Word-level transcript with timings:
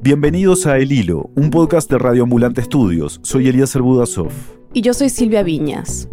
Bienvenidos 0.00 0.66
a 0.66 0.78
El 0.78 0.92
Hilo, 0.92 1.28
un 1.34 1.50
podcast 1.50 1.90
de 1.90 1.98
Radio 1.98 2.22
Ambulante 2.22 2.60
Estudios. 2.60 3.18
Soy 3.22 3.48
Elías 3.48 3.74
Budasov. 3.76 4.30
Y 4.72 4.82
yo 4.82 4.94
soy 4.94 5.08
Silvia 5.08 5.42
Viñas. 5.42 6.08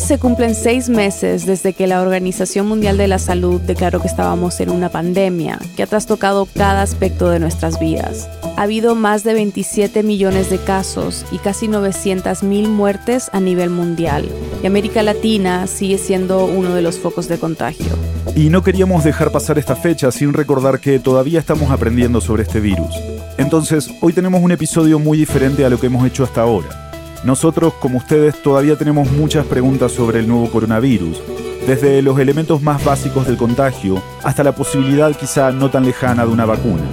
Se 0.00 0.18
cumplen 0.18 0.56
seis 0.56 0.88
meses 0.88 1.46
desde 1.46 1.72
que 1.72 1.86
la 1.86 2.00
Organización 2.00 2.66
Mundial 2.66 2.96
de 2.96 3.06
la 3.06 3.18
Salud 3.18 3.60
declaró 3.60 4.00
que 4.00 4.08
estábamos 4.08 4.58
en 4.60 4.70
una 4.70 4.88
pandemia 4.88 5.60
que 5.76 5.84
ha 5.84 5.86
trastocado 5.86 6.48
cada 6.52 6.82
aspecto 6.82 7.28
de 7.28 7.38
nuestras 7.38 7.78
vidas. 7.78 8.28
Ha 8.56 8.62
habido 8.62 8.96
más 8.96 9.22
de 9.22 9.34
27 9.34 10.02
millones 10.02 10.50
de 10.50 10.58
casos 10.58 11.24
y 11.30 11.38
casi 11.38 11.68
900 11.68 12.42
mil 12.42 12.68
muertes 12.68 13.30
a 13.32 13.40
nivel 13.40 13.70
mundial. 13.70 14.28
Y 14.62 14.66
América 14.66 15.02
Latina 15.02 15.68
sigue 15.68 15.98
siendo 15.98 16.44
uno 16.46 16.74
de 16.74 16.82
los 16.82 16.98
focos 16.98 17.28
de 17.28 17.38
contagio. 17.38 17.94
Y 18.34 18.48
no 18.48 18.64
queríamos 18.64 19.04
dejar 19.04 19.30
pasar 19.30 19.58
esta 19.58 19.76
fecha 19.76 20.10
sin 20.10 20.32
recordar 20.32 20.80
que 20.80 20.98
todavía 20.98 21.38
estamos 21.38 21.70
aprendiendo 21.70 22.20
sobre 22.20 22.42
este 22.42 22.58
virus. 22.58 22.96
Entonces, 23.38 23.90
hoy 24.00 24.12
tenemos 24.12 24.42
un 24.42 24.50
episodio 24.50 24.98
muy 24.98 25.18
diferente 25.18 25.64
a 25.64 25.70
lo 25.70 25.78
que 25.78 25.86
hemos 25.86 26.04
hecho 26.06 26.24
hasta 26.24 26.40
ahora. 26.40 26.89
Nosotros, 27.24 27.74
como 27.74 27.98
ustedes, 27.98 28.42
todavía 28.42 28.76
tenemos 28.76 29.10
muchas 29.12 29.44
preguntas 29.44 29.92
sobre 29.92 30.20
el 30.20 30.28
nuevo 30.28 30.50
coronavirus, 30.50 31.20
desde 31.66 32.00
los 32.00 32.18
elementos 32.18 32.62
más 32.62 32.82
básicos 32.82 33.26
del 33.26 33.36
contagio 33.36 34.02
hasta 34.22 34.42
la 34.42 34.52
posibilidad 34.52 35.14
quizá 35.14 35.52
no 35.52 35.70
tan 35.70 35.84
lejana 35.84 36.24
de 36.24 36.32
una 36.32 36.46
vacuna. 36.46 36.84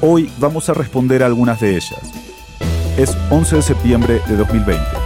Hoy 0.00 0.30
vamos 0.38 0.68
a 0.70 0.74
responder 0.74 1.22
a 1.22 1.26
algunas 1.26 1.60
de 1.60 1.76
ellas. 1.76 2.00
Es 2.96 3.16
11 3.30 3.56
de 3.56 3.62
septiembre 3.62 4.20
de 4.26 4.36
2020. 4.36 5.01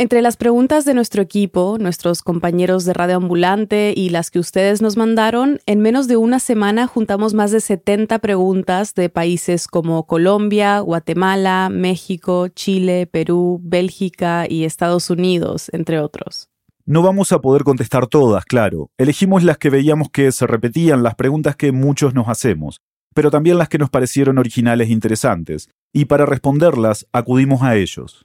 Entre 0.00 0.22
las 0.22 0.38
preguntas 0.38 0.86
de 0.86 0.94
nuestro 0.94 1.20
equipo, 1.20 1.76
nuestros 1.78 2.22
compañeros 2.22 2.86
de 2.86 2.94
Radio 2.94 3.16
Ambulante 3.16 3.92
y 3.94 4.08
las 4.08 4.30
que 4.30 4.38
ustedes 4.38 4.80
nos 4.80 4.96
mandaron, 4.96 5.58
en 5.66 5.80
menos 5.80 6.08
de 6.08 6.16
una 6.16 6.38
semana 6.38 6.86
juntamos 6.86 7.34
más 7.34 7.50
de 7.50 7.60
70 7.60 8.18
preguntas 8.20 8.94
de 8.94 9.10
países 9.10 9.68
como 9.68 10.06
Colombia, 10.06 10.80
Guatemala, 10.80 11.68
México, 11.70 12.48
Chile, 12.48 13.08
Perú, 13.08 13.60
Bélgica 13.62 14.46
y 14.48 14.64
Estados 14.64 15.10
Unidos, 15.10 15.68
entre 15.74 16.00
otros. 16.00 16.48
No 16.86 17.02
vamos 17.02 17.30
a 17.32 17.42
poder 17.42 17.62
contestar 17.62 18.06
todas, 18.06 18.46
claro. 18.46 18.88
Elegimos 18.96 19.42
las 19.42 19.58
que 19.58 19.68
veíamos 19.68 20.08
que 20.08 20.32
se 20.32 20.46
repetían, 20.46 21.02
las 21.02 21.14
preguntas 21.14 21.56
que 21.56 21.72
muchos 21.72 22.14
nos 22.14 22.26
hacemos, 22.30 22.80
pero 23.14 23.30
también 23.30 23.58
las 23.58 23.68
que 23.68 23.76
nos 23.76 23.90
parecieron 23.90 24.38
originales 24.38 24.88
e 24.88 24.92
interesantes, 24.92 25.68
y 25.92 26.06
para 26.06 26.24
responderlas 26.24 27.06
acudimos 27.12 27.60
a 27.60 27.76
ellos. 27.76 28.24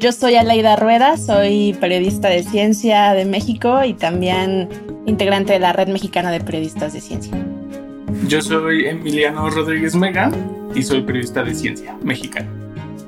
Yo 0.00 0.12
soy 0.12 0.36
Aleida 0.36 0.76
Rueda, 0.76 1.18
soy 1.18 1.76
periodista 1.78 2.30
de 2.30 2.42
ciencia 2.42 3.12
de 3.12 3.26
México 3.26 3.84
y 3.84 3.92
también 3.92 4.66
integrante 5.04 5.52
de 5.52 5.58
la 5.58 5.74
Red 5.74 5.88
Mexicana 5.88 6.30
de 6.30 6.40
Periodistas 6.40 6.94
de 6.94 7.02
Ciencia. 7.02 7.36
Yo 8.26 8.40
soy 8.40 8.86
Emiliano 8.86 9.50
Rodríguez 9.50 9.94
Mega 9.94 10.32
y 10.74 10.82
soy 10.84 11.02
periodista 11.02 11.42
de 11.42 11.54
ciencia 11.54 11.98
mexicana. 12.02 12.48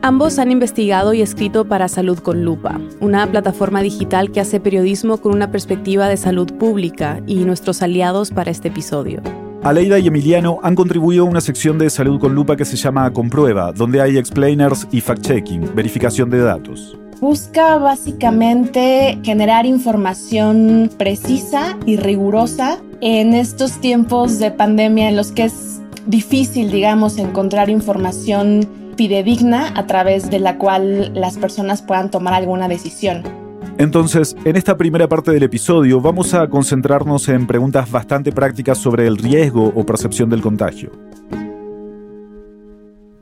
Ambos 0.02 0.38
han 0.38 0.52
investigado 0.52 1.14
y 1.14 1.22
escrito 1.22 1.64
para 1.64 1.88
Salud 1.88 2.18
con 2.18 2.44
Lupa, 2.44 2.78
una 3.00 3.26
plataforma 3.26 3.80
digital 3.80 4.30
que 4.30 4.40
hace 4.40 4.60
periodismo 4.60 5.16
con 5.16 5.32
una 5.32 5.50
perspectiva 5.50 6.08
de 6.08 6.18
salud 6.18 6.52
pública 6.58 7.22
y 7.26 7.36
nuestros 7.36 7.80
aliados 7.80 8.32
para 8.32 8.50
este 8.50 8.68
episodio. 8.68 9.22
Aleida 9.64 10.00
y 10.00 10.08
Emiliano 10.08 10.58
han 10.64 10.74
contribuido 10.74 11.24
a 11.24 11.28
una 11.28 11.40
sección 11.40 11.78
de 11.78 11.88
Salud 11.88 12.18
con 12.18 12.34
Lupa 12.34 12.56
que 12.56 12.64
se 12.64 12.76
llama 12.76 13.12
Comprueba, 13.12 13.70
donde 13.70 14.00
hay 14.00 14.18
explainers 14.18 14.88
y 14.90 15.00
fact-checking, 15.00 15.72
verificación 15.72 16.30
de 16.30 16.40
datos. 16.40 16.98
Busca 17.20 17.78
básicamente 17.78 19.20
generar 19.22 19.64
información 19.64 20.90
precisa 20.98 21.78
y 21.86 21.96
rigurosa 21.96 22.78
en 23.00 23.34
estos 23.34 23.80
tiempos 23.80 24.40
de 24.40 24.50
pandemia 24.50 25.08
en 25.08 25.16
los 25.16 25.30
que 25.30 25.44
es 25.44 25.80
difícil, 26.06 26.72
digamos, 26.72 27.18
encontrar 27.18 27.70
información 27.70 28.68
fidedigna 28.96 29.72
a 29.76 29.86
través 29.86 30.28
de 30.28 30.40
la 30.40 30.58
cual 30.58 31.12
las 31.14 31.38
personas 31.38 31.82
puedan 31.82 32.10
tomar 32.10 32.34
alguna 32.34 32.66
decisión. 32.66 33.41
Entonces, 33.82 34.36
en 34.44 34.54
esta 34.54 34.76
primera 34.76 35.08
parte 35.08 35.32
del 35.32 35.42
episodio 35.42 36.00
vamos 36.00 36.34
a 36.34 36.48
concentrarnos 36.48 37.28
en 37.28 37.48
preguntas 37.48 37.90
bastante 37.90 38.30
prácticas 38.30 38.78
sobre 38.78 39.08
el 39.08 39.16
riesgo 39.16 39.72
o 39.74 39.84
percepción 39.84 40.30
del 40.30 40.40
contagio. 40.40 40.92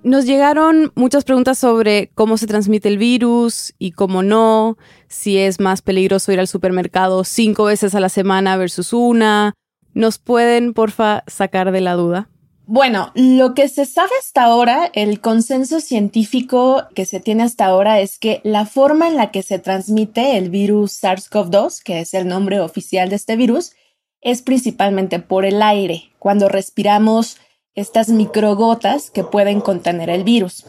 Nos 0.02 0.26
llegaron 0.26 0.92
muchas 0.94 1.24
preguntas 1.24 1.56
sobre 1.56 2.10
cómo 2.14 2.36
se 2.36 2.46
transmite 2.46 2.88
el 2.88 2.98
virus 2.98 3.72
y 3.78 3.92
cómo 3.92 4.22
no, 4.22 4.76
si 5.08 5.38
es 5.38 5.60
más 5.60 5.80
peligroso 5.80 6.30
ir 6.30 6.40
al 6.40 6.46
supermercado 6.46 7.24
cinco 7.24 7.64
veces 7.64 7.94
a 7.94 8.00
la 8.00 8.10
semana 8.10 8.58
versus 8.58 8.92
una. 8.92 9.54
¿Nos 9.94 10.18
pueden, 10.18 10.74
porfa, 10.74 11.24
sacar 11.26 11.72
de 11.72 11.80
la 11.80 11.94
duda? 11.94 12.28
Bueno, 12.72 13.10
lo 13.16 13.52
que 13.54 13.68
se 13.68 13.84
sabe 13.84 14.12
hasta 14.20 14.44
ahora, 14.44 14.92
el 14.92 15.20
consenso 15.20 15.80
científico 15.80 16.84
que 16.94 17.04
se 17.04 17.18
tiene 17.18 17.42
hasta 17.42 17.66
ahora 17.66 17.98
es 17.98 18.16
que 18.16 18.40
la 18.44 18.64
forma 18.64 19.08
en 19.08 19.16
la 19.16 19.32
que 19.32 19.42
se 19.42 19.58
transmite 19.58 20.38
el 20.38 20.50
virus 20.50 21.02
SARS-CoV-2, 21.02 21.82
que 21.82 21.98
es 21.98 22.14
el 22.14 22.28
nombre 22.28 22.60
oficial 22.60 23.08
de 23.08 23.16
este 23.16 23.34
virus, 23.34 23.72
es 24.20 24.42
principalmente 24.42 25.18
por 25.18 25.44
el 25.44 25.62
aire, 25.62 26.12
cuando 26.20 26.48
respiramos 26.48 27.38
estas 27.74 28.08
microgotas 28.08 29.10
que 29.10 29.24
pueden 29.24 29.60
contener 29.60 30.08
el 30.08 30.22
virus. 30.22 30.64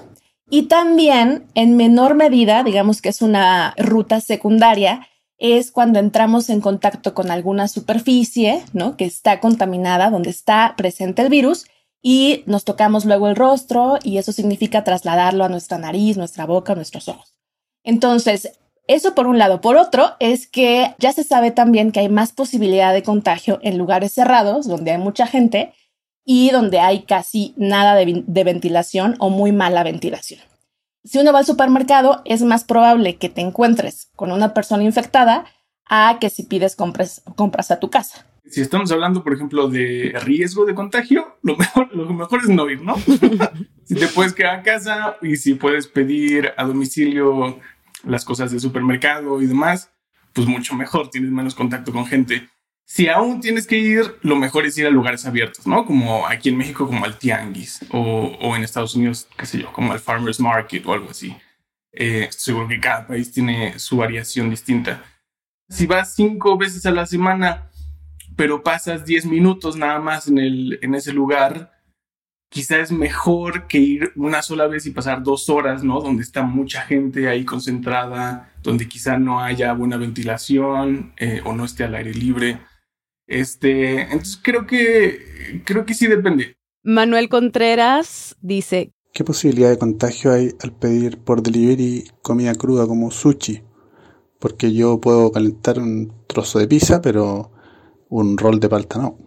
Y 0.50 0.64
también, 0.64 1.46
en 1.54 1.78
menor 1.78 2.16
medida, 2.16 2.64
digamos 2.64 3.04
que 3.04 3.10
es 3.10 3.22
una 3.22 3.76
ruta 3.78 4.22
secundaria, 4.22 5.08
es 5.38 5.72
cuando 5.72 6.00
entramos 6.00 6.50
en 6.50 6.62
contacto 6.62 7.14
con 7.14 7.30
alguna 7.30 7.68
superficie, 7.68 8.64
¿no? 8.74 8.98
Que 8.98 9.06
está 9.06 9.40
contaminada, 9.40 10.10
donde 10.10 10.32
está 10.32 10.74
presente 10.76 11.22
el 11.22 11.30
virus, 11.30 11.68
y 12.02 12.44
nos 12.48 12.66
tocamos 12.66 13.06
luego 13.06 13.28
el 13.28 13.36
rostro 13.36 14.00
y 14.04 14.18
eso 14.18 14.32
significa 14.32 14.84
trasladarlo 14.84 15.44
a 15.44 15.50
nuestra 15.50 15.78
nariz, 15.78 16.18
nuestra 16.18 16.46
boca, 16.46 16.76
nuestros 16.76 17.08
ojos. 17.08 17.36
Entonces, 17.84 18.60
eso 18.88 19.14
por 19.14 19.28
un 19.28 19.38
lado. 19.38 19.62
Por 19.62 19.78
otro, 19.78 20.16
es 20.20 20.48
que 20.48 20.96
ya 20.98 21.14
se 21.14 21.24
sabe 21.24 21.52
también 21.52 21.92
que 21.92 22.00
hay 22.00 22.10
más 22.10 22.32
posibilidad 22.32 22.94
de 22.94 23.04
contagio 23.04 23.60
en 23.62 23.78
lugares 23.78 24.14
cerrados, 24.14 24.68
donde 24.68 24.92
hay 24.92 24.98
mucha 24.98 25.28
gente 25.28 25.74
y 26.26 26.50
donde 26.50 26.80
hay 26.80 27.04
casi 27.04 27.54
nada 27.58 27.96
de, 27.96 28.44
ventilación 28.44 29.16
o 29.20 29.30
muy 29.30 29.52
mala 29.52 29.84
ventilación. 29.84 30.42
Si 31.04 31.18
uno 31.18 31.34
va 31.34 31.40
al 31.40 31.46
supermercado, 31.46 32.22
es 32.26 32.44
más 32.44 32.64
probable 32.64 33.18
que 33.18 33.30
te 33.30 33.42
encuentres 33.42 34.10
con 34.16 34.32
una 34.32 34.54
persona 34.54 34.84
infectada 34.84 35.46
a 35.86 36.18
que 36.20 36.30
si 36.30 36.44
pides 36.44 36.76
compras 36.76 37.72
a 37.72 37.80
tu 37.80 37.90
casa 37.90 38.26
si 38.52 38.62
estamos 38.62 38.92
hablando, 38.92 39.24
por 39.24 39.34
ejemplo, 39.34 39.70
de 39.70 40.14
riesgo 40.24 40.66
de 40.66 40.76
contagio, 40.76 41.38
lo 41.44 41.56
mejor, 41.56 41.96
lo 41.96 42.14
mejor 42.14 42.40
es 42.40 42.50
no 42.50 42.70
ir, 42.70 42.82
¿no? 42.82 42.96
si 43.86 43.96
te 43.96 44.08
puedes 44.08 44.34
quedar 44.34 44.60
a 44.60 44.64
casa 44.64 45.18
y 45.22 45.38
si 45.38 45.56
puedes 45.56 45.88
pedir 45.88 46.54
a 46.58 46.66
domicilio 46.66 47.60
las 48.04 48.26
cosas 48.26 48.52
del 48.52 48.60
supermercado 48.60 49.42
y 49.42 49.48
demás, 49.48 49.92
pues 50.34 50.48
mucho 50.48 50.76
mejor, 50.76 51.10
tienes 51.10 51.32
menos 51.32 51.56
contacto 51.56 51.92
con 51.92 52.06
gente. 52.06 52.50
Si 52.86 53.08
aún 53.08 53.40
tienes 53.40 53.68
que 53.68 53.78
ir, 53.78 54.18
lo 54.22 54.36
mejor 54.36 54.66
es 54.66 54.78
ir 54.78 54.86
a 54.86 54.90
lugares 54.90 55.26
abiertos, 55.26 55.66
¿no? 55.66 55.86
Como 55.86 56.28
aquí 56.28 56.50
en 56.50 56.58
México, 56.58 56.86
como 56.86 57.06
al 57.06 57.18
Tianguis, 57.18 57.86
o, 57.90 58.38
o 58.42 58.56
en 58.56 58.64
Estados 58.64 58.96
Unidos, 58.96 59.30
qué 59.38 59.46
sé 59.46 59.60
yo, 59.60 59.72
como 59.72 59.94
al 59.94 60.00
Farmer's 60.00 60.42
Market 60.42 60.86
o 60.86 60.94
algo 60.94 61.10
así. 61.10 61.34
Eh, 61.94 62.30
seguro 62.32 62.68
que 62.68 62.80
cada 62.80 63.08
país 63.08 63.32
tiene 63.32 63.78
su 63.80 63.98
variación 63.98 64.50
distinta. 64.50 65.04
Si 65.70 65.88
vas 65.88 66.16
cinco 66.16 66.58
veces 66.58 66.86
a 66.86 66.92
la 66.92 67.06
semana 67.06 67.71
pero 68.36 68.64
pasas 68.64 69.06
10 69.06 69.26
minutos 69.26 69.76
nada 69.76 70.00
más 70.00 70.28
en, 70.28 70.38
el, 70.38 70.80
en 70.82 70.96
ese 70.96 71.14
lugar, 71.14 71.72
quizá 72.50 72.80
es 72.80 72.92
mejor 72.92 73.68
que 73.68 73.80
ir 73.80 74.12
una 74.16 74.42
sola 74.42 74.68
vez 74.68 74.86
y 74.86 74.92
pasar 74.92 75.24
dos 75.24 75.50
horas, 75.50 75.84
¿no? 75.84 76.02
Donde 76.02 76.24
está 76.24 76.44
mucha 76.44 76.82
gente 76.82 77.28
ahí 77.28 77.46
concentrada, 77.46 78.54
donde 78.62 78.88
quizá 78.88 79.18
no 79.18 79.42
haya 79.42 79.74
buena 79.74 79.98
ventilación 79.98 81.14
eh, 81.18 81.42
o 81.46 81.54
no 81.54 81.66
esté 81.66 81.84
al 81.84 81.96
aire 81.96 82.14
libre. 82.14 82.60
Este, 83.28 84.02
entonces 84.02 84.40
creo 84.42 84.68
que, 84.68 85.62
creo 85.66 85.86
que 85.86 85.94
sí 85.94 86.08
depende. 86.08 86.56
Manuel 86.84 87.30
Contreras 87.30 88.36
dice, 88.42 88.92
¿Qué 89.14 89.26
posibilidad 89.26 89.70
de 89.70 89.78
contagio 89.78 90.32
hay 90.32 90.52
al 90.64 90.72
pedir 90.72 91.18
por 91.18 91.44
delivery 91.44 92.06
comida 92.22 92.56
cruda 92.56 92.88
como 92.88 93.12
sushi? 93.12 93.62
Porque 94.40 94.74
yo 94.74 95.02
puedo 95.02 95.34
calentar 95.34 95.80
un 95.80 96.14
trozo 96.28 96.60
de 96.60 96.68
pizza, 96.68 97.02
pero 97.02 97.51
un 98.12 98.38
rol 98.38 98.60
de 98.60 98.70
palta 98.70 99.00
no. 99.00 99.18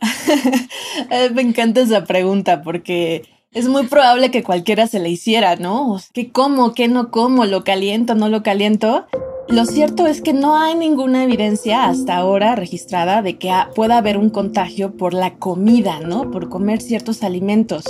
Eh, 1.10 1.30
me 1.34 1.42
encanta 1.42 1.80
esa 1.80 2.04
pregunta 2.04 2.62
porque 2.62 3.22
es 3.52 3.68
muy 3.68 3.86
probable 3.86 4.30
que 4.30 4.42
cualquiera 4.42 4.86
se 4.86 4.98
le 4.98 5.10
hiciera, 5.10 5.56
¿no? 5.56 5.98
¿Qué 6.12 6.30
como? 6.30 6.74
¿Qué 6.74 6.88
no 6.88 7.10
como? 7.10 7.44
¿Lo 7.44 7.64
caliento? 7.64 8.14
¿No 8.14 8.28
lo 8.28 8.42
caliento? 8.42 9.06
Lo 9.48 9.64
cierto 9.66 10.06
es 10.06 10.22
que 10.22 10.32
no 10.32 10.56
hay 10.56 10.74
ninguna 10.74 11.24
evidencia 11.24 11.86
hasta 11.86 12.16
ahora 12.16 12.56
registrada 12.56 13.20
de 13.20 13.36
que 13.36 13.52
pueda 13.74 13.98
haber 13.98 14.16
un 14.16 14.30
contagio 14.30 14.96
por 14.96 15.12
la 15.12 15.34
comida, 15.34 16.00
¿no? 16.00 16.30
Por 16.30 16.48
comer 16.48 16.80
ciertos 16.80 17.22
alimentos 17.22 17.84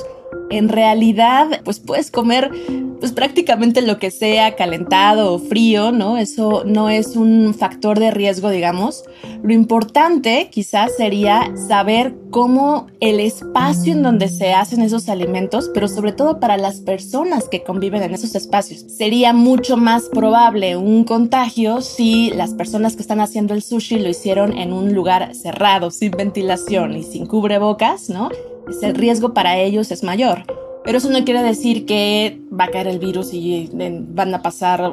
en 0.53 0.69
realidad, 0.69 1.63
pues 1.65 1.81
puedes 1.81 2.11
comer 2.11 2.51
pues 3.03 3.11
prácticamente 3.11 3.83
lo 3.83 3.99
que 3.99 4.13
sea, 4.13 4.55
calentado 4.55 5.35
o 5.35 5.39
frío, 5.41 5.91
¿no? 5.91 6.19
Eso 6.19 6.63
no 6.65 6.89
es 6.89 7.17
un 7.17 7.53
factor 7.53 7.99
de 7.99 8.13
riesgo, 8.13 8.49
digamos. 8.49 9.03
Lo 9.43 9.53
importante 9.53 10.49
quizás 10.53 10.93
sería 10.97 11.53
saber 11.67 12.15
cómo 12.31 12.87
el 13.01 13.19
espacio 13.19 13.93
en 13.93 14.05
donde 14.05 14.29
se 14.29 14.53
hacen 14.53 14.83
esos 14.83 15.09
alimentos, 15.09 15.69
pero 15.75 15.89
sobre 15.89 16.13
todo 16.13 16.39
para 16.39 16.57
las 16.57 16.77
personas 16.81 17.49
que 17.49 17.65
conviven 17.65 18.05
en 18.05 18.15
esos 18.15 18.37
espacios. 18.37 18.83
Sería 18.83 19.33
mucho 19.33 19.77
más 19.77 20.05
probable 20.05 20.77
un 20.77 21.03
contagio 21.03 21.81
si 21.81 22.31
las 22.31 22.55
personas 22.55 22.95
que 22.95 23.03
están 23.03 23.21
haciendo 23.21 23.53
el 23.53 23.63
sushi 23.63 23.99
lo 23.99 24.11
hicieron 24.11 24.57
en 24.57 24.73
un 24.73 24.95
lugar 24.95 25.35
cerrado, 25.35 25.91
sin 25.91 26.13
ventilación 26.13 26.97
y 26.97 27.03
sin 27.03 27.27
cubrebocas, 27.27 28.09
¿no? 28.09 28.31
El 28.83 28.95
riesgo 28.95 29.35
para 29.35 29.59
ellos 29.59 29.91
es 29.91 30.03
mayor. 30.03 30.45
Pero 30.85 30.99
eso 30.99 31.11
no 31.11 31.25
quiere 31.25 31.43
decir 31.43 31.87
que 31.87 32.41
va 32.53 32.65
a 32.65 32.71
caer 32.71 32.89
el 32.89 32.99
virus 32.99 33.33
y 33.33 33.71
van 33.73 34.35
a 34.35 34.43
pasar 34.43 34.93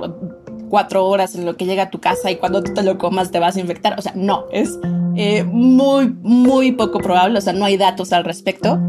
cuatro 0.70 1.06
horas 1.06 1.36
en 1.36 1.46
lo 1.46 1.58
que 1.58 1.66
llega 1.66 1.84
a 1.84 1.90
tu 1.90 2.00
casa 2.00 2.30
y 2.30 2.38
cuando 2.38 2.64
tú 2.64 2.74
te 2.74 2.84
lo 2.84 2.98
comas 2.98 3.32
te 3.32 3.40
vas 3.40 3.56
a 3.56 3.60
infectar. 3.60 3.98
O 3.98 4.02
sea, 4.02 4.14
no, 4.16 4.46
es 4.52 4.78
eh, 5.16 5.44
muy, 5.44 6.16
muy 6.22 6.74
poco 6.74 7.00
probable. 7.00 7.40
O 7.40 7.42
sea, 7.42 7.54
no 7.54 7.66
hay 7.66 7.78
datos 7.78 8.14
al 8.14 8.24
respecto. 8.24 8.80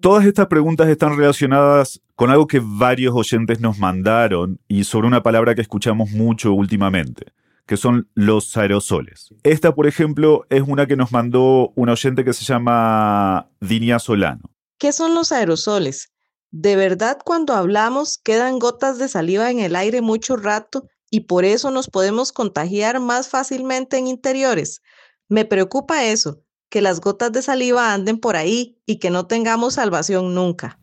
Todas 0.00 0.24
estas 0.24 0.46
preguntas 0.46 0.88
están 0.88 1.16
relacionadas 1.16 2.00
con 2.14 2.30
algo 2.30 2.46
que 2.46 2.60
varios 2.62 3.14
oyentes 3.14 3.60
nos 3.60 3.78
mandaron 3.78 4.60
y 4.68 4.84
sobre 4.84 5.08
una 5.08 5.24
palabra 5.24 5.56
que 5.56 5.60
escuchamos 5.60 6.12
mucho 6.12 6.52
últimamente 6.52 7.32
que 7.68 7.76
son 7.76 8.08
los 8.14 8.56
aerosoles. 8.56 9.34
Esta, 9.42 9.74
por 9.74 9.86
ejemplo, 9.86 10.46
es 10.48 10.62
una 10.66 10.86
que 10.86 10.96
nos 10.96 11.12
mandó 11.12 11.70
un 11.76 11.90
oyente 11.90 12.24
que 12.24 12.32
se 12.32 12.44
llama 12.44 13.50
Dinia 13.60 13.98
Solano. 13.98 14.50
¿Qué 14.78 14.90
son 14.90 15.14
los 15.14 15.32
aerosoles? 15.32 16.10
¿De 16.50 16.76
verdad 16.76 17.18
cuando 17.22 17.52
hablamos 17.52 18.16
quedan 18.24 18.58
gotas 18.58 18.98
de 18.98 19.08
saliva 19.08 19.50
en 19.50 19.60
el 19.60 19.76
aire 19.76 20.00
mucho 20.00 20.36
rato 20.36 20.88
y 21.10 21.20
por 21.20 21.44
eso 21.44 21.70
nos 21.70 21.88
podemos 21.88 22.32
contagiar 22.32 23.00
más 23.00 23.28
fácilmente 23.28 23.98
en 23.98 24.06
interiores? 24.06 24.80
Me 25.28 25.44
preocupa 25.44 26.06
eso, 26.06 26.40
que 26.70 26.80
las 26.80 27.02
gotas 27.02 27.32
de 27.32 27.42
saliva 27.42 27.92
anden 27.92 28.18
por 28.18 28.36
ahí 28.36 28.80
y 28.86 28.98
que 28.98 29.10
no 29.10 29.26
tengamos 29.26 29.74
salvación 29.74 30.34
nunca. 30.34 30.80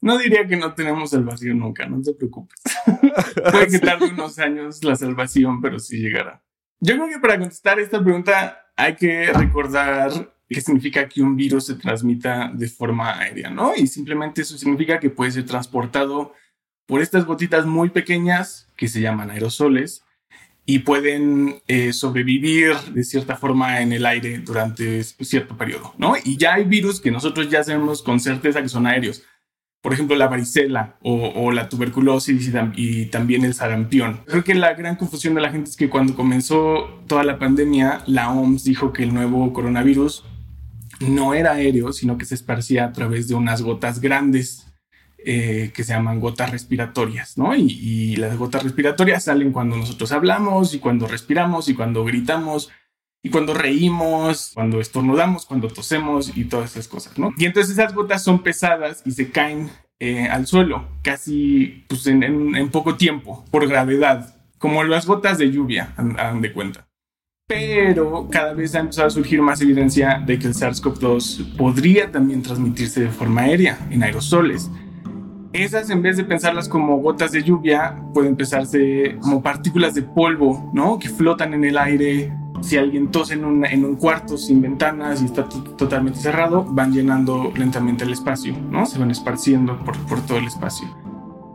No 0.00 0.16
diría 0.16 0.46
que 0.46 0.56
no 0.56 0.74
tenemos 0.74 1.10
salvación 1.10 1.58
nunca, 1.58 1.86
no 1.86 2.00
te 2.00 2.12
preocupes. 2.14 2.60
Puede 3.50 3.66
que 3.66 3.78
tarde 3.80 4.06
unos 4.06 4.38
años 4.38 4.82
la 4.84 4.94
salvación, 4.94 5.60
pero 5.60 5.78
sí 5.78 5.98
llegará. 5.98 6.42
Yo 6.80 6.94
creo 6.94 7.08
que 7.08 7.18
para 7.18 7.38
contestar 7.38 7.80
esta 7.80 8.02
pregunta 8.02 8.66
hay 8.76 8.94
que 8.94 9.32
recordar 9.32 10.32
qué 10.48 10.60
significa 10.60 11.08
que 11.08 11.20
un 11.20 11.36
virus 11.36 11.66
se 11.66 11.74
transmita 11.74 12.50
de 12.54 12.68
forma 12.68 13.18
aérea, 13.18 13.50
¿no? 13.50 13.74
Y 13.76 13.88
simplemente 13.88 14.42
eso 14.42 14.56
significa 14.56 15.00
que 15.00 15.10
puede 15.10 15.32
ser 15.32 15.44
transportado 15.44 16.32
por 16.86 17.02
estas 17.02 17.24
gotitas 17.26 17.66
muy 17.66 17.90
pequeñas 17.90 18.68
que 18.76 18.88
se 18.88 19.00
llaman 19.00 19.30
aerosoles 19.30 20.04
y 20.64 20.80
pueden 20.80 21.60
eh, 21.66 21.92
sobrevivir 21.92 22.74
de 22.92 23.02
cierta 23.02 23.36
forma 23.36 23.80
en 23.80 23.92
el 23.92 24.06
aire 24.06 24.38
durante 24.38 25.02
cierto 25.02 25.56
periodo, 25.56 25.94
¿no? 25.98 26.14
Y 26.22 26.36
ya 26.36 26.54
hay 26.54 26.64
virus 26.64 27.00
que 27.00 27.10
nosotros 27.10 27.50
ya 27.50 27.64
sabemos 27.64 28.02
con 28.02 28.20
certeza 28.20 28.62
que 28.62 28.68
son 28.68 28.86
aéreos 28.86 29.24
por 29.80 29.92
ejemplo, 29.92 30.16
la 30.16 30.28
varicela 30.28 30.96
o, 31.02 31.52
la 31.52 31.68
tuberculosis 31.68 32.52
y, 32.74 33.06
también 33.06 33.44
el 33.44 33.54
sarampión. 33.54 34.20
Creo 34.26 34.44
que 34.44 34.54
la 34.54 34.74
gran 34.74 34.96
confusión 34.96 35.34
de 35.34 35.40
la 35.40 35.50
gente 35.50 35.70
es 35.70 35.76
que 35.76 35.88
cuando 35.88 36.16
comenzó 36.16 37.02
toda 37.06 37.22
la 37.22 37.38
pandemia, 37.38 38.02
la 38.06 38.30
OMS 38.30 38.64
dijo 38.64 38.92
que 38.92 39.04
el 39.04 39.14
nuevo 39.14 39.52
coronavirus 39.52 40.24
no 41.00 41.32
era 41.32 41.52
aéreo, 41.52 41.92
sino 41.92 42.18
que 42.18 42.24
se 42.24 42.34
esparcía 42.34 42.86
a 42.86 42.92
través 42.92 43.28
de 43.28 43.36
unas 43.36 43.62
gotas 43.62 44.00
grandes 44.00 44.66
eh, 45.24 45.70
que 45.74 45.84
se 45.84 45.92
llaman 45.92 46.20
gotas 46.20 46.50
respiratorias, 46.50 47.38
¿no? 47.38 47.54
Y, 47.54 47.66
y, 47.66 48.16
las 48.16 48.36
gotas 48.36 48.62
respiratorias 48.64 49.24
salen 49.24 49.52
cuando 49.52 49.76
nosotros 49.76 50.10
hablamos 50.12 50.74
y 50.74 50.80
cuando 50.80 51.06
respiramos 51.06 51.68
y 51.68 51.74
cuando 51.74 52.04
gritamos 52.04 52.70
y 53.22 53.30
cuando 53.30 53.54
reímos, 53.54 54.52
cuando 54.54 54.80
estornudamos, 54.80 55.44
cuando 55.44 55.68
tosemos 55.68 56.36
y 56.36 56.44
todas 56.44 56.72
esas 56.72 56.88
cosas, 56.88 57.18
¿no? 57.18 57.32
Y 57.36 57.46
entonces 57.46 57.72
esas 57.72 57.94
gotas 57.94 58.22
son 58.22 58.42
pesadas 58.42 59.02
y 59.04 59.10
se 59.10 59.30
caen 59.30 59.70
eh, 60.00 60.28
al 60.28 60.46
suelo 60.46 60.86
casi 61.02 61.84
pues, 61.88 62.06
en, 62.06 62.70
poco 62.70 62.96
tiempo 62.96 63.44
por 63.50 63.66
gravedad, 63.66 64.36
como 64.58 64.84
las 64.84 65.06
gotas 65.06 65.38
de 65.38 65.50
lluvia, 65.50 65.94
hagan 65.96 66.40
de 66.40 66.52
cuenta. 66.52 66.86
Pero 67.48 68.28
cada 68.30 68.52
vez 68.52 68.74
ha 68.74 68.80
empezado 68.80 69.08
a 69.08 69.10
surgir 69.10 69.40
más 69.40 69.60
evidencia 69.62 70.22
de 70.24 70.38
que 70.38 70.48
el 70.48 70.54
SARS-CoV-2 70.54 71.56
podría 71.56 72.12
también 72.12 72.42
transmitirse 72.42 73.00
de 73.00 73.08
forma 73.08 73.42
aérea, 73.42 73.78
en 73.90 74.02
aerosoles. 74.02 74.70
Esas, 75.54 75.88
en 75.88 76.02
vez 76.02 76.18
de 76.18 76.24
pensarlas 76.24 76.68
como 76.68 76.98
gotas 76.98 77.32
de 77.32 77.42
lluvia, 77.42 77.96
pueden 78.12 78.36
pensarse 78.36 79.16
como 79.22 79.42
partículas 79.42 79.94
de 79.94 80.02
polvo, 80.02 80.70
¿no? 80.74 80.98
Que 80.98 81.08
flotan 81.08 81.54
en 81.54 81.64
el 81.64 81.78
aire 81.78 82.30
si 82.60 82.76
alguien 82.76 83.10
tose 83.10 83.34
en 83.34 83.44
un, 83.44 83.64
en 83.64 83.84
un 83.84 83.96
cuarto 83.96 84.36
sin 84.36 84.60
ventanas 84.60 85.22
y 85.22 85.26
está 85.26 85.48
totalmente 85.48 86.18
cerrado, 86.18 86.64
van 86.64 86.92
llenando 86.92 87.52
lentamente 87.56 88.04
el 88.04 88.12
espacio, 88.12 88.54
¿no? 88.70 88.86
Se 88.86 88.98
van 88.98 89.10
esparciendo 89.10 89.78
por, 89.84 89.96
por 90.06 90.20
todo 90.20 90.38
el 90.38 90.46
espacio. 90.46 90.88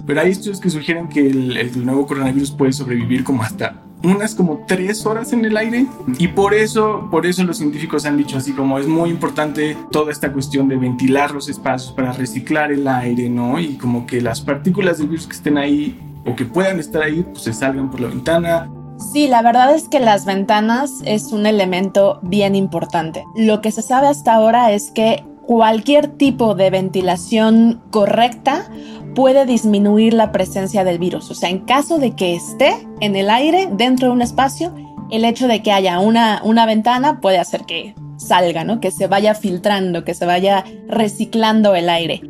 Pero 0.05 0.21
hay 0.21 0.31
estudios 0.31 0.59
que 0.59 0.69
sugieren 0.69 1.07
que 1.07 1.27
el, 1.27 1.57
el, 1.57 1.85
nuevo 1.85 2.05
coronavirus 2.05 2.51
puede 2.51 2.73
sobrevivir 2.73 3.23
como 3.23 3.41
hasta 3.41 3.81
unas 4.03 4.35
como 4.35 4.65
tres 4.67 5.05
horas 5.05 5.31
en 5.31 5.45
el 5.45 5.55
aire 5.55 5.85
y 6.17 6.27
por 6.27 6.53
eso, 6.53 7.07
por 7.09 7.25
eso 7.25 7.41
los 7.45 7.57
científicos 7.57 8.05
han 8.05 8.17
dicho 8.17 8.37
así 8.37 8.51
como 8.51 8.77
es 8.77 8.85
muy 8.85 9.09
importante 9.09 9.77
toda 9.91 10.11
esta 10.11 10.33
cuestión 10.33 10.67
de 10.67 10.75
ventilar 10.75 11.31
los 11.31 11.47
espacios 11.47 11.93
para 11.93 12.11
reciclar 12.11 12.73
el 12.73 12.85
aire, 12.85 13.29
¿no? 13.29 13.59
Y 13.59 13.77
como 13.77 14.05
que 14.05 14.19
las 14.19 14.41
partículas 14.41 14.97
del 14.97 15.07
virus 15.07 15.25
que 15.25 15.35
estén 15.37 15.57
ahí 15.57 15.97
o 16.25 16.35
que 16.35 16.43
puedan 16.43 16.79
estar 16.79 17.01
ahí, 17.01 17.23
pues 17.23 17.43
se 17.43 17.53
salgan 17.53 17.89
por 17.89 18.01
la 18.01 18.09
ventana 18.09 18.69
Sí, 18.97 19.27
la 19.27 19.41
verdad 19.41 19.73
es 19.73 19.89
que 19.89 19.99
las 19.99 20.25
ventanas 20.25 20.91
es 21.05 21.31
un 21.31 21.45
elemento 21.45 22.19
bien 22.21 22.55
importante. 22.55 23.23
Lo 23.35 23.61
que 23.61 23.71
se 23.71 23.81
sabe 23.81 24.07
hasta 24.07 24.33
ahora 24.33 24.71
es 24.71 24.91
que 24.91 25.25
cualquier 25.45 26.07
tipo 26.07 26.55
de 26.55 26.69
ventilación 26.69 27.81
correcta 27.91 28.69
puede 29.15 29.45
disminuir 29.45 30.13
la 30.13 30.31
presencia 30.31 30.83
del 30.83 30.99
virus. 30.99 31.29
O 31.29 31.35
sea, 31.35 31.49
en 31.49 31.59
caso 31.59 31.99
de 31.99 32.15
que 32.15 32.35
esté 32.35 32.87
en 33.01 33.15
el 33.15 33.29
aire 33.29 33.67
dentro 33.71 34.07
de 34.07 34.13
un 34.13 34.21
espacio, 34.21 34.73
el 35.11 35.25
hecho 35.25 35.47
de 35.47 35.61
que 35.61 35.71
haya 35.71 35.99
una, 35.99 36.41
una 36.43 36.65
ventana 36.65 37.19
puede 37.19 37.37
hacer 37.37 37.65
que 37.65 37.93
salga, 38.17 38.63
¿no? 38.63 38.79
Que 38.79 38.91
se 38.91 39.07
vaya 39.07 39.35
filtrando, 39.35 40.03
que 40.03 40.13
se 40.13 40.25
vaya 40.25 40.63
reciclando 40.87 41.75
el 41.75 41.89
aire. 41.89 42.21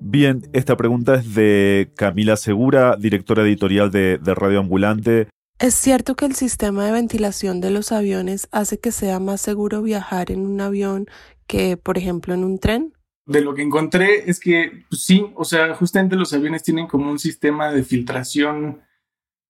Bien, 0.00 0.48
esta 0.54 0.76
pregunta 0.76 1.16
es 1.16 1.34
de 1.34 1.92
Camila 1.94 2.36
Segura, 2.36 2.96
directora 2.96 3.42
editorial 3.42 3.90
de, 3.90 4.18
Radio 4.24 4.60
Ambulante. 4.60 5.28
¿Es 5.58 5.74
cierto 5.74 6.16
que 6.16 6.24
el 6.24 6.34
sistema 6.34 6.86
de 6.86 6.92
ventilación 6.92 7.60
de 7.60 7.70
los 7.70 7.92
aviones 7.92 8.48
hace 8.50 8.80
que 8.80 8.92
sea 8.92 9.20
más 9.20 9.42
seguro 9.42 9.82
viajar 9.82 10.30
en 10.30 10.46
un 10.46 10.60
avión 10.60 11.06
que, 11.46 11.76
por 11.76 11.98
ejemplo, 11.98 12.32
en 12.32 12.44
un 12.44 12.58
tren? 12.58 12.94
De 13.26 13.42
lo 13.42 13.54
que 13.54 13.62
encontré 13.62 14.28
es 14.30 14.40
que 14.40 14.84
pues 14.88 15.04
sí, 15.04 15.26
o 15.34 15.44
sea, 15.44 15.74
justamente 15.74 16.16
los 16.16 16.32
aviones 16.32 16.62
tienen 16.62 16.86
como 16.86 17.10
un 17.10 17.18
sistema 17.18 17.70
de 17.70 17.84
filtración 17.84 18.80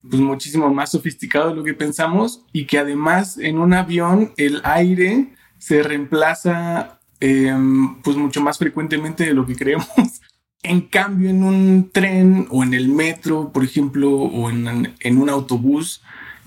pues 0.02 0.20
muchísimo 0.20 0.72
más 0.74 0.90
sofisticado 0.90 1.50
de 1.50 1.56
lo 1.56 1.62
que 1.62 1.74
pensamos 1.74 2.44
y 2.52 2.66
que 2.66 2.78
además 2.78 3.38
en 3.38 3.58
un 3.58 3.72
avión 3.72 4.32
el 4.36 4.60
aire 4.64 5.34
se 5.58 5.82
reemplaza 5.82 7.00
em, 7.20 8.00
pues 8.02 8.16
mucho 8.16 8.40
más 8.40 8.58
frecuentemente 8.58 9.24
de 9.24 9.34
lo 9.34 9.46
que 9.46 9.54
creemos. 9.54 10.19
En 10.62 10.82
cambio, 10.82 11.30
en 11.30 11.42
un 11.42 11.90
tren 11.90 12.46
o 12.50 12.62
en 12.62 12.74
el 12.74 12.88
metro, 12.88 13.50
por 13.52 13.64
ejemplo, 13.64 14.10
o 14.12 14.50
en, 14.50 15.18
un 15.18 15.30
autobús, 15.30 16.02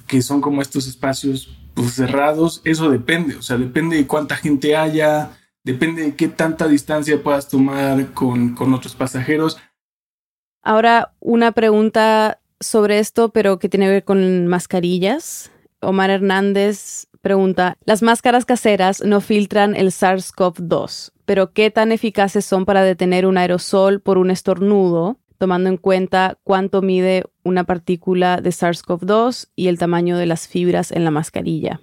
que 0.08 0.22
son 0.22 0.40
como 0.40 0.62
estos 0.62 0.88
espacios 0.88 1.58
pues, 1.74 1.94
cerrados, 1.94 2.62
eso 2.64 2.92
depende, 2.92 3.36
o 3.36 3.42
sea, 3.42 3.58
depende 3.58 3.96
de 3.96 4.06
cuánta 4.06 4.36
gente 4.36 4.76
haya, 4.76 5.32
depende 5.64 6.04
de 6.04 6.16
qué 6.16 6.28
tanta 6.28 6.68
distancia 6.68 7.24
puedas 7.24 7.50
tomar 7.50 8.14
con, 8.14 8.54
con 8.54 8.74
otros 8.74 8.96
pasajeros. 8.96 9.58
Ahora, 10.62 11.14
una 11.20 11.52
pregunta 11.52 12.40
sobre 12.60 13.00
esto, 13.00 13.30
pero 13.30 13.60
que 13.60 13.70
tiene 13.70 13.88
que 13.88 13.92
ver 13.92 14.04
con 14.04 14.48
mascarillas. 14.48 15.52
Omar 15.82 16.10
Hernández 16.10 17.08
pregunta, 17.24 17.78
las 17.86 18.04
máscaras 18.04 18.46
caseras 18.46 19.02
no 19.02 19.22
filtran 19.22 19.76
el 19.76 19.88
SARS-CoV-2, 19.88 21.14
pero 21.26 21.54
¿qué 21.54 21.72
tan 21.72 21.92
eficaces 21.92 22.46
son 22.46 22.66
para 22.66 22.84
detener 22.84 23.26
un 23.26 23.38
aerosol 23.38 24.02
por 24.02 24.18
un 24.18 24.30
estornudo, 24.30 25.18
tomando 25.40 25.70
en 25.70 25.78
cuenta 25.78 26.38
cuánto 26.44 26.82
mide 26.82 27.24
una 27.44 27.64
partícula 27.64 28.42
de 28.42 28.50
SARS-CoV-2 28.52 29.48
y 29.56 29.70
el 29.70 29.80
tamaño 29.80 30.18
de 30.18 30.26
las 30.26 30.48
fibras 30.48 30.92
en 30.92 31.06
la 31.06 31.12
mascarilla? 31.12 31.80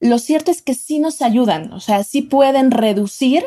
Lo 0.00 0.18
cierto 0.18 0.50
es 0.50 0.60
que 0.60 0.74
sí 0.74 0.98
nos 0.98 1.22
ayudan, 1.22 1.72
o 1.72 1.80
sea, 1.80 2.02
sí 2.02 2.22
pueden 2.22 2.70
reducir 2.70 3.44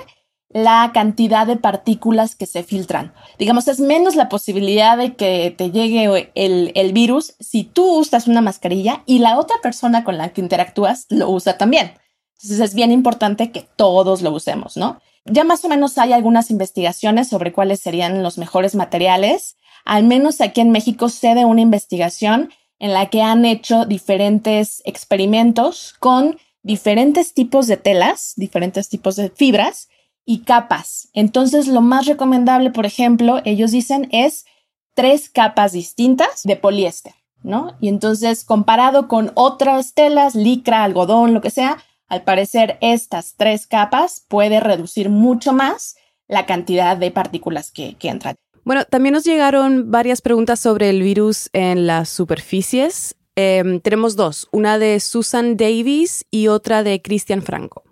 la 0.54 0.92
cantidad 0.94 1.48
de 1.48 1.58
partículas 1.58 2.36
que 2.36 2.46
se 2.46 2.64
filtran. 2.64 3.14
Digamos, 3.40 3.68
es 3.68 3.80
menos 3.80 4.16
la 4.16 4.30
posibilidad 4.30 4.98
de 4.98 5.16
que 5.16 5.54
te 5.58 5.72
llegue 5.72 6.32
el, 6.36 6.94
virus 6.94 7.34
si 7.40 7.64
tú 7.64 8.00
usas 8.00 8.28
una 8.28 8.42
mascarilla 8.42 9.04
y 9.08 9.20
la 9.20 9.40
otra 9.40 9.58
persona 9.64 10.04
con 10.04 10.18
la 10.18 10.30
que 10.30 10.42
interactúas 10.42 11.08
lo 11.10 11.30
usa 11.30 11.58
también. 11.58 11.94
Entonces 12.38 12.60
es 12.60 12.76
bien 12.76 12.92
importante 12.92 13.52
que 13.52 13.68
todos 13.76 14.22
lo 14.22 14.32
usemos, 14.32 14.78
¿no? 14.78 15.00
Ya 15.26 15.44
más 15.44 15.66
o 15.66 15.70
menos 15.70 15.98
hay 15.98 16.14
algunas 16.14 16.52
investigaciones 16.52 17.30
sobre 17.30 17.52
cuáles 17.52 17.80
serían 17.80 18.22
los 18.22 18.38
mejores 18.38 18.76
materiales. 18.76 19.56
Al 19.86 20.04
menos 20.04 20.40
aquí 20.40 20.62
en 20.62 20.72
México 20.72 21.10
se 21.10 21.34
de 21.34 21.46
una 21.46 21.62
investigación 21.62 22.52
en 22.80 22.94
la 22.94 23.08
que 23.08 23.22
han 23.22 23.46
hecho 23.46 23.86
diferentes 23.86 24.82
experimentos 24.86 25.96
con 26.00 26.38
diferentes 26.62 27.34
tipos 27.34 27.68
de 27.68 27.78
telas, 27.78 28.34
diferentes 28.36 28.90
tipos 28.90 29.16
de 29.16 29.30
fibras 29.30 29.88
y 30.26 30.40
capas. 30.40 31.10
Entonces, 31.14 31.68
lo 31.68 31.82
más 31.82 32.06
recomendable, 32.06 32.72
por 32.72 32.86
ejemplo, 32.86 33.42
ellos 33.46 33.72
dicen 33.72 34.08
es 34.12 34.46
tres 34.94 35.30
capas 35.30 35.72
distintas 35.72 36.44
de 36.44 36.56
poliéster, 36.56 37.14
¿no? 37.42 37.76
Y 37.80 37.90
entonces, 37.90 38.46
comparado 38.46 39.08
con 39.08 39.32
otras 39.36 39.94
telas, 39.94 40.36
licra, 40.36 40.84
algodón, 40.84 41.34
lo 41.34 41.42
que 41.42 41.50
sea, 41.50 41.78
al 42.08 42.24
parecer 42.24 42.78
estas 42.82 43.36
tres 43.36 43.68
capas 43.68 44.26
puede 44.28 44.60
reducir 44.60 45.10
mucho 45.10 45.54
más 45.54 45.96
la 46.28 46.46
cantidad 46.46 46.96
de 46.96 47.12
partículas 47.12 47.72
que, 47.72 47.96
que 47.96 48.10
entran. 48.10 48.36
Bueno, 48.64 48.86
también 48.86 49.14
nos 49.14 49.26
llegaron 49.26 49.92
varias 49.92 50.22
preguntas 50.22 50.60
sobre 50.60 50.90
el 50.90 51.02
virus 51.02 51.50
en 51.52 51.86
las 51.86 52.10
superficies. 52.10 53.16
Em, 53.36 53.82
tenemos 53.82 54.16
dos, 54.16 54.48
una 54.52 54.78
de 54.78 55.00
Susan 55.00 55.58
Davis 55.58 56.26
y 56.32 56.48
otra 56.48 56.84
de 56.84 57.02
Cristian 57.02 57.42
Franco. 57.42 57.84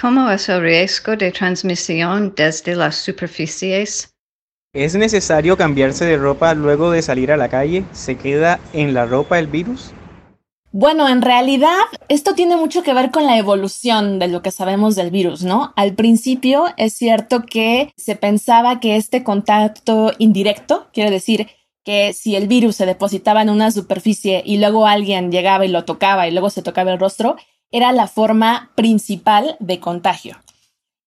¿Cómo 0.00 0.28
es 0.28 0.48
el 0.48 0.60
riesgo 0.60 1.14
de 1.14 1.30
transmisión 1.30 2.34
desde 2.36 2.74
las 2.74 2.96
superficies? 2.96 4.12
¿Es 4.74 4.96
necesario 4.96 5.56
cambiarse 5.56 6.04
de 6.04 6.16
ropa 6.16 6.52
luego 6.52 6.90
de 6.90 7.00
salir 7.00 7.30
a 7.30 7.36
la 7.36 7.48
calle? 7.48 7.84
¿Se 7.92 8.16
queda 8.16 8.58
en 8.72 8.92
la 8.92 9.06
ropa 9.06 9.38
el 9.38 9.46
virus? 9.46 9.92
Bueno, 10.72 11.08
en 11.08 11.22
realidad 11.22 11.78
esto 12.08 12.34
tiene 12.34 12.56
mucho 12.56 12.82
que 12.82 12.92
ver 12.92 13.12
con 13.12 13.26
la 13.26 13.38
evolución 13.38 14.18
de 14.18 14.26
lo 14.26 14.42
que 14.42 14.50
sabemos 14.50 14.96
del 14.96 15.12
virus, 15.12 15.44
¿no? 15.44 15.72
Al 15.76 15.94
principio 15.94 16.66
es 16.76 16.94
cierto 16.94 17.44
que 17.46 17.92
se 17.96 18.16
pensaba 18.16 18.80
que 18.80 18.96
este 18.96 19.22
contacto 19.22 20.10
indirecto, 20.18 20.88
quiere 20.92 21.12
decir 21.12 21.46
que 21.84 22.14
si 22.14 22.34
el 22.34 22.48
virus 22.48 22.74
se 22.74 22.86
depositaba 22.86 23.42
en 23.42 23.50
una 23.50 23.70
superficie 23.70 24.42
y 24.44 24.58
luego 24.58 24.88
alguien 24.88 25.30
llegaba 25.30 25.64
y 25.64 25.68
lo 25.68 25.84
tocaba 25.84 26.26
y 26.26 26.32
luego 26.32 26.50
se 26.50 26.62
tocaba 26.62 26.90
el 26.90 26.98
rostro, 26.98 27.36
era 27.74 27.90
la 27.90 28.06
forma 28.06 28.70
principal 28.76 29.56
de 29.58 29.80
contagio. 29.80 30.36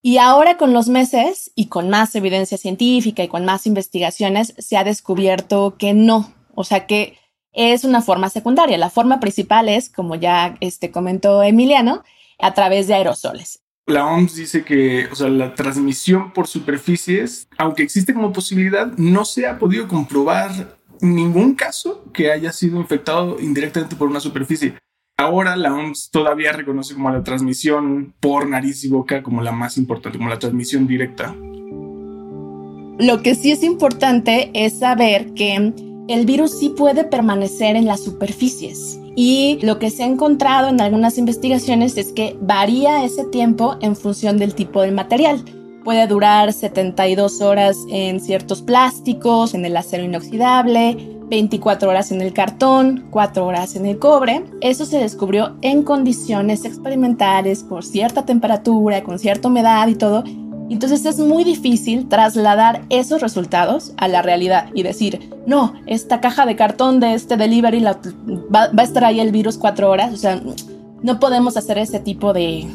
Y 0.02 0.18
ahora 0.18 0.58
con 0.58 0.74
los 0.74 0.90
meses 0.90 1.50
y 1.56 1.68
con 1.68 1.90
más 1.90 2.14
evidencia 2.14 2.58
científica 2.58 3.24
y 3.24 3.30
con 3.30 3.46
más 3.46 3.66
investigaciones 3.66 4.54
se 4.58 4.76
ha 4.76 4.84
descubierto 4.84 5.78
que 5.78 5.94
no, 5.94 6.34
o 6.56 6.66
sea 6.66 6.86
que 6.86 7.18
es 7.54 7.86
una 7.86 8.02
forma 8.02 8.30
secundaria. 8.30 8.78
La 8.78 8.90
forma 8.90 9.22
principal 9.22 9.70
es, 9.70 9.90
como 9.90 10.16
ya 10.16 10.58
este, 10.60 10.92
comentó 10.92 11.42
Emiliano, 11.42 12.04
a 12.38 12.54
través 12.54 12.88
de 12.88 12.96
aerosoles. 12.96 13.62
La 13.86 14.06
OMS 14.06 14.36
dice 14.36 14.66
que 14.66 15.08
o 15.10 15.16
sea, 15.16 15.30
la 15.30 15.56
transmisión 15.56 16.34
por 16.34 16.48
superficies, 16.48 17.48
aunque 17.58 17.84
existe 17.84 18.14
como 18.14 18.34
posibilidad, 18.34 18.88
no 18.98 19.24
se 19.24 19.48
ha 19.48 19.58
podido 19.58 19.88
comprobar 19.88 20.78
ningún 21.00 21.56
caso 21.56 22.04
que 22.12 22.30
haya 22.30 22.52
sido 22.52 22.78
infectado 22.78 23.40
indirectamente 23.40 23.96
por 23.96 24.10
una 24.10 24.20
superficie. 24.20 24.76
Ahora 25.20 25.56
la 25.56 25.74
OMS 25.74 26.12
todavía 26.12 26.52
reconoce 26.52 26.94
como 26.94 27.10
la 27.10 27.24
transmisión 27.24 28.14
por 28.20 28.48
nariz 28.48 28.84
y 28.84 28.88
boca 28.88 29.24
como 29.24 29.42
la 29.42 29.52
más 29.52 29.76
importante, 29.78 30.20
como 30.20 30.30
la 30.30 30.38
transmisión 30.38 30.86
directa. 30.86 31.36
Lo 33.00 33.24
que 33.24 33.34
sí 33.34 33.52
es 33.52 33.64
importante 33.64 34.52
es 34.54 34.78
saber 34.78 35.34
que 35.34 35.74
el 36.08 36.26
virus 36.28 36.60
sí 36.60 36.70
puede 36.70 37.04
permanecer 37.04 37.76
en 37.76 37.88
las 37.88 38.04
superficies. 38.04 39.00
Y 39.16 39.58
lo 39.64 39.80
que 39.80 39.90
se 39.90 40.04
ha 40.04 40.06
encontrado 40.06 40.68
en 40.68 40.80
algunas 40.82 41.18
investigaciones 41.18 41.98
es 41.98 42.12
que 42.12 42.38
varía 42.40 43.04
ese 43.04 43.26
tiempo 43.26 43.76
en 43.82 43.96
función 43.96 44.38
del 44.38 44.54
tipo 44.54 44.84
de 44.84 44.92
material. 44.92 45.44
Puede 45.84 46.06
durar 46.06 46.54
72 46.54 47.42
horas 47.42 47.76
en 47.90 48.20
ciertos 48.20 48.62
plásticos, 48.62 49.56
en 49.56 49.66
el 49.66 49.78
acero 49.78 50.04
inoxidable, 50.04 51.17
24 51.30 51.90
horas 51.90 52.12
en 52.12 52.22
el 52.22 52.34
cartón, 52.34 53.08
4 53.10 53.46
horas 53.46 53.76
en 53.76 53.86
el 53.86 54.00
cobre. 54.00 54.44
Eso 54.62 54.86
se 54.86 55.00
descubrió 55.00 55.58
en 55.62 55.84
condiciones 55.84 56.66
experimentales, 56.66 57.64
por 57.64 57.84
cierta 57.84 58.26
temperatura, 58.26 59.04
con 59.04 59.20
cierta 59.20 59.48
humedad 59.48 59.88
y 59.88 59.96
todo, 59.96 60.24
entonces 60.70 61.06
es 61.06 61.20
muy 61.20 61.44
difícil 61.44 62.10
trasladar 62.10 62.82
esos 62.90 63.22
resultados 63.22 63.94
a 63.98 64.08
la 64.08 64.22
realidad 64.22 64.70
y 64.74 64.84
decir, 64.84 65.30
no, 65.46 65.74
esta 65.86 66.20
caja 66.20 66.46
de 66.46 66.58
cartón 66.58 67.00
de 67.00 67.14
este 67.14 67.38
delivery 67.38 67.82
va, 67.82 68.00
va, 68.52 68.70
a 68.76 68.84
estar 68.84 69.06
ahí 69.06 69.22
el 69.22 69.32
virus 69.32 69.58
cuatro 69.58 69.90
horas. 69.90 70.14
O 70.14 70.18
sea, 70.18 70.42
no 71.02 71.20
podemos 71.20 71.56
hacer 71.56 71.78
ese 71.78 72.00
tipo 72.00 72.34
de 72.34 72.68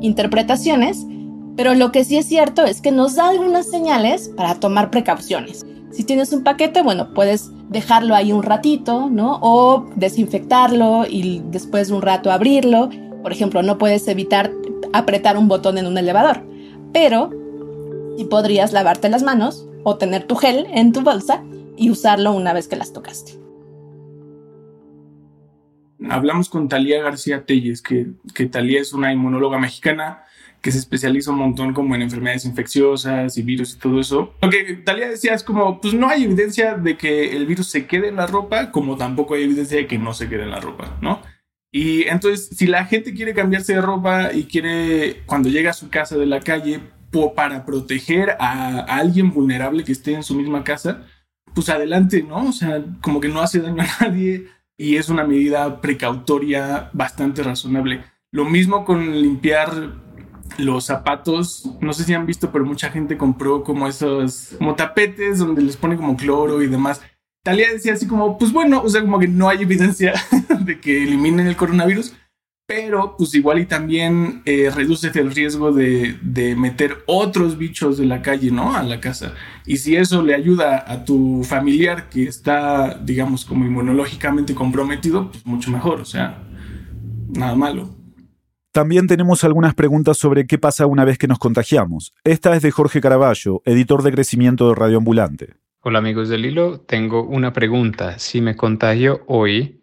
interpretaciones, 0.00 1.04
pero 1.56 1.74
lo 1.74 1.90
que 1.90 2.04
sí 2.04 2.18
es 2.18 2.26
cierto 2.26 2.64
es 2.64 2.80
que 2.80 2.92
nos 2.92 3.16
da 3.16 3.28
algunas 3.28 3.68
señales 3.68 4.30
para 4.36 4.54
tomar 4.54 4.90
precauciones. 4.90 5.66
Si 5.90 6.04
tienes 6.04 6.32
un 6.32 6.44
paquete, 6.44 6.82
bueno, 6.82 7.12
puedes 7.14 7.50
dejarlo 7.70 8.14
ahí 8.14 8.32
un 8.32 8.42
ratito, 8.42 9.08
¿no? 9.08 9.38
O 9.40 9.86
desinfectarlo 9.94 11.04
y 11.08 11.40
después 11.46 11.88
de 11.88 11.94
un 11.94 12.02
rato 12.02 12.30
abrirlo. 12.30 12.90
Por 13.22 13.32
ejemplo, 13.32 13.62
no 13.62 13.78
puedes 13.78 14.06
evitar 14.08 14.52
apretar 14.92 15.38
un 15.38 15.48
botón 15.48 15.78
en 15.78 15.86
un 15.86 15.96
elevador, 15.96 16.42
pero 16.92 17.30
y 18.18 18.24
podrías 18.24 18.72
lavarte 18.72 19.08
las 19.08 19.22
manos 19.22 19.66
o 19.84 19.96
tener 19.96 20.24
tu 20.24 20.34
gel 20.34 20.66
en 20.72 20.92
tu 20.92 21.00
bolsa 21.00 21.42
y 21.76 21.90
usarlo 21.90 22.32
una 22.32 22.52
vez 22.52 22.68
que 22.68 22.76
las 22.76 22.92
tocaste. 22.92 23.38
Hablamos 26.10 26.48
con 26.48 26.68
Talía 26.68 27.02
García 27.02 27.44
Telles, 27.44 27.82
que, 27.82 28.08
que 28.34 28.46
Talía 28.46 28.80
es 28.80 28.92
una 28.92 29.12
inmunóloga 29.12 29.58
mexicana 29.58 30.24
que 30.60 30.72
se 30.72 30.78
especializa 30.78 31.30
un 31.30 31.38
montón 31.38 31.72
como 31.72 31.94
en 31.94 32.02
enfermedades 32.02 32.44
infecciosas 32.44 33.36
y 33.38 33.42
virus 33.42 33.74
y 33.74 33.78
todo 33.78 34.00
eso. 34.00 34.34
Lo 34.42 34.50
que 34.50 34.74
Talía 34.84 35.08
decía 35.08 35.34
es 35.34 35.42
como, 35.42 35.80
pues 35.80 35.94
no 35.94 36.08
hay 36.08 36.24
evidencia 36.24 36.74
de 36.74 36.96
que 36.96 37.36
el 37.36 37.46
virus 37.46 37.68
se 37.68 37.86
quede 37.86 38.08
en 38.08 38.16
la 38.16 38.26
ropa, 38.26 38.70
como 38.70 38.96
tampoco 38.96 39.34
hay 39.34 39.44
evidencia 39.44 39.78
de 39.78 39.86
que 39.86 39.98
no 39.98 40.12
se 40.14 40.28
quede 40.28 40.42
en 40.42 40.50
la 40.50 40.60
ropa, 40.60 40.98
¿no? 41.00 41.22
Y 41.72 42.02
entonces, 42.08 42.48
si 42.48 42.66
la 42.66 42.84
gente 42.84 43.14
quiere 43.14 43.32
cambiarse 43.32 43.74
de 43.74 43.80
ropa 43.80 44.32
y 44.32 44.44
quiere, 44.44 45.22
cuando 45.24 45.48
llega 45.48 45.70
a 45.70 45.74
su 45.74 45.88
casa 45.88 46.16
de 46.16 46.26
la 46.26 46.40
calle, 46.40 46.80
para 47.34 47.64
proteger 47.64 48.36
a, 48.38 48.78
alguien 48.80 49.30
vulnerable 49.30 49.84
que 49.84 49.92
esté 49.92 50.14
en 50.14 50.22
su 50.22 50.34
misma 50.34 50.64
casa, 50.64 51.06
pues 51.54 51.68
adelante, 51.68 52.22
¿no? 52.22 52.48
O 52.48 52.52
sea, 52.52 52.82
como 53.00 53.20
que 53.20 53.28
no 53.28 53.40
hace 53.40 53.60
daño 53.60 53.82
a 53.82 54.04
nadie 54.04 54.46
y 54.76 54.96
es 54.96 55.08
una 55.08 55.24
medida 55.24 55.80
precautoria 55.80 56.90
bastante 56.92 57.42
razonable. 57.42 58.04
Lo 58.32 58.44
mismo 58.44 58.84
con 58.84 59.20
limpiar 59.20 59.70
los 60.58 60.84
zapatos, 60.86 61.70
no 61.80 61.92
sé 61.92 62.04
si 62.04 62.14
han 62.14 62.26
visto, 62.26 62.50
pero 62.50 62.64
mucha 62.64 62.90
gente 62.90 63.16
compró 63.16 63.62
como 63.62 63.86
esos 63.86 64.54
como 64.58 64.74
tapetes 64.74 65.38
donde 65.38 65.62
les 65.62 65.76
pone 65.76 65.96
como 65.96 66.16
cloro 66.16 66.62
y 66.62 66.66
demás. 66.66 67.00
Talia 67.42 67.72
decía 67.72 67.94
así 67.94 68.06
como, 68.06 68.36
pues 68.36 68.52
bueno, 68.52 68.82
o 68.82 68.88
sea, 68.88 69.00
como 69.00 69.18
que 69.18 69.28
no 69.28 69.48
hay 69.48 69.62
evidencia 69.62 70.12
de 70.60 70.78
que 70.80 71.02
eliminen 71.02 71.46
el 71.46 71.56
coronavirus, 71.56 72.14
pero 72.70 73.16
pues 73.16 73.34
igual 73.34 73.58
y 73.58 73.66
también 73.66 74.42
eh, 74.44 74.70
el 74.72 75.34
riesgo 75.34 75.72
de, 75.72 76.54
meter 76.56 76.98
otros 77.06 77.58
bichos 77.58 77.98
de 77.98 78.06
la 78.06 78.22
calle, 78.22 78.52
¿no? 78.52 78.76
A 78.76 78.84
la 78.84 79.00
casa. 79.00 79.34
Y 79.66 79.78
si 79.78 79.96
eso 79.96 80.22
le 80.22 80.36
ayuda 80.36 80.84
a 80.86 81.04
tu 81.04 81.42
familiar 81.42 82.08
que 82.08 82.24
está, 82.24 82.94
digamos, 83.02 83.44
como 83.44 83.64
inmunológicamente 83.64 84.54
comprometido, 84.54 85.32
pues 85.32 85.44
mucho 85.44 85.72
mejor, 85.72 86.00
o 86.00 86.04
sea, 86.04 86.44
nada 87.30 87.56
malo. 87.56 87.99
También 88.72 89.08
tenemos 89.08 89.42
algunas 89.42 89.74
preguntas 89.74 90.16
sobre 90.16 90.46
qué 90.46 90.56
pasa 90.56 90.86
una 90.86 91.04
vez 91.04 91.18
que 91.18 91.26
nos 91.26 91.40
contagiamos. 91.40 92.14
Esta 92.22 92.54
es 92.54 92.62
de 92.62 92.70
Jorge 92.70 93.00
Caraballo, 93.00 93.62
editor 93.64 94.04
de 94.04 94.12
crecimiento 94.12 94.68
de 94.68 94.76
Radio 94.76 94.98
Ambulante. 94.98 95.54
Hola 95.80 95.98
amigos 95.98 96.28
del 96.28 96.44
hilo, 96.44 96.78
tengo 96.78 97.24
una 97.24 97.52
pregunta. 97.52 98.20
Si 98.20 98.40
me 98.40 98.54
contagio 98.54 99.24
hoy, 99.26 99.80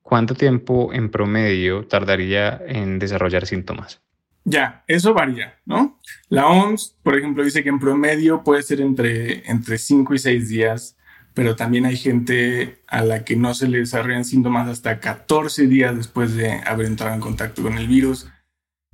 ¿cuánto 0.00 0.34
tiempo 0.34 0.90
en 0.94 1.10
promedio 1.10 1.86
tardaría 1.86 2.62
en 2.66 2.98
desarrollar 2.98 3.44
síntomas? 3.44 4.00
Ya, 4.44 4.84
eso 4.86 5.12
varía, 5.12 5.58
¿no? 5.66 5.98
La 6.30 6.46
OMS, 6.48 6.96
por 7.02 7.18
ejemplo, 7.18 7.44
dice 7.44 7.62
que 7.62 7.68
en 7.68 7.78
promedio 7.78 8.42
puede 8.42 8.62
ser 8.62 8.80
entre, 8.80 9.46
entre 9.50 9.76
5 9.76 10.14
y 10.14 10.18
6 10.18 10.48
días, 10.48 10.96
pero 11.34 11.56
también 11.56 11.86
hay 11.86 11.96
gente 11.96 12.82
a 12.86 13.02
la 13.02 13.24
que 13.24 13.36
no 13.36 13.54
se 13.54 13.68
le 13.68 13.78
desarrollan 13.78 14.24
síntomas 14.24 14.68
hasta 14.68 15.00
14 15.00 15.66
días 15.66 15.96
después 15.96 16.34
de 16.34 16.52
haber 16.66 16.86
entrado 16.86 17.14
en 17.14 17.20
contacto 17.20 17.62
con 17.62 17.78
el 17.78 17.88
virus. 17.88 18.28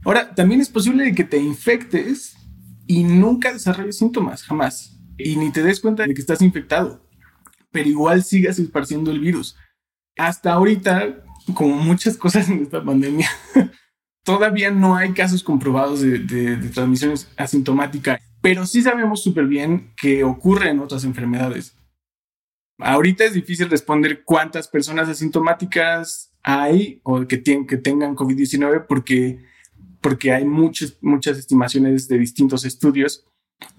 Ahora, 0.05 0.35
también 0.35 0.61
es 0.61 0.69
posible 0.69 1.15
que 1.15 1.25
te 1.25 1.39
infectes 1.39 2.37
y 2.87 3.05
nunca 3.05 3.53
desarrolles 3.53 3.99
síntomas, 3.99 4.43
jamás, 4.43 4.99
y 5.19 5.37
ni 5.37 5.51
te 5.51 5.63
des 5.63 5.81
cuenta 5.81 6.07
de 6.07 6.15
que 6.15 6.21
estás 6.21 6.43
infectado, 6.43 7.05
pero 7.73 7.89
igual 7.89 8.23
sigas 8.23 8.59
esparciendo 8.59 9.11
el 9.11 9.21
virus 9.21 9.57
hasta 10.17 10.53
ahorita, 10.53 11.25
como 11.55 11.77
muchas 11.77 12.17
cosas 12.17 12.49
en 12.49 12.63
esta 12.63 12.83
pandemia, 12.83 13.29
todavía 14.25 14.71
no 14.71 14.97
hay 14.97 15.13
casos 15.13 15.43
comprobados 15.43 16.01
de, 16.01 16.57
transmisión 16.73 17.15
asintomática. 17.37 18.21
pero 18.41 18.67
sí 18.67 18.83
sabemos 18.83 19.23
súper 19.23 19.47
bien 19.47 19.93
que 19.97 20.25
ocurre 20.25 20.71
en 20.71 20.81
otras 20.81 21.05
enfermedades. 21.05 21.77
Ahorita 22.79 23.25
es 23.25 23.33
difícil 23.33 23.71
responder 23.71 24.23
cuántas 24.25 24.69
personas 24.69 25.09
asintomáticas 25.09 26.33
hay 26.43 27.01
o 27.03 27.27
que, 27.27 27.39
tienen, 27.39 27.67
que 27.67 27.77
tengan 27.77 28.15
COVID-19 28.15 28.87
porque, 28.87 29.43
porque 30.01 30.33
hay 30.33 30.45
muchas, 30.45 30.97
muchas 31.01 31.39
estimaciones 31.39 32.07
de 32.07 32.19
distintos 32.19 32.65
estudios, 32.65 33.25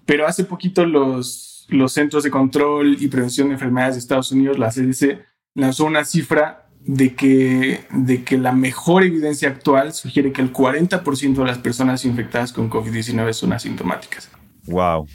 pero 0.06 0.28
hace 0.28 0.44
poquito 0.44 0.86
los, 0.86 1.68
los 1.70 1.94
Centros 1.94 2.24
de 2.24 2.32
Control 2.32 2.98
y 3.00 3.08
Prevención 3.08 3.48
de 3.48 3.54
Enfermedades 3.54 3.96
de 3.96 4.00
Estados 4.00 4.32
Unidos, 4.32 4.58
la 4.58 4.72
CDC, 4.72 5.20
lanzó 5.54 5.86
una 5.86 6.04
cifra 6.04 6.68
de 6.82 7.16
que, 7.16 7.86
de 7.92 8.24
que 8.24 8.38
la 8.38 8.52
mejor 8.52 9.04
evidencia 9.04 9.50
actual 9.50 9.94
sugiere 9.94 10.32
que 10.32 10.42
el 10.42 10.54
40% 10.54 11.36
de 11.36 11.46
las 11.46 11.58
personas 11.60 12.06
infectadas 12.06 12.54
con 12.54 12.70
COVID-19 12.70 13.34
son 13.34 13.54
asintomáticas. 13.54 14.30
Wow. 14.66 15.08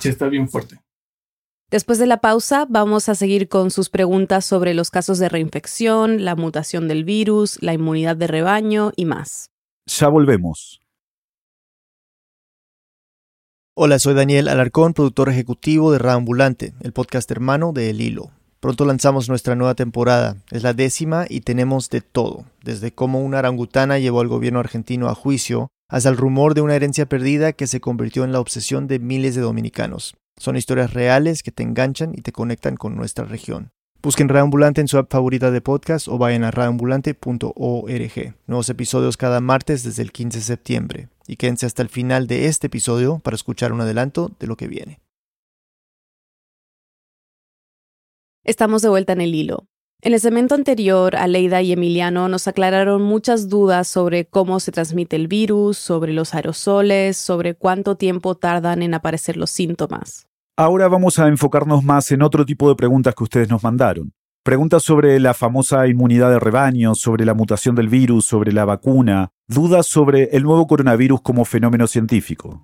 Sí, 0.00 0.08
está 0.08 0.28
bien 0.28 0.48
fuerte. 0.48 0.83
Después 1.70 1.98
de 1.98 2.06
la 2.06 2.18
pausa, 2.18 2.66
vamos 2.68 3.08
a 3.08 3.14
seguir 3.14 3.48
con 3.48 3.70
sus 3.70 3.90
preguntas 3.90 4.44
sobre 4.44 4.74
los 4.74 4.90
casos 4.90 5.18
de 5.18 5.28
reinfección, 5.28 6.24
la 6.24 6.36
mutación 6.36 6.88
del 6.88 7.04
virus, 7.04 7.58
la 7.62 7.72
inmunidad 7.72 8.16
de 8.16 8.26
rebaño 8.26 8.92
y 8.96 9.06
más. 9.06 9.50
Ya 9.86 10.08
volvemos. 10.08 10.80
Hola, 13.76 13.98
soy 13.98 14.14
Daniel 14.14 14.46
Alarcón, 14.46 14.94
productor 14.94 15.28
ejecutivo 15.28 15.90
de 15.90 15.98
Raambulante, 15.98 16.74
el 16.80 16.92
podcast 16.92 17.28
hermano 17.30 17.72
de 17.72 17.90
El 17.90 18.00
Hilo. 18.00 18.30
Pronto 18.60 18.84
lanzamos 18.84 19.28
nuestra 19.28 19.56
nueva 19.56 19.74
temporada, 19.74 20.36
es 20.52 20.62
la 20.62 20.74
décima 20.74 21.26
y 21.28 21.40
tenemos 21.40 21.90
de 21.90 22.00
todo, 22.00 22.44
desde 22.62 22.92
cómo 22.92 23.20
una 23.20 23.40
orangutana 23.40 23.98
llevó 23.98 24.20
al 24.20 24.28
gobierno 24.28 24.60
argentino 24.60 25.08
a 25.08 25.14
juicio, 25.14 25.68
hasta 25.90 26.08
el 26.08 26.16
rumor 26.16 26.54
de 26.54 26.60
una 26.60 26.76
herencia 26.76 27.06
perdida 27.06 27.52
que 27.52 27.66
se 27.66 27.80
convirtió 27.80 28.22
en 28.24 28.32
la 28.32 28.40
obsesión 28.40 28.86
de 28.86 29.00
miles 29.00 29.34
de 29.34 29.42
dominicanos. 29.42 30.14
Son 30.36 30.56
historias 30.56 30.92
reales 30.92 31.42
que 31.42 31.52
te 31.52 31.62
enganchan 31.62 32.12
y 32.14 32.22
te 32.22 32.32
conectan 32.32 32.76
con 32.76 32.96
nuestra 32.96 33.24
región. 33.24 33.70
Busquen 34.02 34.28
Reambulante 34.28 34.82
en 34.82 34.88
su 34.88 34.98
app 34.98 35.10
favorita 35.10 35.50
de 35.50 35.62
podcast 35.62 36.08
o 36.08 36.18
vayan 36.18 36.44
a 36.44 36.50
reambulante.org. 36.50 38.34
Nuevos 38.46 38.68
episodios 38.68 39.16
cada 39.16 39.40
martes 39.40 39.82
desde 39.82 40.02
el 40.02 40.12
15 40.12 40.38
de 40.38 40.44
septiembre. 40.44 41.08
Y 41.26 41.36
quédense 41.36 41.64
hasta 41.64 41.80
el 41.80 41.88
final 41.88 42.26
de 42.26 42.46
este 42.46 42.66
episodio 42.66 43.20
para 43.20 43.34
escuchar 43.34 43.72
un 43.72 43.80
adelanto 43.80 44.30
de 44.38 44.46
lo 44.46 44.56
que 44.56 44.68
viene. 44.68 45.00
Estamos 48.44 48.82
de 48.82 48.90
vuelta 48.90 49.14
en 49.14 49.22
el 49.22 49.34
hilo. 49.34 49.68
En 50.04 50.12
el 50.12 50.20
segmento 50.20 50.54
anterior, 50.54 51.16
Aleida 51.16 51.62
y 51.62 51.72
Emiliano 51.72 52.28
nos 52.28 52.46
aclararon 52.46 53.00
muchas 53.00 53.48
dudas 53.48 53.88
sobre 53.88 54.26
cómo 54.26 54.60
se 54.60 54.70
transmite 54.70 55.16
el 55.16 55.28
virus, 55.28 55.78
sobre 55.78 56.12
los 56.12 56.34
aerosoles, 56.34 57.16
sobre 57.16 57.54
cuánto 57.54 57.96
tiempo 57.96 58.34
tardan 58.34 58.82
en 58.82 58.92
aparecer 58.92 59.38
los 59.38 59.48
síntomas. 59.48 60.26
Ahora 60.58 60.88
vamos 60.88 61.18
a 61.18 61.26
enfocarnos 61.28 61.84
más 61.84 62.12
en 62.12 62.20
otro 62.20 62.44
tipo 62.44 62.68
de 62.68 62.74
preguntas 62.74 63.14
que 63.14 63.24
ustedes 63.24 63.48
nos 63.48 63.62
mandaron. 63.62 64.12
Preguntas 64.42 64.82
sobre 64.82 65.18
la 65.20 65.32
famosa 65.32 65.88
inmunidad 65.88 66.28
de 66.28 66.38
rebaño, 66.38 66.94
sobre 66.94 67.24
la 67.24 67.32
mutación 67.32 67.74
del 67.74 67.88
virus, 67.88 68.26
sobre 68.26 68.52
la 68.52 68.66
vacuna, 68.66 69.30
dudas 69.48 69.86
sobre 69.86 70.24
el 70.36 70.42
nuevo 70.42 70.66
coronavirus 70.66 71.22
como 71.22 71.46
fenómeno 71.46 71.86
científico. 71.86 72.62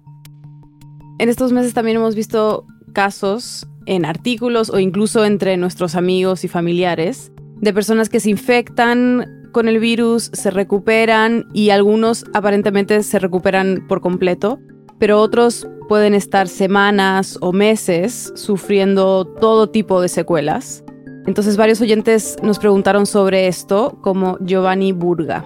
En 1.18 1.30
estos 1.30 1.52
meses 1.52 1.72
también 1.72 1.96
hemos 1.96 2.14
visto 2.14 2.66
casos 2.90 3.66
en 3.86 4.04
artículos 4.04 4.70
o 4.70 4.78
incluso 4.78 5.24
entre 5.24 5.56
nuestros 5.56 5.94
amigos 5.94 6.44
y 6.44 6.48
familiares 6.48 7.32
de 7.60 7.72
personas 7.72 8.08
que 8.08 8.20
se 8.20 8.30
infectan 8.30 9.48
con 9.52 9.68
el 9.68 9.78
virus, 9.80 10.30
se 10.32 10.50
recuperan 10.50 11.46
y 11.52 11.70
algunos 11.70 12.24
aparentemente 12.34 13.02
se 13.02 13.18
recuperan 13.18 13.84
por 13.88 14.00
completo, 14.00 14.60
pero 14.98 15.20
otros 15.20 15.68
pueden 15.88 16.14
estar 16.14 16.46
semanas 16.46 17.36
o 17.40 17.52
meses 17.52 18.32
sufriendo 18.36 19.24
todo 19.24 19.68
tipo 19.70 20.00
de 20.00 20.08
secuelas. 20.08 20.84
Entonces 21.26 21.56
varios 21.56 21.80
oyentes 21.80 22.36
nos 22.42 22.58
preguntaron 22.58 23.06
sobre 23.06 23.48
esto, 23.48 23.98
como 24.02 24.38
Giovanni 24.38 24.92
Burga. 24.92 25.44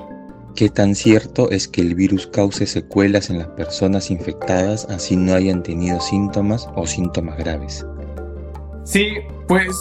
¿Qué 0.55 0.69
tan 0.69 0.95
cierto 0.95 1.51
es 1.51 1.67
que 1.67 1.81
el 1.81 1.97
virus 1.97 2.29
cause 2.29 2.65
secuelas 2.69 3.29
en 3.29 3.39
las 3.39 3.49
personas 3.49 4.09
infectadas 4.13 4.87
así 4.89 5.17
no 5.17 5.35
hayan 5.35 5.65
tenido 5.65 6.01
síntomas 6.01 6.69
o 6.77 6.87
síntomas 6.87 7.37
graves? 7.39 7.85
Sí, 8.85 9.15
pues 9.49 9.75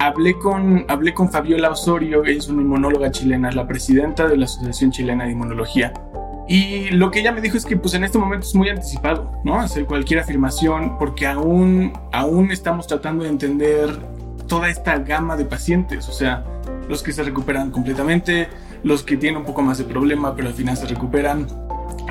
hablé 0.00 0.34
con, 0.34 0.84
hablé 0.88 1.14
con 1.14 1.30
Fabiola 1.30 1.70
Osorio, 1.70 2.24
es 2.24 2.48
una 2.48 2.62
inmunóloga 2.62 3.12
chilena, 3.12 3.50
es 3.50 3.54
la 3.54 3.68
presidenta 3.68 4.26
de 4.26 4.36
la 4.36 4.46
Asociación 4.46 4.90
Chilena 4.90 5.26
de 5.26 5.30
Inmunología. 5.30 5.92
Y 6.48 6.90
lo 6.90 7.12
que 7.12 7.20
ella 7.20 7.30
me 7.30 7.40
dijo 7.40 7.56
es 7.56 7.64
que 7.64 7.76
pues 7.76 7.94
en 7.94 8.02
este 8.02 8.18
momento 8.18 8.48
es 8.48 8.54
muy 8.56 8.68
anticipado, 8.68 9.30
¿no? 9.44 9.60
Hacer 9.60 9.86
cualquier 9.86 10.18
afirmación 10.18 10.98
porque 10.98 11.28
aún, 11.28 11.92
aún 12.12 12.50
estamos 12.50 12.88
tratando 12.88 13.22
de 13.22 13.30
entender 13.30 13.96
toda 14.48 14.68
esta 14.70 14.98
gama 14.98 15.36
de 15.36 15.44
pacientes, 15.44 16.08
o 16.08 16.12
sea, 16.12 16.44
los 16.88 17.04
que 17.04 17.12
se 17.12 17.22
recuperan 17.22 17.70
completamente, 17.70 18.48
los 18.86 19.02
que 19.02 19.16
tienen 19.16 19.40
un 19.40 19.44
poco 19.44 19.62
más 19.62 19.78
de 19.78 19.84
problema 19.84 20.36
pero 20.36 20.46
al 20.46 20.54
final 20.54 20.76
se 20.76 20.86
recuperan, 20.86 21.48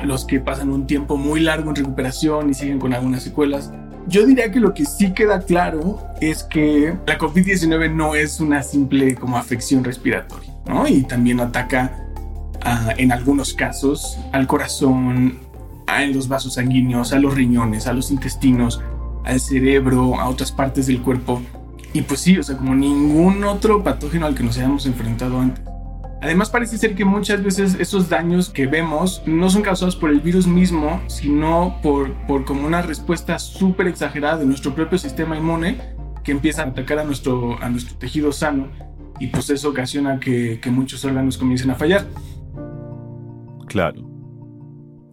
los 0.04 0.26
que 0.26 0.40
pasan 0.40 0.70
un 0.70 0.86
tiempo 0.86 1.16
muy 1.16 1.40
largo 1.40 1.70
en 1.70 1.76
recuperación 1.76 2.50
y 2.50 2.54
siguen 2.54 2.78
con 2.78 2.92
algunas 2.92 3.22
secuelas. 3.22 3.72
Yo 4.08 4.26
diría 4.26 4.52
que 4.52 4.60
lo 4.60 4.74
que 4.74 4.84
sí 4.84 5.12
queda 5.14 5.40
claro 5.40 5.98
es 6.20 6.44
que 6.44 6.94
la 7.06 7.18
COVID-19 7.18 7.90
no 7.92 8.14
es 8.14 8.40
una 8.40 8.62
simple 8.62 9.14
como 9.14 9.38
afección 9.38 9.84
respiratoria, 9.84 10.52
¿no? 10.66 10.86
Y 10.86 11.02
también 11.02 11.40
ataca 11.40 12.06
ah, 12.62 12.92
en 12.98 13.10
algunos 13.10 13.54
casos 13.54 14.18
al 14.32 14.46
corazón, 14.46 15.38
a 15.86 16.04
los 16.04 16.28
vasos 16.28 16.54
sanguíneos, 16.54 17.14
a 17.14 17.18
los 17.18 17.34
riñones, 17.34 17.86
a 17.86 17.94
los 17.94 18.10
intestinos, 18.10 18.82
al 19.24 19.40
cerebro, 19.40 20.20
a 20.20 20.28
otras 20.28 20.52
partes 20.52 20.88
del 20.88 21.00
cuerpo. 21.00 21.40
Y 21.94 22.02
pues 22.02 22.20
sí, 22.20 22.36
o 22.36 22.42
sea, 22.42 22.58
como 22.58 22.74
ningún 22.74 23.42
otro 23.44 23.82
patógeno 23.82 24.26
al 24.26 24.34
que 24.34 24.42
nos 24.42 24.58
hayamos 24.58 24.84
enfrentado 24.84 25.40
antes. 25.40 25.75
Además 26.26 26.50
parece 26.50 26.76
ser 26.76 26.96
que 26.96 27.04
muchas 27.04 27.40
veces 27.40 27.76
esos 27.78 28.08
daños 28.08 28.50
que 28.50 28.66
vemos 28.66 29.22
no 29.26 29.48
son 29.48 29.62
causados 29.62 29.94
por 29.94 30.10
el 30.10 30.18
virus 30.18 30.48
mismo, 30.48 31.00
sino 31.06 31.78
por, 31.84 32.12
por 32.26 32.44
como 32.44 32.66
una 32.66 32.82
respuesta 32.82 33.38
súper 33.38 33.86
exagerada 33.86 34.38
de 34.38 34.44
nuestro 34.44 34.74
propio 34.74 34.98
sistema 34.98 35.36
inmune 35.36 35.78
que 36.24 36.32
empieza 36.32 36.64
a 36.64 36.66
atacar 36.66 36.98
a 36.98 37.04
nuestro, 37.04 37.56
a 37.62 37.68
nuestro 37.68 37.96
tejido 37.96 38.32
sano 38.32 38.66
y 39.20 39.28
pues 39.28 39.50
eso 39.50 39.68
ocasiona 39.68 40.18
que, 40.18 40.58
que 40.60 40.68
muchos 40.68 41.04
órganos 41.04 41.38
comiencen 41.38 41.70
a 41.70 41.76
fallar. 41.76 42.04
Claro. 43.68 44.10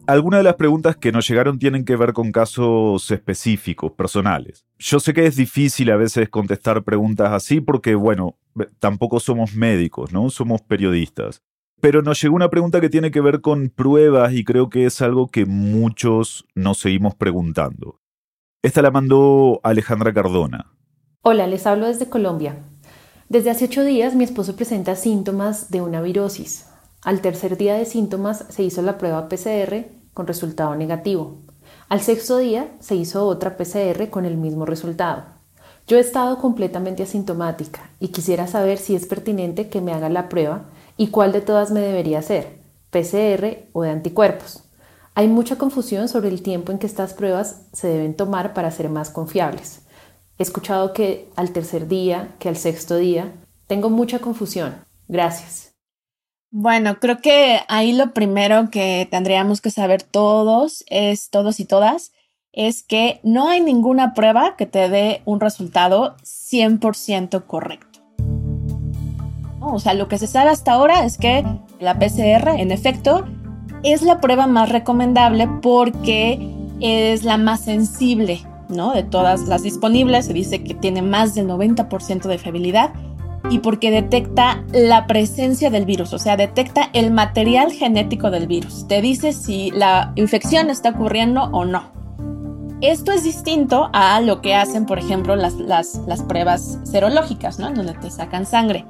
Algunas 0.07 0.39
de 0.39 0.45
las 0.45 0.55
preguntas 0.55 0.95
que 0.95 1.11
nos 1.11 1.27
llegaron 1.27 1.59
tienen 1.59 1.85
que 1.85 1.95
ver 1.95 2.13
con 2.13 2.31
casos 2.31 3.11
específicos, 3.11 3.91
personales. 3.91 4.65
Yo 4.79 4.99
sé 4.99 5.13
que 5.13 5.27
es 5.27 5.35
difícil 5.35 5.91
a 5.91 5.95
veces 5.95 6.27
contestar 6.29 6.83
preguntas 6.83 7.31
así 7.33 7.61
porque, 7.61 7.93
bueno, 7.93 8.35
tampoco 8.79 9.19
somos 9.19 9.55
médicos, 9.55 10.11
¿no? 10.11 10.29
Somos 10.29 10.61
periodistas. 10.61 11.41
Pero 11.81 12.01
nos 12.01 12.21
llegó 12.21 12.35
una 12.35 12.49
pregunta 12.49 12.79
que 12.79 12.89
tiene 12.89 13.11
que 13.11 13.21
ver 13.21 13.41
con 13.41 13.69
pruebas 13.69 14.33
y 14.33 14.45
creo 14.45 14.69
que 14.69 14.85
es 14.85 15.01
algo 15.01 15.27
que 15.27 15.45
muchos 15.45 16.45
nos 16.55 16.79
seguimos 16.79 17.15
preguntando. 17.15 17.99
Esta 18.61 18.81
la 18.81 18.91
mandó 18.91 19.59
Alejandra 19.63 20.13
Cardona. 20.13 20.73
Hola, 21.21 21.47
les 21.47 21.67
hablo 21.67 21.87
desde 21.87 22.09
Colombia. 22.09 22.57
Desde 23.27 23.49
hace 23.49 23.65
ocho 23.65 23.83
días 23.83 24.15
mi 24.15 24.23
esposo 24.23 24.55
presenta 24.55 24.95
síntomas 24.95 25.71
de 25.71 25.81
una 25.81 26.01
virosis. 26.01 26.67
Al 27.01 27.19
tercer 27.19 27.57
día 27.57 27.75
de 27.75 27.85
síntomas 27.85 28.45
se 28.49 28.63
hizo 28.63 28.81
la 28.81 28.97
prueba 28.97 29.27
PCR 29.27 29.87
con 30.13 30.27
resultado 30.27 30.75
negativo. 30.75 31.41
Al 31.89 31.99
sexto 31.99 32.37
día 32.37 32.71
se 32.79 32.95
hizo 32.95 33.27
otra 33.27 33.57
PCR 33.57 34.09
con 34.09 34.25
el 34.25 34.37
mismo 34.37 34.65
resultado. 34.65 35.25
Yo 35.87 35.97
he 35.97 35.99
estado 35.99 36.37
completamente 36.37 37.03
asintomática 37.03 37.89
y 37.99 38.09
quisiera 38.09 38.47
saber 38.47 38.77
si 38.77 38.95
es 38.95 39.05
pertinente 39.05 39.67
que 39.69 39.81
me 39.81 39.91
haga 39.91 40.09
la 40.09 40.29
prueba 40.29 40.65
y 40.95 41.07
cuál 41.07 41.31
de 41.33 41.41
todas 41.41 41.71
me 41.71 41.81
debería 41.81 42.19
hacer, 42.19 42.57
PCR 42.89 43.67
o 43.73 43.83
de 43.83 43.89
anticuerpos. 43.89 44.63
Hay 45.15 45.27
mucha 45.27 45.57
confusión 45.57 46.07
sobre 46.07 46.29
el 46.29 46.41
tiempo 46.41 46.71
en 46.71 46.79
que 46.79 46.87
estas 46.87 47.13
pruebas 47.13 47.63
se 47.73 47.87
deben 47.87 48.15
tomar 48.15 48.53
para 48.53 48.71
ser 48.71 48.89
más 48.89 49.09
confiables. 49.09 49.81
He 50.39 50.43
escuchado 50.43 50.93
que 50.93 51.29
al 51.35 51.51
tercer 51.51 51.87
día, 51.87 52.29
que 52.39 52.49
al 52.49 52.57
sexto 52.57 52.95
día. 52.95 53.31
Tengo 53.67 53.89
mucha 53.89 54.19
confusión. 54.19 54.75
Gracias. 55.07 55.73
Bueno, 56.49 56.99
creo 56.99 57.19
que 57.19 57.59
ahí 57.67 57.93
lo 57.93 58.13
primero 58.13 58.69
que 58.71 59.07
tendríamos 59.11 59.61
que 59.61 59.71
saber 59.71 60.03
todos 60.03 60.83
es, 60.87 61.29
todos 61.29 61.59
y 61.59 61.65
todas, 61.65 62.11
es 62.53 62.83
que 62.83 63.19
no 63.23 63.49
hay 63.49 63.61
ninguna 63.61 64.13
prueba 64.13 64.55
que 64.55 64.67
te 64.67 64.87
dé 64.87 65.21
un 65.25 65.39
resultado 65.39 66.15
100% 66.23 67.45
correcto. 67.45 67.99
O 69.59 69.79
sea, 69.79 69.93
lo 69.95 70.07
que 70.07 70.19
se 70.19 70.27
sabe 70.27 70.51
hasta 70.51 70.73
ahora 70.73 71.03
es 71.03 71.17
que 71.17 71.43
la 71.79 71.97
PCR, 71.97 72.49
en 72.59 72.71
efecto, 72.71 73.25
es 73.81 74.03
la 74.03 74.21
prueba 74.21 74.45
más 74.45 74.69
recomendable 74.69 75.47
porque 75.61 76.53
es 76.79 77.23
la 77.23 77.37
más 77.37 77.61
sensible, 77.61 78.41
¿no? 78.69 78.93
De 78.93 79.03
todas 79.03 79.47
las 79.47 79.63
disponibles, 79.63 80.25
se 80.25 80.33
dice 80.33 80.63
que 80.63 80.75
tiene 80.75 81.01
más 81.01 81.33
del 81.33 81.47
90% 81.47 82.27
de 82.27 82.37
fiabilidad 82.37 82.93
y 83.49 83.59
porque 83.59 83.89
detecta 83.89 84.63
la 84.71 85.07
presencia 85.07 85.69
del 85.69 85.85
virus, 85.85 86.13
o 86.13 86.19
sea, 86.19 86.37
detecta 86.37 86.89
el 86.93 87.11
material 87.11 87.71
genético 87.71 88.29
del 88.31 88.47
virus. 88.47 88.87
Te 88.87 89.01
dice 89.01 89.33
si 89.33 89.71
la 89.71 90.13
infección 90.15 90.69
está 90.69 90.89
ocurriendo 90.89 91.43
o 91.45 91.65
no. 91.65 92.02
Esto 92.83 93.13
es 93.13 93.23
distinto 93.23 93.89
a 93.93 94.19
lo 94.19 94.41
que 94.41 94.55
hacen, 94.55 94.85
por 94.85 94.99
ejemplo, 94.99 95.37
las, 95.37 95.53
las, 95.53 96.01
las 96.05 96.21
pruebas 96.21 96.79
serológicas, 96.83 97.57
¿no? 97.57 97.69
En 97.69 97.75
donde 97.75 97.93
te 97.93 98.11
sacan 98.11 98.45
sangre. 98.45 98.83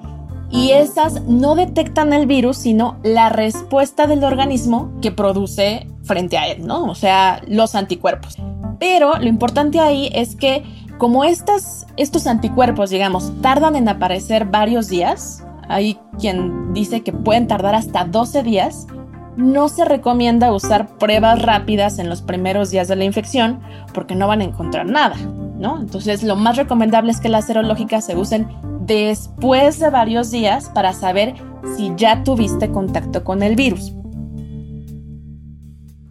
Y 0.49 0.71
esas 0.71 1.21
no 1.25 1.53
detectan 1.53 2.11
el 2.11 2.25
virus, 2.25 2.57
sino 2.57 2.97
la 3.03 3.29
respuesta 3.29 4.07
del 4.07 4.23
organismo 4.23 4.91
que 4.99 5.11
produce 5.11 5.87
frente 6.01 6.39
a 6.39 6.47
él, 6.47 6.65
¿no? 6.65 6.85
O 6.85 6.95
sea, 6.95 7.43
los 7.47 7.75
anticuerpos. 7.75 8.37
Pero 8.79 9.19
lo 9.19 9.27
importante 9.27 9.79
ahí 9.79 10.09
es 10.11 10.35
que 10.35 10.63
como 10.97 11.23
estas, 11.23 11.85
estos 11.95 12.25
anticuerpos, 12.25 12.89
digamos, 12.89 13.31
tardan 13.43 13.75
en 13.75 13.87
aparecer 13.87 14.45
varios 14.45 14.87
días, 14.87 15.43
hay 15.69 15.99
quien 16.19 16.73
dice 16.73 17.03
que 17.03 17.13
pueden 17.13 17.47
tardar 17.47 17.75
hasta 17.75 18.05
12 18.05 18.41
días, 18.41 18.87
no 19.37 19.69
se 19.69 19.85
recomienda 19.85 20.53
usar 20.53 20.97
pruebas 20.97 21.41
rápidas 21.41 21.99
en 21.99 22.09
los 22.09 22.21
primeros 22.21 22.71
días 22.71 22.87
de 22.87 22.95
la 22.95 23.05
infección 23.05 23.61
porque 23.93 24.15
no 24.15 24.27
van 24.27 24.41
a 24.41 24.45
encontrar 24.45 24.85
nada, 24.85 25.15
¿no? 25.57 25.79
Entonces 25.79 26.23
lo 26.23 26.35
más 26.35 26.57
recomendable 26.57 27.11
es 27.11 27.19
que 27.19 27.29
las 27.29 27.47
serológicas 27.47 28.05
se 28.05 28.15
usen 28.15 28.47
después 28.81 29.79
de 29.79 29.89
varios 29.89 30.31
días 30.31 30.69
para 30.69 30.93
saber 30.93 31.35
si 31.75 31.91
ya 31.95 32.23
tuviste 32.23 32.71
contacto 32.71 33.23
con 33.23 33.43
el 33.43 33.55
virus. 33.55 33.93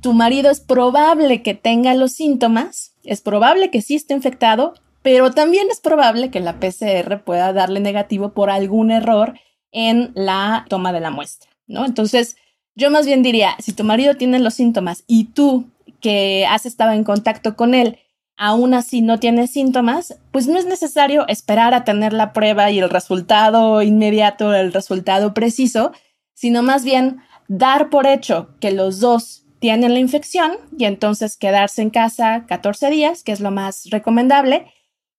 Tu 0.00 0.12
marido 0.12 0.50
es 0.50 0.60
probable 0.60 1.42
que 1.42 1.54
tenga 1.54 1.94
los 1.94 2.12
síntomas, 2.12 2.96
es 3.04 3.20
probable 3.20 3.70
que 3.70 3.82
sí 3.82 3.94
esté 3.94 4.14
infectado, 4.14 4.74
pero 5.02 5.30
también 5.30 5.68
es 5.70 5.80
probable 5.80 6.30
que 6.30 6.40
la 6.40 6.58
PCR 6.58 7.22
pueda 7.22 7.52
darle 7.52 7.78
negativo 7.78 8.32
por 8.32 8.50
algún 8.50 8.90
error 8.90 9.34
en 9.70 10.12
la 10.14 10.64
toma 10.68 10.92
de 10.92 11.00
la 11.00 11.10
muestra, 11.10 11.50
¿no? 11.66 11.84
Entonces, 11.84 12.36
yo 12.74 12.90
más 12.90 13.06
bien 13.06 13.22
diría, 13.22 13.56
si 13.58 13.72
tu 13.72 13.84
marido 13.84 14.16
tiene 14.16 14.38
los 14.38 14.54
síntomas 14.54 15.04
y 15.06 15.24
tú 15.24 15.70
que 16.00 16.46
has 16.46 16.66
estado 16.66 16.92
en 16.92 17.04
contacto 17.04 17.56
con 17.56 17.74
él, 17.74 17.98
aún 18.36 18.74
así 18.74 19.02
no 19.02 19.20
tienes 19.20 19.52
síntomas, 19.52 20.18
pues 20.30 20.48
no 20.48 20.58
es 20.58 20.66
necesario 20.66 21.26
esperar 21.28 21.74
a 21.74 21.84
tener 21.84 22.12
la 22.12 22.32
prueba 22.32 22.70
y 22.70 22.78
el 22.78 22.90
resultado 22.90 23.82
inmediato, 23.82 24.54
el 24.54 24.72
resultado 24.72 25.34
preciso, 25.34 25.92
sino 26.34 26.62
más 26.62 26.84
bien 26.84 27.20
dar 27.48 27.90
por 27.90 28.06
hecho 28.06 28.48
que 28.60 28.72
los 28.72 29.00
dos 29.00 29.44
tienen 29.58 29.94
la 29.94 30.00
infección 30.00 30.52
y 30.76 30.86
entonces 30.86 31.36
quedarse 31.36 31.82
en 31.82 31.90
casa 31.90 32.44
14 32.48 32.90
días, 32.90 33.22
que 33.22 33.32
es 33.32 33.40
lo 33.40 33.52
más 33.52 33.84
recomendable, 33.90 34.66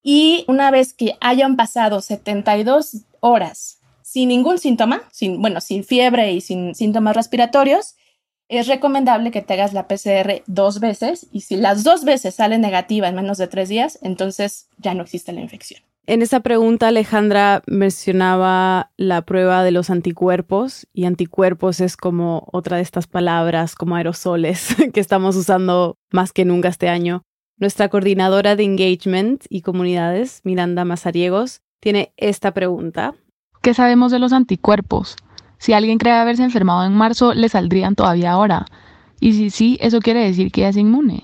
y 0.01 0.43
una 0.49 0.69
vez 0.69 0.93
que 0.93 1.15
hayan 1.21 1.55
pasado 1.55 2.01
72 2.01 3.05
horas 3.21 3.79
sin 4.13 4.29
ningún 4.29 4.59
síntoma, 4.59 5.01
sin, 5.11 5.41
bueno, 5.41 5.59
sin 5.59 5.83
fiebre 5.83 6.33
y 6.33 6.41
sin 6.41 6.75
síntomas 6.75 7.15
respiratorios, 7.15 7.95
es 8.47 8.67
recomendable 8.67 9.31
que 9.31 9.41
te 9.41 9.53
hagas 9.53 9.73
la 9.73 9.87
PCR 9.87 10.43
dos 10.45 10.79
veces 10.79 11.25
y 11.31 11.41
si 11.41 11.55
las 11.55 11.83
dos 11.83 12.05
veces 12.05 12.35
sale 12.35 12.59
negativa 12.59 13.07
en 13.07 13.15
menos 13.15 13.39
de 13.39 13.47
tres 13.47 13.69
días, 13.69 13.97
entonces 14.03 14.67
ya 14.77 14.93
no 14.93 15.01
existe 15.01 15.33
la 15.33 15.41
infección. 15.41 15.81
En 16.05 16.21
esa 16.21 16.41
pregunta, 16.41 16.89
Alejandra 16.89 17.63
mencionaba 17.65 18.91
la 18.97 19.23
prueba 19.23 19.63
de 19.63 19.71
los 19.71 19.89
anticuerpos 19.89 20.85
y 20.93 21.05
anticuerpos 21.05 21.79
es 21.79 21.97
como 21.97 22.47
otra 22.51 22.77
de 22.77 22.83
estas 22.83 23.07
palabras 23.07 23.73
como 23.73 23.95
aerosoles 23.95 24.75
que 24.93 24.99
estamos 24.99 25.35
usando 25.35 25.97
más 26.11 26.33
que 26.33 26.45
nunca 26.45 26.67
este 26.67 26.87
año. 26.87 27.23
Nuestra 27.57 27.89
coordinadora 27.89 28.55
de 28.55 28.63
engagement 28.63 29.43
y 29.49 29.61
comunidades, 29.61 30.41
Miranda 30.43 30.85
Mazariegos, 30.85 31.61
tiene 31.79 32.13
esta 32.15 32.53
pregunta 32.53 33.15
¿Qué 33.63 33.73
sabemos 33.73 34.11
de 34.11 34.19
los 34.19 34.33
anticuerpos? 34.33 35.15
Si 35.57 35.71
alguien 35.71 35.97
cree 35.97 36.11
haberse 36.11 36.43
enfermado 36.43 36.85
en 36.85 36.93
marzo, 36.93 37.33
¿le 37.33 37.47
saldrían 37.47 37.95
todavía 37.95 38.31
ahora? 38.31 38.65
Y 39.21 39.31
si 39.31 39.49
sí, 39.51 39.77
eso 39.79 40.01
quiere 40.01 40.19
decir 40.19 40.51
que 40.51 40.67
es 40.67 40.75
inmune. 40.75 41.23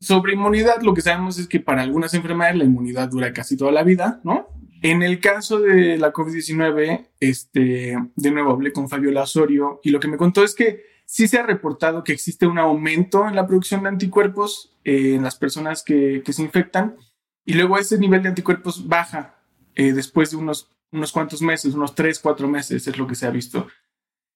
Sobre 0.00 0.34
inmunidad, 0.34 0.80
lo 0.82 0.94
que 0.94 1.00
sabemos 1.00 1.40
es 1.40 1.48
que 1.48 1.58
para 1.58 1.82
algunas 1.82 2.14
enfermedades 2.14 2.56
la 2.56 2.66
inmunidad 2.66 3.08
dura 3.08 3.32
casi 3.32 3.56
toda 3.56 3.72
la 3.72 3.82
vida, 3.82 4.20
¿no? 4.22 4.46
En 4.80 5.02
el 5.02 5.18
caso 5.18 5.58
de 5.58 5.98
la 5.98 6.12
COVID-19, 6.12 7.08
este, 7.18 7.96
de 8.14 8.30
nuevo 8.30 8.52
hablé 8.52 8.72
con 8.72 8.88
Fabio 8.88 9.10
Lazorio 9.10 9.80
y 9.82 9.90
lo 9.90 9.98
que 9.98 10.06
me 10.06 10.18
contó 10.18 10.44
es 10.44 10.54
que 10.54 10.84
sí 11.04 11.26
se 11.26 11.40
ha 11.40 11.42
reportado 11.42 12.04
que 12.04 12.12
existe 12.12 12.46
un 12.46 12.60
aumento 12.60 13.26
en 13.26 13.34
la 13.34 13.48
producción 13.48 13.82
de 13.82 13.88
anticuerpos 13.88 14.78
eh, 14.84 15.16
en 15.16 15.24
las 15.24 15.34
personas 15.34 15.82
que, 15.82 16.22
se 16.24 16.42
infectan 16.42 16.96
y 17.44 17.54
luego 17.54 17.76
ese 17.76 17.98
nivel 17.98 18.22
de 18.22 18.28
anticuerpos 18.28 18.86
baja 18.86 19.34
eh, 19.74 19.92
después 19.92 20.30
de 20.30 20.36
unos 20.36 20.70
unos 20.92 21.12
cuantos 21.12 21.42
meses, 21.42 21.74
unos 21.74 21.94
3, 21.94 22.18
4 22.18 22.48
meses 22.48 22.86
es 22.86 22.98
lo 22.98 23.06
que 23.06 23.14
se 23.14 23.26
ha 23.26 23.30
visto. 23.30 23.66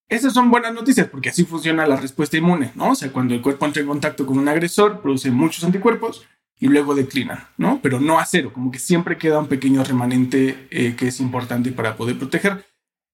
Esas 0.09 0.35
son 0.35 0.51
buenas 0.51 0.75
noticias 0.75 1.09
porque 1.09 1.31
así 1.31 1.45
funciona 1.45 1.87
la 1.87 1.97
respuesta 1.97 2.37
inmune, 2.37 2.73
¿no? 2.75 2.90
O 2.90 2.95
sea, 2.95 3.11
cuando 3.11 3.35
el 3.35 3.40
cuerpo 3.40 3.64
entra 3.67 3.83
en 3.83 3.88
contacto 3.88 4.27
con 4.27 4.38
un 4.38 4.49
agresor, 4.49 5.01
produce 5.01 5.31
muchos 5.31 5.64
anticuerpos 5.64 6.27
y 6.59 6.69
luego 6.69 6.95
declinan, 6.95 7.49
¿no? 7.57 7.81
Pero 7.83 8.01
no 8.01 8.19
a 8.19 8.27
cero, 8.27 8.51
como 8.53 8.71
que 8.71 8.79
siempre 8.79 9.19
queda 9.19 9.38
un 9.38 9.49
pequeño 9.49 9.83
remanente 9.83 10.69
eh, 10.71 10.95
que 10.97 11.09
es 11.09 11.21
importante 11.21 11.73
para 11.73 11.97
poder 11.97 12.19
proteger. 12.19 12.64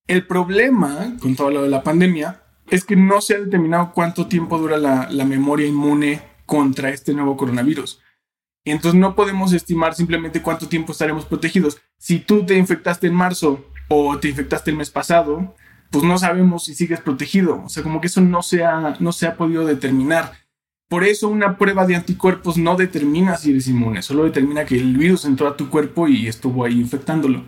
El 0.07 0.27
problema 0.27 1.17
con 1.21 1.37
todo 1.37 1.51
lo 1.51 1.63
de 1.63 1.69
la 1.69 1.83
pandemia 1.83 2.43
es 2.69 2.85
que 2.85 2.97
no 2.97 3.21
se 3.21 3.35
ha 3.35 3.41
determinado 3.41 3.93
cuánto 3.93 4.27
tiempo 4.27 4.59
dura 4.59 4.77
la, 4.77 5.09
la 5.11 5.25
memoria 5.25 5.67
inmune 5.67 6.23
contra 6.45 6.91
este 6.91 7.15
nuevo 7.15 7.37
coronavirus. 7.37 8.01
Y 8.65 8.73
entonces 8.73 9.01
no 9.01 9.15
podemos 9.15 9.53
estimar 9.53 9.95
simplemente 9.95 10.43
cuánto 10.43 10.69
tiempo 10.69 10.93
estaremos 10.93 11.25
protegidos. 11.25 11.81
Si 12.01 12.19
tú 12.19 12.47
te 12.47 12.57
infectaste 12.57 13.09
en 13.09 13.15
marzo 13.15 13.67
o 13.89 14.19
te 14.19 14.31
infectaste 14.31 14.71
el 14.71 14.79
mes 14.79 14.89
pasado, 14.89 15.55
pues 15.91 16.03
no 16.03 16.17
sabemos 16.17 16.65
si 16.65 16.75
sigues 16.75 17.01
protegido. 17.01 17.63
O 17.65 17.69
sea, 17.69 17.83
como 17.83 18.01
que 18.01 18.07
eso 18.07 18.23
no 18.23 18.43
se 18.43 18.65
ha, 18.65 18.97
no 19.01 19.13
se 19.13 19.27
ha 19.27 19.37
podido 19.37 19.67
determinar. 19.67 20.33
Por 20.89 21.05
eso 21.05 21.29
una 21.29 21.59
prueba 21.59 21.87
de 21.87 21.97
anticuerpos 21.97 22.57
no 22.57 22.75
determina 22.75 23.37
si 23.37 23.51
eres 23.51 23.69
inmune, 23.69 24.03
solo 24.03 24.25
determina 24.25 24.65
que 24.65 24.77
el 24.77 24.97
virus 24.97 25.25
entró 25.27 25.47
a 25.47 25.57
tu 25.57 25.69
cuerpo 25.69 26.09
y 26.09 26.27
estuvo 26.27 26.65
ahí 26.65 26.81
infectándolo. 26.81 27.45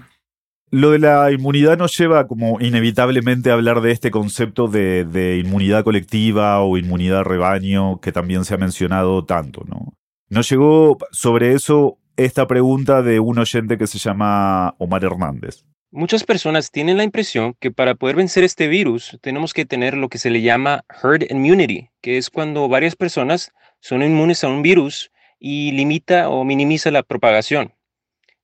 Lo 0.71 0.91
de 0.91 0.99
la 0.99 1.33
inmunidad 1.33 1.79
nos 1.79 1.97
lleva 1.99 2.29
como 2.29 2.61
inevitablemente 2.61 3.51
a 3.51 3.55
hablar 3.55 3.81
de 3.81 3.91
este 3.91 4.11
concepto 4.11 4.69
de, 4.69 5.43
inmunidad 5.45 5.83
colectiva 5.83 6.61
o 6.61 6.77
inmunidad 6.77 7.25
rebaño 7.25 8.01
que 8.01 8.13
también 8.13 8.45
se 8.45 8.55
ha 8.55 8.59
mencionado 8.59 9.25
tanto, 9.25 9.65
¿no? 9.67 9.93
Nos 10.29 10.49
llegó 10.49 10.99
sobre 11.11 11.55
eso 11.55 11.99
esta 12.17 12.47
pregunta 12.47 13.03
de 13.03 13.21
un 13.21 13.39
oyente 13.39 13.79
que 13.79 13.87
se 13.87 13.99
llama 13.99 14.75
Omar 14.79 15.05
Hernández. 15.05 15.65
Muchas 15.91 16.25
personas 16.25 16.71
tienen 16.71 16.97
la 16.97 17.05
impresión 17.05 17.55
que 17.61 17.71
para 17.71 17.95
poder 17.95 18.17
vencer 18.17 18.45
este 18.45 18.67
virus 18.67 19.19
tenemos 19.21 19.53
que 19.53 19.67
tener 19.67 19.95
lo 19.95 20.09
que 20.09 20.19
se 20.19 20.31
le 20.31 20.41
llama 20.41 20.85
herd 21.03 21.31
immunity, 21.31 21.91
que 22.01 22.17
es 22.17 22.31
cuando 22.31 22.69
varias 22.69 22.97
personas 22.97 23.53
son 23.81 24.03
inmunes 24.03 24.43
a 24.43 24.49
un 24.49 24.63
virus 24.63 25.11
y 25.39 25.73
limita 25.73 26.31
o 26.31 26.45
minimiza 26.45 26.91
la 26.91 27.03
propagación. 27.03 27.75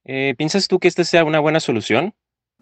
Eh, 0.05 0.35
¿Piensas 0.37 0.69
tú 0.69 0.79
que 0.79 0.89
esta 0.89 1.05
sea 1.05 1.25
una 1.25 1.41
buena 1.41 1.61
solución? 1.61 2.15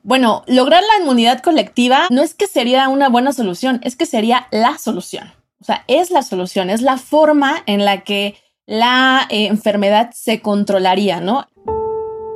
Bueno, 0.02 0.44
lograr 0.46 0.82
la 0.82 1.02
inmunidad 1.02 1.40
colectiva 1.40 2.06
no 2.10 2.22
es 2.22 2.34
que 2.34 2.46
sería 2.46 2.88
una 2.88 3.08
buena 3.08 3.32
solución, 3.32 3.80
es 3.82 3.96
que 3.96 4.06
sería 4.06 4.46
la 4.52 4.78
solución. 4.78 5.32
O 5.60 5.64
sea, 5.64 5.84
es 5.88 6.10
la 6.12 6.22
solución, 6.22 6.70
es 6.70 6.82
la 6.82 6.96
forma 6.96 7.62
en 7.66 7.84
la 7.84 8.02
que 8.04 8.36
la 8.66 9.26
eh, 9.30 9.46
enfermedad 9.46 10.10
se 10.12 10.40
controlaría, 10.40 11.20
¿no? 11.20 11.46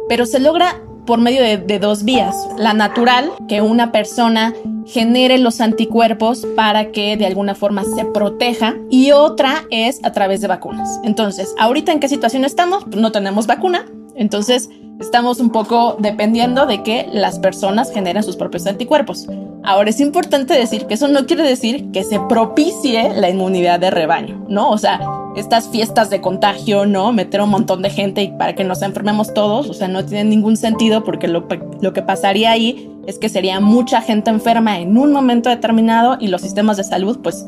Pero 0.09 0.27
se 0.27 0.41
logra 0.41 0.81
por 1.07 1.19
medio 1.19 1.43
de, 1.43 1.79
dos 1.79 2.05
vías. 2.05 2.37
La 2.57 2.73
natural, 2.73 3.33
que 3.49 3.63
una 3.63 3.91
persona 3.91 4.55
genere 4.87 5.39
los 5.39 5.61
anticuerpos 5.61 6.47
para 6.55 6.93
que 6.93 7.17
de 7.17 7.27
alguna 7.27 7.55
forma 7.55 7.83
se 7.85 8.05
proteja. 8.05 8.77
Y 8.91 9.11
otra 9.11 9.65
es 9.71 9.99
a 10.05 10.13
través 10.13 10.41
de 10.41 10.47
vacunas. 10.47 11.01
Entonces, 11.03 11.53
ahorita 11.59 11.91
en 11.91 12.01
qué 12.01 12.09
situación 12.09 12.45
estamos? 12.45 12.87
No 12.89 13.11
tenemos 13.11 13.49
vacuna. 13.49 13.87
Entonces, 14.15 14.71
estamos 15.01 15.41
un 15.41 15.51
poco 15.51 15.97
dependiendo 15.99 16.67
de 16.67 16.83
que 16.83 17.09
las 17.13 17.41
personas 17.41 17.93
generen 17.93 18.23
sus 18.23 18.37
propios 18.37 18.67
anticuerpos. 18.67 19.27
Ahora 19.65 19.91
es 19.91 20.01
importante 20.01 20.55
decir 20.55 20.87
que 20.87 20.95
eso 20.95 21.09
no 21.09 21.27
quiere 21.27 21.43
decir 21.43 21.91
que 21.91 22.05
se 22.05 22.21
propicie 22.21 23.11
la 23.11 23.29
inmunidad 23.29 23.81
de 23.81 23.91
rebaño, 23.91 24.45
¿no? 24.49 24.71
O 24.71 24.79
sea, 24.79 25.01
estas 25.37 25.69
fiestas 25.69 26.11
de 26.11 26.21
contagio, 26.21 26.87
¿no? 26.87 27.13
Meter 27.13 27.41
un 27.41 27.51
montón 27.51 27.83
de 27.83 27.91
gente 27.91 28.23
y 28.23 28.29
para 28.29 28.55
que 28.55 28.65
nos 28.65 28.83
enfermemos 28.83 29.33
todos, 29.33 29.69
o 29.69 29.75
sea, 29.75 29.89
no 29.89 30.05
tiene 30.05 30.25
ningún 30.25 30.57
sentido 30.57 31.05
porque 31.05 31.29
lo, 31.29 31.47
lo 31.81 31.93
que 31.93 32.03
pasaría 32.03 32.51
ahí 32.51 32.91
es 33.07 33.19
que 33.19 33.29
sería 33.29 33.61
mucha 33.61 34.03
gente 34.03 34.31
enferma 34.31 34.79
en 34.79 34.97
un 34.97 35.13
momento 35.13 35.49
determinado 35.49 36.17
y 36.21 36.29
los 36.29 36.43
sistemas 36.43 36.77
de 36.77 36.85
salud, 36.85 37.21
pues, 37.23 37.47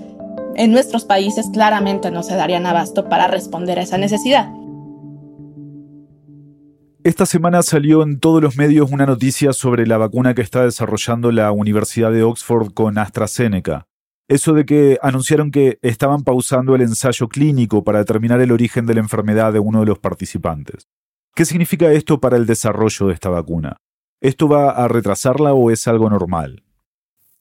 en 0.55 0.71
nuestros 0.71 1.05
países 1.05 1.47
claramente 1.53 2.11
no 2.11 2.23
se 2.23 2.37
darían 2.37 2.67
abasto 2.67 3.09
para 3.09 3.27
responder 3.27 3.79
a 3.79 3.83
esa 3.83 3.99
necesidad. 3.99 4.51
Esta 7.05 7.27
semana 7.27 7.63
salió 7.63 8.05
en 8.05 8.21
todos 8.21 8.41
los 8.41 8.57
medios 8.57 8.93
una 8.93 9.07
noticia 9.07 9.53
sobre 9.53 9.89
la 9.89 9.99
vacuna 9.99 10.35
que 10.35 10.43
está 10.43 10.63
desarrollando 10.63 11.33
la 11.33 11.51
Universidad 11.51 12.13
de 12.13 12.23
Oxford 12.23 12.73
con 12.73 12.97
AstraZeneca. 12.97 13.89
Eso 14.33 14.55
de 14.55 14.65
que 14.65 14.99
anunciaron 15.03 15.51
que 15.51 15.79
estaban 15.83 16.25
pausando 16.25 16.75
el 16.75 16.81
ensayo 16.81 17.29
clínico 17.29 17.85
para 17.85 17.99
determinar 17.99 18.41
el 18.41 18.51
origen 18.51 18.87
de 18.87 18.95
la 18.95 19.01
enfermedad 19.01 19.53
de 19.53 19.59
uno 19.59 19.81
de 19.81 19.87
los 19.87 19.99
participantes. 19.99 20.89
¿Qué 21.35 21.45
significa 21.45 21.93
esto 21.93 22.19
para 22.19 22.39
el 22.39 22.47
desarrollo 22.47 23.09
de 23.09 23.13
esta 23.13 23.29
vacuna? 23.29 23.77
¿Esto 24.23 24.49
va 24.49 24.71
a 24.71 24.89
retrasarla 24.89 25.53
o 25.53 25.71
es 25.71 25.87
algo 25.87 26.09
normal? 26.09 26.65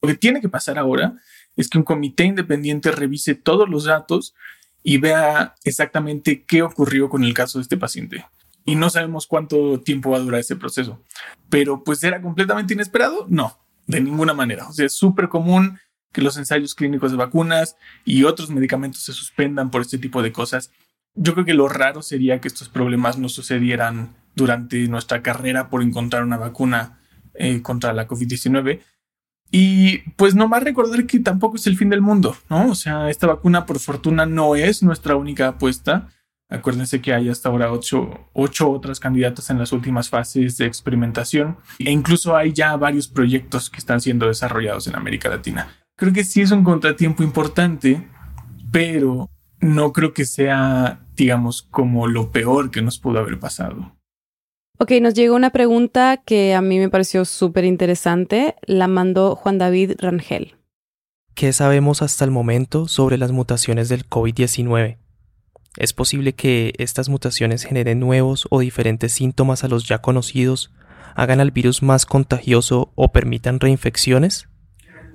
Lo 0.01 0.09
que 0.09 0.15
tiene 0.15 0.41
que 0.41 0.49
pasar 0.49 0.77
ahora 0.77 1.15
es 1.55 1.69
que 1.69 1.77
un 1.77 1.85
comité 1.85 2.25
independiente 2.25 2.91
revise 2.91 3.35
todos 3.35 3.69
los 3.69 3.85
datos 3.85 4.35
y 4.83 4.97
vea 4.97 5.55
exactamente 5.63 6.43
qué 6.43 6.61
ocurrió 6.61 7.07
con 7.07 7.23
el 7.23 7.33
caso 7.33 7.59
de 7.59 7.63
este 7.63 7.77
paciente. 7.77 8.25
Y 8.65 8.75
no 8.75 8.89
sabemos 8.89 9.27
cuánto 9.27 9.79
tiempo 9.79 10.09
va 10.09 10.17
a 10.17 10.21
durar 10.21 10.41
ese 10.41 10.57
proceso. 10.57 11.01
Pero 11.49 11.85
pues 11.85 12.03
era 12.03 12.21
completamente 12.21 12.73
inesperado. 12.73 13.27
No, 13.29 13.57
de 13.87 14.01
ninguna 14.01 14.33
manera. 14.33 14.67
O 14.67 14.73
sea, 14.73 14.87
es 14.87 14.91
súper 14.91 15.29
común 15.29 15.79
que 16.11 16.21
los 16.21 16.37
ensayos 16.37 16.75
clínicos 16.75 17.11
de 17.11 17.17
vacunas 17.17 17.77
y 18.05 18.23
otros 18.23 18.49
medicamentos 18.49 19.01
se 19.01 19.13
suspendan 19.13 19.71
por 19.71 19.81
este 19.81 19.97
tipo 19.97 20.21
de 20.21 20.31
cosas. 20.31 20.71
Yo 21.15 21.33
creo 21.33 21.45
que 21.45 21.53
lo 21.53 21.67
raro 21.67 22.01
sería 22.01 22.39
que 22.39 22.47
estos 22.47 22.69
problemas 22.69 23.17
no 23.17 23.29
sucedieran 23.29 24.15
durante 24.35 24.87
nuestra 24.87 25.21
carrera 25.21 25.69
por 25.69 25.81
encontrar 25.83 26.23
una 26.23 26.37
vacuna 26.37 26.99
eh, 27.33 27.61
contra 27.61 27.93
la 27.93 28.07
COVID-19. 28.07 28.81
Y 29.53 29.99
pues 30.15 30.33
no 30.33 30.47
más 30.47 30.63
recordar 30.63 31.05
que 31.05 31.19
tampoco 31.19 31.57
es 31.57 31.67
el 31.67 31.77
fin 31.77 31.89
del 31.89 31.99
mundo, 32.01 32.37
¿no? 32.49 32.69
O 32.69 32.75
sea, 32.75 33.09
esta 33.09 33.27
vacuna 33.27 33.65
por 33.65 33.79
fortuna 33.79 34.25
no 34.25 34.55
es 34.55 34.81
nuestra 34.81 35.17
única 35.17 35.49
apuesta. 35.49 36.07
Acuérdense 36.49 37.01
que 37.01 37.13
hay 37.13 37.29
hasta 37.29 37.49
ahora 37.49 37.71
ocho, 37.71 38.29
ocho, 38.33 38.69
otras 38.69 38.99
candidatas 38.99 39.49
en 39.49 39.57
las 39.57 39.71
últimas 39.73 40.09
fases 40.09 40.57
de 40.57 40.65
experimentación 40.65 41.57
e 41.79 41.91
incluso 41.91 42.35
hay 42.35 42.53
ya 42.53 42.75
varios 42.75 43.07
proyectos 43.07 43.69
que 43.69 43.77
están 43.77 44.01
siendo 44.01 44.27
desarrollados 44.27 44.87
en 44.87 44.95
América 44.95 45.29
Latina. 45.29 45.80
Creo 46.01 46.13
que 46.13 46.23
sí 46.23 46.41
es 46.41 46.49
un 46.49 46.63
contratiempo 46.63 47.21
importante, 47.21 48.09
pero 48.71 49.29
no 49.59 49.93
creo 49.93 50.13
que 50.13 50.25
sea, 50.25 51.05
digamos, 51.15 51.61
como 51.61 52.07
lo 52.07 52.31
peor 52.31 52.71
que 52.71 52.81
nos 52.81 52.97
pudo 52.97 53.19
haber 53.19 53.37
pasado. 53.37 53.95
Ok, 54.79 54.93
nos 54.99 55.13
llegó 55.13 55.35
una 55.35 55.51
pregunta 55.51 56.17
que 56.17 56.55
a 56.55 56.61
mí 56.63 56.79
me 56.79 56.89
pareció 56.89 57.23
súper 57.23 57.65
interesante. 57.65 58.55
La 58.63 58.87
mandó 58.87 59.35
Juan 59.35 59.59
David 59.59 59.91
Rangel. 59.99 60.55
¿Qué 61.35 61.53
sabemos 61.53 62.01
hasta 62.01 62.25
el 62.25 62.31
momento 62.31 62.87
sobre 62.87 63.19
las 63.19 63.31
mutaciones 63.31 63.87
del 63.87 64.09
COVID-19? 64.09 64.97
¿Es 65.77 65.93
posible 65.93 66.33
que 66.33 66.73
estas 66.79 67.09
mutaciones 67.09 67.63
generen 67.63 67.99
nuevos 67.99 68.47
o 68.49 68.59
diferentes 68.59 69.13
síntomas 69.13 69.63
a 69.63 69.67
los 69.67 69.87
ya 69.87 69.99
conocidos, 69.99 70.73
hagan 71.13 71.39
al 71.39 71.51
virus 71.51 71.83
más 71.83 72.07
contagioso 72.07 72.91
o 72.95 73.11
permitan 73.11 73.59
reinfecciones? 73.59 74.47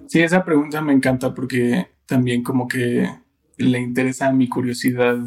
Sí, 0.08 0.20
esa 0.20 0.44
pregunta 0.44 0.80
me 0.80 0.92
encanta 0.92 1.34
porque 1.34 1.88
también 2.06 2.42
como 2.42 2.68
que 2.68 3.08
le 3.56 3.80
interesa 3.80 4.28
a 4.28 4.32
mi 4.32 4.48
curiosidad, 4.48 5.18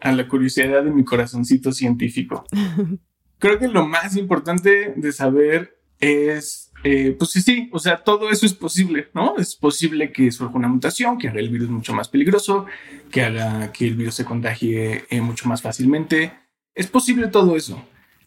a 0.00 0.12
la 0.12 0.28
curiosidad 0.28 0.84
de 0.84 0.90
mi 0.90 1.04
corazoncito 1.04 1.72
científico. 1.72 2.44
Creo 3.38 3.58
que 3.58 3.68
lo 3.68 3.86
más 3.86 4.16
importante 4.16 4.94
de 4.96 5.12
saber 5.12 5.78
es, 6.00 6.72
eh, 6.84 7.14
pues 7.18 7.30
sí, 7.30 7.42
sí, 7.42 7.68
o 7.72 7.78
sea, 7.78 8.02
todo 8.02 8.30
eso 8.30 8.46
es 8.46 8.54
posible, 8.54 9.08
¿no? 9.14 9.36
Es 9.36 9.54
posible 9.54 10.10
que 10.10 10.30
surja 10.32 10.56
una 10.56 10.68
mutación 10.68 11.18
que 11.18 11.28
haga 11.28 11.40
el 11.40 11.50
virus 11.50 11.68
mucho 11.68 11.92
más 11.92 12.08
peligroso, 12.08 12.66
que 13.10 13.22
haga 13.22 13.72
que 13.72 13.86
el 13.86 13.94
virus 13.94 14.14
se 14.14 14.24
contagie 14.24 15.04
eh, 15.10 15.20
mucho 15.20 15.48
más 15.48 15.60
fácilmente. 15.60 16.32
Es 16.74 16.86
posible 16.86 17.28
todo 17.28 17.56
eso. 17.56 17.82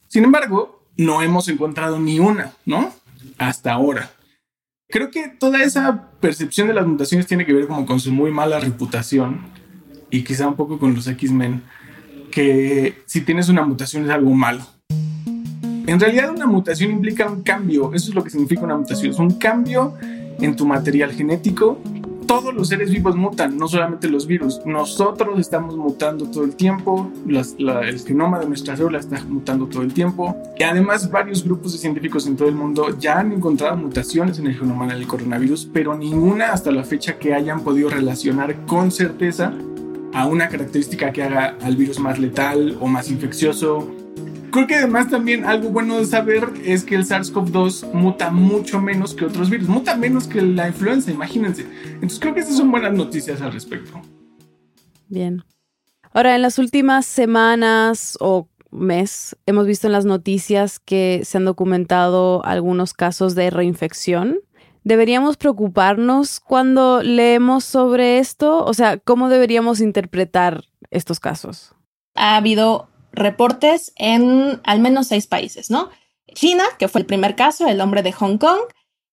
Sin 0.07 0.23
embargo, 0.23 0.85
no 0.95 1.21
hemos 1.21 1.47
encontrado 1.47 1.99
ni 1.99 2.19
una, 2.19 2.53
¿no? 2.65 2.93
Hasta 3.37 3.73
ahora. 3.73 4.11
Creo 4.91 5.11
que 5.11 5.27
toda 5.27 5.61
esa 5.61 6.09
percepción 6.19 6.67
de 6.67 6.73
las 6.73 6.87
mutaciones 6.87 7.27
tiene 7.27 7.45
que 7.45 7.53
ver 7.53 7.67
como 7.67 7.85
con 7.85 7.99
su 7.99 8.11
muy 8.11 8.31
mala 8.31 8.59
reputación 8.59 9.41
y 10.09 10.23
quizá 10.23 10.47
un 10.47 10.55
poco 10.55 10.79
con 10.79 10.95
los 10.95 11.05
X-Men, 11.05 11.61
que 12.31 12.95
si 13.05 13.21
tienes 13.21 13.49
una 13.49 13.63
mutación 13.63 14.05
es 14.05 14.09
algo 14.09 14.33
malo. 14.33 14.65
En 15.85 15.99
realidad 15.99 16.31
una 16.31 16.47
mutación 16.47 16.89
implica 16.89 17.29
un 17.29 17.43
cambio, 17.43 17.93
eso 17.93 18.09
es 18.09 18.15
lo 18.15 18.23
que 18.23 18.31
significa 18.31 18.63
una 18.63 18.77
mutación, 18.77 19.11
es 19.11 19.19
un 19.19 19.35
cambio 19.35 19.93
en 20.01 20.55
tu 20.55 20.65
material 20.65 21.11
genético 21.11 21.79
todos 22.29 22.53
los 22.53 22.67
seres 22.67 22.91
vivos 22.91 23.15
mutan, 23.15 23.57
no 23.57 23.67
solamente 23.67 24.07
los 24.07 24.27
virus. 24.27 24.61
Nosotros 24.63 25.39
estamos 25.39 25.75
mutando 25.75 26.27
todo 26.27 26.43
el 26.43 26.55
tiempo, 26.55 27.11
el 27.27 27.99
genoma 28.05 28.37
de 28.37 28.45
nuestra 28.45 28.77
célula 28.77 28.99
está 28.99 29.19
mutando 29.27 29.65
todo 29.65 29.81
el 29.81 29.95
tiempo. 29.95 30.37
Y 30.55 30.61
además 30.61 31.09
varios 31.09 31.43
grupos 31.43 31.71
de 31.71 31.79
científicos 31.79 32.27
en 32.27 32.37
todo 32.37 32.47
el 32.47 32.53
mundo 32.53 32.95
ya 32.99 33.17
han 33.17 33.31
encontrado 33.31 33.75
mutaciones 33.77 34.37
en 34.37 34.45
el 34.45 34.55
genoma 34.55 34.85
del 34.85 35.07
coronavirus, 35.07 35.71
pero 35.73 35.97
ninguna 35.97 36.53
hasta 36.53 36.71
la 36.71 36.83
fecha 36.83 37.17
que 37.17 37.33
hayan 37.33 37.61
podido 37.61 37.89
relacionar 37.89 38.63
con 38.67 38.91
certeza 38.91 39.51
a 40.13 40.27
una 40.27 40.49
característica 40.49 41.11
que 41.11 41.23
haga 41.23 41.57
al 41.63 41.75
virus 41.77 41.99
más 41.99 42.19
letal 42.19 42.77
o 42.79 42.85
más 42.85 43.09
infeccioso 43.09 43.89
Creo 44.51 44.65
que 44.65 44.75
además 44.75 45.09
también 45.09 45.45
algo 45.45 45.69
bueno 45.69 45.97
de 45.97 46.05
saber 46.05 46.49
es 46.63 46.83
que 46.83 46.95
el 46.95 47.05
SARS-CoV-2 47.05 47.93
muta 47.93 48.31
mucho 48.31 48.81
menos 48.81 49.13
que 49.13 49.25
otros 49.25 49.49
virus, 49.49 49.67
muta 49.67 49.95
menos 49.95 50.27
que 50.27 50.41
la 50.41 50.67
influenza, 50.67 51.11
imagínense. 51.11 51.67
Entonces 51.93 52.19
creo 52.19 52.33
que 52.33 52.39
esas 52.39 52.57
son 52.57 52.71
buenas 52.71 52.93
noticias 52.93 53.41
al 53.41 53.51
respecto. 53.51 54.01
Bien. 55.07 55.43
Ahora, 56.13 56.35
en 56.35 56.41
las 56.41 56.57
últimas 56.57 57.05
semanas 57.05 58.17
o 58.19 58.47
mes, 58.71 59.35
hemos 59.45 59.67
visto 59.67 59.87
en 59.87 59.93
las 59.93 60.05
noticias 60.05 60.79
que 60.79 61.21
se 61.23 61.37
han 61.37 61.45
documentado 61.45 62.43
algunos 62.43 62.93
casos 62.93 63.35
de 63.35 63.49
reinfección. 63.49 64.39
¿Deberíamos 64.83 65.37
preocuparnos 65.37 66.39
cuando 66.39 67.03
leemos 67.03 67.65
sobre 67.65 68.17
esto? 68.19 68.65
O 68.65 68.73
sea, 68.73 68.97
¿cómo 68.97 69.29
deberíamos 69.29 69.81
interpretar 69.81 70.63
estos 70.89 71.19
casos? 71.19 71.75
Ha 72.15 72.37
habido 72.37 72.89
reportes 73.11 73.93
en 73.95 74.61
al 74.63 74.79
menos 74.79 75.07
seis 75.07 75.27
países, 75.27 75.69
¿no? 75.69 75.89
China, 76.33 76.63
que 76.77 76.87
fue 76.87 77.01
el 77.01 77.07
primer 77.07 77.35
caso, 77.35 77.67
el 77.67 77.81
hombre 77.81 78.03
de 78.03 78.11
Hong 78.11 78.37
Kong, 78.37 78.59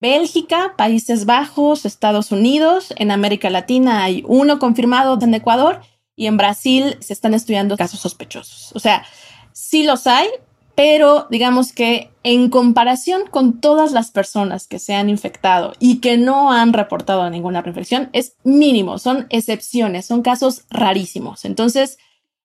Bélgica, 0.00 0.74
Países 0.76 1.24
Bajos, 1.24 1.86
Estados 1.86 2.30
Unidos, 2.30 2.92
en 2.96 3.10
América 3.10 3.48
Latina 3.48 4.04
hay 4.04 4.22
uno 4.26 4.58
confirmado 4.58 5.18
en 5.20 5.34
Ecuador 5.34 5.80
y 6.14 6.26
en 6.26 6.36
Brasil 6.36 6.96
se 7.00 7.12
están 7.12 7.34
estudiando 7.34 7.76
casos 7.76 8.00
sospechosos. 8.00 8.72
O 8.74 8.78
sea, 8.78 9.04
sí 9.52 9.84
los 9.84 10.06
hay, 10.06 10.28
pero 10.74 11.26
digamos 11.30 11.72
que 11.72 12.10
en 12.22 12.50
comparación 12.50 13.22
con 13.30 13.60
todas 13.60 13.92
las 13.92 14.10
personas 14.10 14.66
que 14.68 14.78
se 14.78 14.94
han 14.94 15.08
infectado 15.08 15.72
y 15.78 16.00
que 16.00 16.18
no 16.18 16.52
han 16.52 16.74
reportado 16.74 17.28
ninguna 17.30 17.62
reinfección, 17.62 18.10
es 18.12 18.36
mínimo, 18.44 18.98
son 18.98 19.26
excepciones, 19.30 20.04
son 20.04 20.20
casos 20.20 20.64
rarísimos. 20.68 21.46
Entonces, 21.46 21.96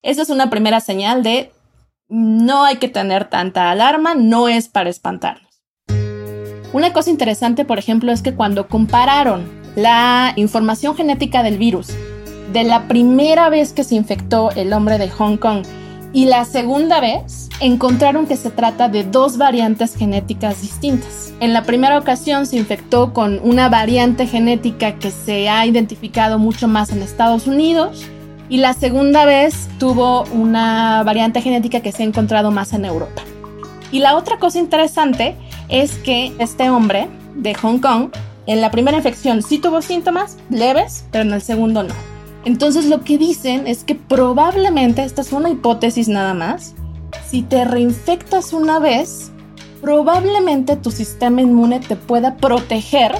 esa 0.03 0.23
es 0.23 0.29
una 0.29 0.49
primera 0.49 0.79
señal 0.79 1.23
de 1.23 1.51
no 2.09 2.63
hay 2.63 2.77
que 2.77 2.89
tener 2.89 3.25
tanta 3.25 3.71
alarma, 3.71 4.15
no 4.15 4.47
es 4.47 4.67
para 4.67 4.89
espantarnos. 4.89 5.63
Una 6.73 6.93
cosa 6.93 7.09
interesante, 7.09 7.65
por 7.65 7.79
ejemplo, 7.79 8.11
es 8.11 8.21
que 8.21 8.33
cuando 8.33 8.67
compararon 8.67 9.47
la 9.75 10.33
información 10.35 10.95
genética 10.95 11.43
del 11.43 11.57
virus 11.57 11.89
de 12.51 12.63
la 12.63 12.87
primera 12.87 13.49
vez 13.49 13.71
que 13.71 13.83
se 13.83 13.95
infectó 13.95 14.51
el 14.51 14.73
hombre 14.73 14.97
de 14.97 15.09
Hong 15.09 15.37
Kong 15.37 15.63
y 16.13 16.25
la 16.25 16.43
segunda 16.43 16.99
vez, 16.99 17.47
encontraron 17.61 18.27
que 18.27 18.35
se 18.35 18.49
trata 18.49 18.89
de 18.89 19.05
dos 19.05 19.37
variantes 19.37 19.95
genéticas 19.95 20.61
distintas. 20.61 21.33
En 21.39 21.53
la 21.53 21.63
primera 21.63 21.97
ocasión 21.97 22.45
se 22.45 22.57
infectó 22.57 23.13
con 23.13 23.39
una 23.43 23.69
variante 23.69 24.27
genética 24.27 24.99
que 24.99 25.11
se 25.11 25.47
ha 25.47 25.65
identificado 25.65 26.37
mucho 26.37 26.67
más 26.67 26.89
en 26.89 27.01
Estados 27.01 27.47
Unidos 27.47 28.05
y 28.51 28.57
la 28.57 28.73
segunda 28.73 29.23
vez 29.23 29.69
tuvo 29.79 30.25
una 30.25 31.03
variante 31.03 31.41
genética 31.41 31.79
que 31.79 31.93
se 31.93 32.03
ha 32.03 32.05
encontrado 32.05 32.51
más 32.51 32.73
en 32.73 32.83
Europa. 32.83 33.21
Y 33.93 33.99
la 33.99 34.17
otra 34.17 34.39
cosa 34.39 34.59
interesante 34.59 35.37
es 35.69 35.93
que 35.93 36.33
este 36.37 36.69
hombre 36.69 37.07
de 37.33 37.53
Hong 37.53 37.79
Kong 37.79 38.09
en 38.47 38.59
la 38.59 38.69
primera 38.69 38.97
infección 38.97 39.41
sí 39.41 39.57
tuvo 39.57 39.81
síntomas 39.81 40.37
leves, 40.49 41.05
pero 41.11 41.23
en 41.23 41.31
el 41.31 41.41
segundo 41.41 41.83
no. 41.83 41.93
Entonces 42.43 42.87
lo 42.87 43.05
que 43.05 43.17
dicen 43.17 43.67
es 43.67 43.85
que 43.85 43.95
probablemente, 43.95 45.05
esta 45.05 45.21
es 45.21 45.31
una 45.31 45.49
hipótesis 45.49 46.09
nada 46.09 46.33
más, 46.33 46.75
si 47.25 47.43
te 47.43 47.63
reinfectas 47.63 48.51
una 48.51 48.79
vez, 48.79 49.31
probablemente 49.79 50.75
tu 50.75 50.91
sistema 50.91 51.41
inmune 51.41 51.79
te 51.79 51.95
pueda 51.95 52.35
proteger 52.35 53.13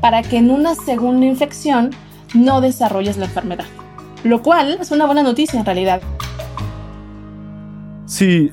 para 0.00 0.22
que 0.22 0.36
en 0.36 0.52
una 0.52 0.76
segunda 0.76 1.26
infección 1.26 1.90
no 2.34 2.60
desarrolles 2.60 3.16
la 3.16 3.24
enfermedad 3.24 3.66
lo 4.26 4.42
cual 4.42 4.78
es 4.80 4.90
una 4.90 5.06
buena 5.06 5.22
noticia 5.22 5.58
en 5.58 5.66
realidad. 5.66 6.02
Sí, 8.06 8.50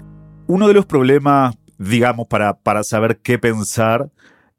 uno 0.47 0.67
de 0.67 0.73
los 0.73 0.85
problemas, 0.85 1.55
digamos, 1.77 2.27
para, 2.27 2.55
para 2.55 2.83
saber 2.83 3.19
qué 3.19 3.37
pensar 3.37 4.09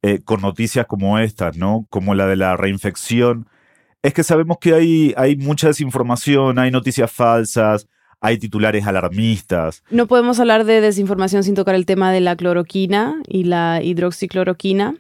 eh, 0.03 0.21
con 0.25 0.41
noticias 0.41 0.87
como 0.87 1.19
estas, 1.19 1.57
¿no? 1.57 1.87
Como 1.91 2.15
la 2.15 2.27
de 2.27 2.37
la 2.37 2.57
reinfección, 2.57 3.49
es 4.03 4.13
que 4.13 4.23
sabemos 4.23 4.59
que 4.61 4.75
hay, 4.75 5.15
hay 5.17 5.35
mucha 5.37 5.69
desinformación, 5.69 6.59
hay 6.59 6.71
noticias 6.71 7.11
falsas, 7.11 7.89
hay 8.21 8.39
titulares 8.39 8.87
alarmistas. 8.87 9.83
No 9.91 10.07
podemos 10.07 10.39
hablar 10.41 10.65
de 10.65 10.81
desinformación 10.81 11.43
sin 11.43 11.55
tocar 11.55 11.75
el 11.75 11.87
tema 11.87 12.13
de 12.13 12.21
la 12.21 12.37
cloroquina 12.37 13.21
y 13.27 13.45
la 13.45 13.83
hidroxicloroquina, 13.83 14.95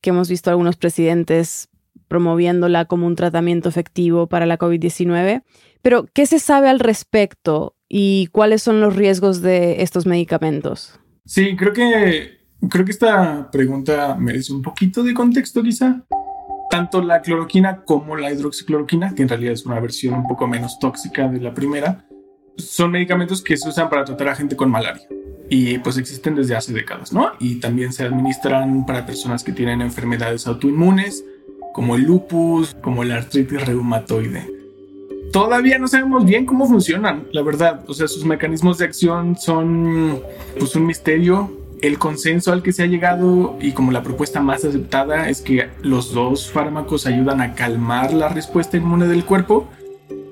que 0.00 0.10
hemos 0.10 0.28
visto 0.28 0.50
algunos 0.50 0.76
presidentes 0.76 1.68
promoviéndola 2.08 2.86
como 2.86 3.06
un 3.06 3.16
tratamiento 3.16 3.68
efectivo 3.68 4.26
para 4.26 4.46
la 4.46 4.58
COVID-19. 4.58 5.42
Pero, 5.82 6.06
¿qué 6.12 6.26
se 6.26 6.38
sabe 6.38 6.68
al 6.68 6.80
respecto 6.80 7.76
y 7.88 8.28
cuáles 8.32 8.62
son 8.62 8.80
los 8.80 8.96
riesgos 8.96 9.40
de 9.40 9.82
estos 9.82 10.06
medicamentos? 10.06 10.98
Sí, 11.24 11.56
creo 11.56 11.72
que, 11.72 12.38
creo 12.68 12.84
que 12.84 12.90
esta 12.90 13.50
pregunta 13.50 14.16
merece 14.18 14.52
un 14.52 14.62
poquito 14.62 15.02
de 15.02 15.14
contexto 15.14 15.62
quizá. 15.62 16.04
tanto 16.70 17.00
la 17.00 17.22
cloroquina 17.22 17.82
como 17.84 18.16
la 18.16 18.30
hidroxicloroquina, 18.30 19.14
que 19.14 19.22
en 19.22 19.28
realidad 19.28 19.54
es 19.54 19.64
una 19.64 19.80
versión 19.80 20.14
un 20.14 20.28
poco 20.28 20.46
menos 20.46 20.78
tóxica 20.78 21.28
de 21.28 21.40
la 21.40 21.54
primera, 21.54 22.06
son 22.58 22.90
medicamentos 22.90 23.42
que 23.42 23.56
se 23.56 23.68
usan 23.68 23.88
para 23.88 24.04
tratar 24.04 24.28
a 24.28 24.34
gente 24.34 24.56
con 24.56 24.70
malaria 24.70 25.06
y 25.48 25.78
pues 25.78 25.96
existen 25.96 26.34
desde 26.34 26.54
hace 26.54 26.72
décadas, 26.72 27.12
¿no? 27.12 27.32
Y 27.38 27.56
también 27.56 27.92
se 27.92 28.04
administran 28.04 28.84
para 28.84 29.06
personas 29.06 29.42
que 29.42 29.52
tienen 29.52 29.80
enfermedades 29.80 30.46
autoinmunes, 30.46 31.24
como 31.72 31.96
el 31.96 32.02
lupus, 32.02 32.76
como 32.82 33.04
la 33.04 33.16
artritis 33.16 33.66
reumatoide. 33.66 34.46
Todavía 35.32 35.78
no 35.78 35.88
sabemos 35.88 36.24
bien 36.24 36.46
cómo 36.46 36.66
funcionan, 36.66 37.26
la 37.32 37.42
verdad. 37.42 37.84
O 37.86 37.94
sea, 37.94 38.08
sus 38.08 38.24
mecanismos 38.24 38.78
de 38.78 38.86
acción 38.86 39.36
son 39.36 40.20
pues 40.58 40.74
un 40.74 40.86
misterio. 40.86 41.52
El 41.82 41.98
consenso 41.98 42.52
al 42.52 42.62
que 42.62 42.72
se 42.72 42.82
ha 42.82 42.86
llegado 42.86 43.56
y 43.60 43.72
como 43.72 43.92
la 43.92 44.02
propuesta 44.02 44.40
más 44.40 44.64
aceptada 44.64 45.28
es 45.28 45.42
que 45.42 45.68
los 45.82 46.12
dos 46.12 46.50
fármacos 46.50 47.06
ayudan 47.06 47.40
a 47.40 47.54
calmar 47.54 48.12
la 48.12 48.28
respuesta 48.28 48.76
inmune 48.76 49.06
del 49.06 49.24
cuerpo 49.24 49.68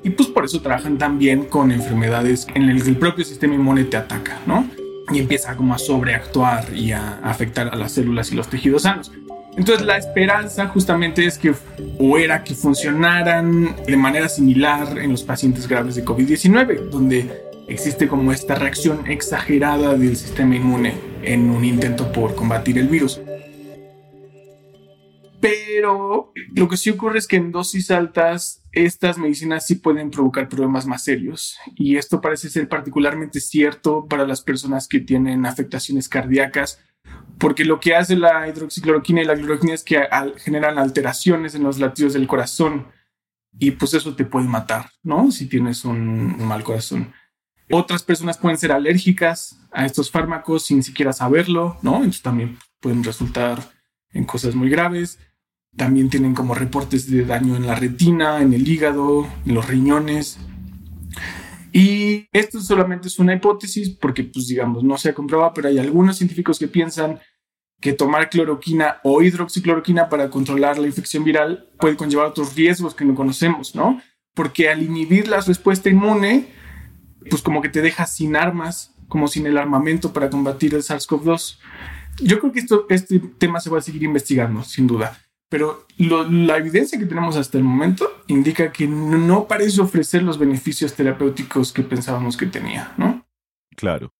y 0.03 0.11
pues 0.11 0.29
por 0.29 0.45
eso 0.45 0.61
trabajan 0.61 0.99
tan 0.99 1.19
bien 1.19 1.45
con 1.45 1.71
enfermedades 1.71 2.49
en 2.55 2.67
las 2.67 2.83
que 2.83 2.91
el 2.91 2.97
propio 2.97 3.25
sistema 3.25 3.55
inmune 3.55 3.85
te 3.85 3.97
ataca, 3.97 4.41
¿no? 4.47 4.67
y 5.13 5.21
empieza 5.21 5.57
como 5.57 5.75
a 5.75 5.79
sobreactuar 5.79 6.75
y 6.75 6.93
a 6.93 7.19
afectar 7.23 7.69
a 7.69 7.77
las 7.77 7.93
células 7.93 8.33
y 8.33 8.35
los 8.35 8.49
tejidos 8.49 8.83
sanos. 8.83 9.13
Entonces 9.57 9.87
la 9.87 9.97
esperanza 9.97 10.69
justamente 10.69 11.25
es 11.25 11.39
que 11.39 11.55
o 11.99 12.19
era 12.19 12.45
que 12.45 12.55
funcionaran 12.55 13.75
de 13.87 13.97
manera 13.97 14.29
similar 14.29 14.99
en 14.99 15.11
los 15.11 15.23
pacientes 15.23 15.67
graves 15.67 15.95
de 15.95 16.05
COVID-19, 16.05 16.91
donde 16.91 17.47
existe 17.67 18.07
como 18.07 18.33
esta 18.33 18.55
reacción 18.55 19.07
exagerada 19.11 19.95
del 19.95 20.17
sistema 20.17 20.57
inmune 20.57 20.95
en 21.23 21.51
un 21.51 21.65
intento 21.65 22.13
por 22.13 22.35
combatir 22.35 22.79
el 22.79 22.89
virus. 22.89 23.21
Pero 25.41 26.33
lo 26.55 26.69
que 26.69 26.77
sí 26.77 26.91
ocurre 26.91 27.19
es 27.19 27.27
que 27.27 27.37
en 27.37 27.53
dosis 27.53 27.91
altas 27.91 28.63
estas 28.73 29.17
medicinas 29.17 29.67
sí 29.67 29.77
pueden 29.77 30.11
provocar 30.11 30.49
problemas 30.49 30.87
más 30.87 31.05
serios 31.05 31.57
y 31.75 31.97
esto 31.97 32.21
parece 32.21 32.51
ser 32.51 32.69
particularmente 32.69 33.41
cierto 33.41 34.07
para 34.07 34.27
las 34.27 34.43
personas 34.43 34.87
que 34.87 35.01
tienen 35.01 35.47
afectaciones 35.47 36.09
cardíacas 36.09 36.81
porque 37.39 37.65
lo 37.65 37.81
que 37.81 37.95
hace 37.95 38.17
la 38.17 38.49
hidroxicloroquina 38.49 39.23
y 39.23 39.27
la 39.27 39.35
cloroquina 39.35 39.75
es 39.75 39.85
que 39.85 40.01
generan 40.39 40.79
alteraciones 40.79 41.55
en 41.55 41.63
los 41.65 41.79
latidos 41.79 42.15
del 42.15 42.27
corazón 42.27 42.87
y 43.59 43.73
pues 43.73 43.95
eso 43.95 44.15
te 44.15 44.25
puede 44.25 44.47
matar, 44.49 44.91
¿no? 45.03 45.31
Si 45.31 45.47
tienes 45.47 45.85
un 45.85 46.45
mal 46.47 46.63
corazón. 46.63 47.13
Otras 47.71 48.03
personas 48.03 48.39
pueden 48.39 48.59
ser 48.59 48.73
alérgicas 48.73 49.59
a 49.73 49.85
estos 49.85 50.11
fármacos 50.11 50.65
sin 50.65 50.83
siquiera 50.83 51.13
saberlo, 51.13 51.79
¿no? 51.83 51.97
Entonces 51.97 52.23
también 52.23 52.59
pueden 52.81 53.03
resultar 53.03 53.59
en 54.13 54.25
cosas 54.25 54.55
muy 54.55 54.71
graves. 54.71 55.19
También 55.77 56.09
tienen 56.09 56.35
como 56.35 56.55
reportes 56.55 57.11
de 57.11 57.25
daño 57.25 57.57
en 57.57 57.67
la 57.67 57.75
retina, 57.75 58.41
en 58.41 58.55
el 58.55 58.67
hígado, 58.67 59.27
en 59.45 59.55
los 59.55 59.67
riñones. 59.67 60.39
Y 61.79 62.27
esto 62.33 62.59
solamente 62.59 63.09
es 63.09 63.19
una 63.19 63.35
hipótesis 63.35 63.91
porque, 63.91 64.25
pues 64.25 64.47
digamos, 64.47 64.83
no 64.83 64.97
se 64.97 65.11
ha 65.11 65.15
comprobado, 65.15 65.53
pero 65.53 65.69
hay 65.69 65.79
algunos 65.79 66.17
científicos 66.17 66.59
que 66.59 66.69
piensan 66.69 67.21
que 67.83 67.93
tomar 67.93 68.31
cloroquina 68.31 68.97
o 69.05 69.21
hidroxicloroquina 69.21 70.09
para 70.09 70.31
controlar 70.31 70.79
la 70.79 70.87
infección 70.87 71.23
viral 71.23 71.69
puede 71.79 71.95
conllevar 71.97 72.29
otros 72.29 72.55
riesgos 72.55 72.95
que 72.95 73.05
no 73.05 73.15
conocemos, 73.15 73.75
¿no? 73.75 74.01
Porque 74.33 74.71
al 74.71 74.83
inhibir 74.83 75.29
la 75.29 75.43
respuesta 75.43 75.91
inmune, 75.91 76.49
pues 77.29 77.43
como 77.43 77.61
que 77.61 77.69
te 77.69 77.83
deja 77.83 78.07
sin 78.07 78.37
armas, 78.37 78.95
como 79.09 79.29
sin 79.29 79.47
el 79.47 79.59
armamento 79.59 80.15
para 80.15 80.31
combatir 80.31 80.73
el 80.75 80.81
SARS-CoV-2. 80.81 81.59
Yo 82.23 82.41
creo 82.41 82.53
que 82.53 82.95
este 82.95 83.19
tema 83.37 83.61
se 83.61 83.69
va 83.69 83.81
a 83.81 83.83
seguir 83.83 84.03
investigando, 84.03 84.65
sin 84.65 84.87
duda, 84.87 85.21
pero 85.49 85.87
la 85.99 86.57
evidencia 86.57 86.99
que 86.99 87.07
tenemos 87.07 87.37
hasta 87.37 87.57
el 87.59 87.65
momento 87.65 88.09
indica 88.27 88.73
que 88.73 88.87
no 88.89 89.47
parece 89.47 89.81
ofrecer 89.81 90.23
los 90.23 90.39
beneficios 90.39 90.95
terapéuticos 90.95 91.73
que 91.73 91.83
pensábamos 91.83 92.37
que 92.37 92.47
tenía, 92.47 92.93
¿no? 92.97 93.25
Claro. 93.77 94.13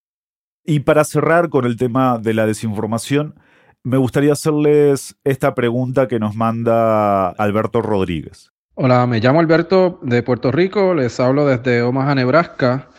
Y 0.63 0.81
para 0.81 1.03
cerrar 1.03 1.49
con 1.49 1.65
el 1.65 1.77
tema 1.77 2.17
de 2.17 2.33
la 2.33 2.45
desinformación, 2.45 3.35
me 3.83 3.97
gustaría 3.97 4.33
hacerles 4.33 5.15
esta 5.23 5.55
pregunta 5.55 6.07
que 6.07 6.19
nos 6.19 6.35
manda 6.35 7.29
Alberto 7.29 7.81
Rodríguez. 7.81 8.51
Hola, 8.75 9.07
me 9.07 9.19
llamo 9.19 9.39
Alberto 9.39 9.99
de 10.03 10.23
Puerto 10.23 10.51
Rico, 10.51 10.93
les 10.93 11.19
hablo 11.19 11.45
desde 11.45 11.81
Omaha, 11.81 12.15
Nebraska. 12.15 12.89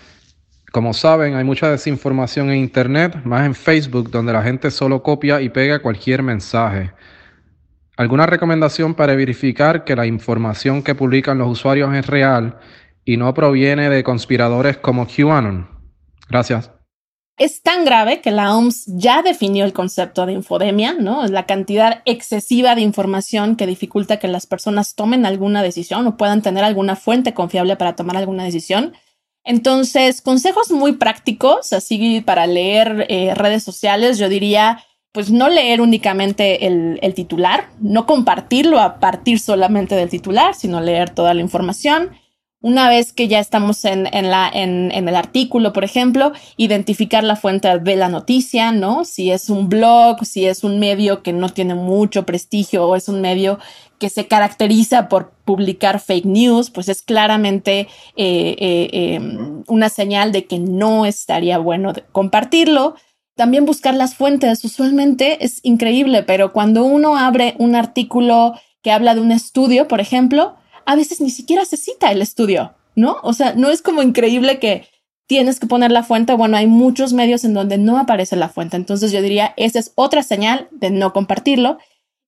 Como 0.72 0.92
saben, 0.92 1.34
hay 1.34 1.44
mucha 1.44 1.70
desinformación 1.70 2.50
en 2.50 2.56
Internet, 2.56 3.22
más 3.24 3.46
en 3.46 3.54
Facebook, 3.54 4.10
donde 4.10 4.32
la 4.32 4.42
gente 4.42 4.70
solo 4.70 5.02
copia 5.02 5.40
y 5.40 5.48
pega 5.48 5.80
cualquier 5.80 6.22
mensaje. 6.22 6.92
¿Alguna 7.98 8.26
recomendación 8.26 8.94
para 8.94 9.16
verificar 9.16 9.82
que 9.82 9.96
la 9.96 10.06
información 10.06 10.84
que 10.84 10.94
publican 10.94 11.36
los 11.36 11.48
usuarios 11.48 11.92
es 11.96 12.06
real 12.06 12.56
y 13.04 13.16
no 13.16 13.34
proviene 13.34 13.90
de 13.90 14.04
conspiradores 14.04 14.76
como 14.76 15.08
QAnon? 15.08 15.68
Gracias. 16.28 16.70
Es 17.38 17.60
tan 17.60 17.84
grave 17.84 18.20
que 18.20 18.30
la 18.30 18.54
OMS 18.56 18.84
ya 18.86 19.22
definió 19.22 19.64
el 19.64 19.72
concepto 19.72 20.26
de 20.26 20.32
infodemia, 20.34 20.92
¿no? 20.92 21.24
Es 21.24 21.32
la 21.32 21.44
cantidad 21.44 22.02
excesiva 22.04 22.76
de 22.76 22.82
información 22.82 23.56
que 23.56 23.66
dificulta 23.66 24.20
que 24.20 24.28
las 24.28 24.46
personas 24.46 24.94
tomen 24.94 25.26
alguna 25.26 25.64
decisión 25.64 26.06
o 26.06 26.16
puedan 26.16 26.40
tener 26.40 26.62
alguna 26.62 26.94
fuente 26.94 27.34
confiable 27.34 27.74
para 27.74 27.96
tomar 27.96 28.16
alguna 28.16 28.44
decisión. 28.44 28.92
Entonces, 29.42 30.22
consejos 30.22 30.70
muy 30.70 30.92
prácticos, 30.92 31.72
así 31.72 32.20
para 32.20 32.46
leer 32.46 33.06
eh, 33.08 33.34
redes 33.34 33.64
sociales, 33.64 34.18
yo 34.18 34.28
diría, 34.28 34.84
pues 35.12 35.30
no 35.30 35.48
leer 35.48 35.80
únicamente 35.80 36.66
el, 36.66 37.14
titular, 37.14 37.68
no 37.80 38.06
compartirlo 38.06 38.80
a 38.80 39.00
partir 39.00 39.40
solamente 39.40 39.94
del 39.94 40.10
titular, 40.10 40.54
sino 40.54 40.80
leer 40.80 41.10
toda 41.10 41.34
la 41.34 41.40
información. 41.40 42.10
Una 42.60 42.88
vez 42.88 43.12
que 43.12 43.28
ya 43.28 43.38
estamos 43.38 43.84
en, 43.84 44.06
el 44.12 45.14
artículo, 45.14 45.72
por 45.72 45.84
ejemplo, 45.84 46.32
identificar 46.56 47.22
la 47.22 47.36
fuente 47.36 47.78
de 47.78 47.96
la 47.96 48.08
noticia, 48.08 48.72
¿no? 48.72 49.04
Si 49.04 49.30
es 49.30 49.48
un 49.48 49.68
blog, 49.68 50.24
si 50.24 50.46
es 50.46 50.64
un 50.64 50.80
medio 50.80 51.22
que 51.22 51.32
no 51.32 51.48
tiene 51.50 51.74
mucho 51.74 52.26
prestigio 52.26 52.86
o 52.86 52.96
es 52.96 53.08
un 53.08 53.20
medio 53.20 53.60
que 53.98 54.10
se 54.10 54.26
caracteriza 54.26 55.08
por 55.08 55.32
publicar 55.44 56.00
fake 56.00 56.24
news, 56.26 56.70
pues 56.70 56.88
es 56.88 57.02
claramente 57.02 57.80
eh, 58.16 58.56
eh, 58.58 58.90
eh, 58.92 59.20
una 59.66 59.88
señal 59.88 60.32
de 60.32 60.46
que 60.46 60.58
no 60.58 61.06
estaría 61.06 61.58
bueno 61.58 61.92
compartirlo. 62.12 62.96
También 63.38 63.66
buscar 63.66 63.94
las 63.94 64.16
fuentes, 64.16 64.64
usualmente 64.64 65.44
es 65.44 65.60
increíble, 65.62 66.24
pero 66.24 66.52
cuando 66.52 66.84
uno 66.84 67.16
abre 67.16 67.54
un 67.60 67.76
artículo 67.76 68.54
que 68.82 68.90
habla 68.90 69.14
de 69.14 69.20
un 69.20 69.30
estudio, 69.30 69.86
por 69.86 70.00
ejemplo, 70.00 70.56
a 70.86 70.96
veces 70.96 71.20
ni 71.20 71.30
siquiera 71.30 71.64
se 71.64 71.76
cita 71.76 72.10
el 72.10 72.20
estudio, 72.20 72.74
¿no? 72.96 73.18
O 73.22 73.32
sea, 73.32 73.54
no 73.54 73.70
es 73.70 73.80
como 73.80 74.02
increíble 74.02 74.58
que 74.58 74.88
tienes 75.28 75.60
que 75.60 75.68
poner 75.68 75.92
la 75.92 76.02
fuente. 76.02 76.32
Bueno, 76.32 76.56
hay 76.56 76.66
muchos 76.66 77.12
medios 77.12 77.44
en 77.44 77.54
donde 77.54 77.78
no 77.78 77.96
aparece 77.96 78.34
la 78.34 78.48
fuente. 78.48 78.76
Entonces 78.76 79.12
yo 79.12 79.22
diría, 79.22 79.54
esa 79.56 79.78
es 79.78 79.92
otra 79.94 80.24
señal 80.24 80.66
de 80.72 80.90
no 80.90 81.12
compartirlo. 81.12 81.78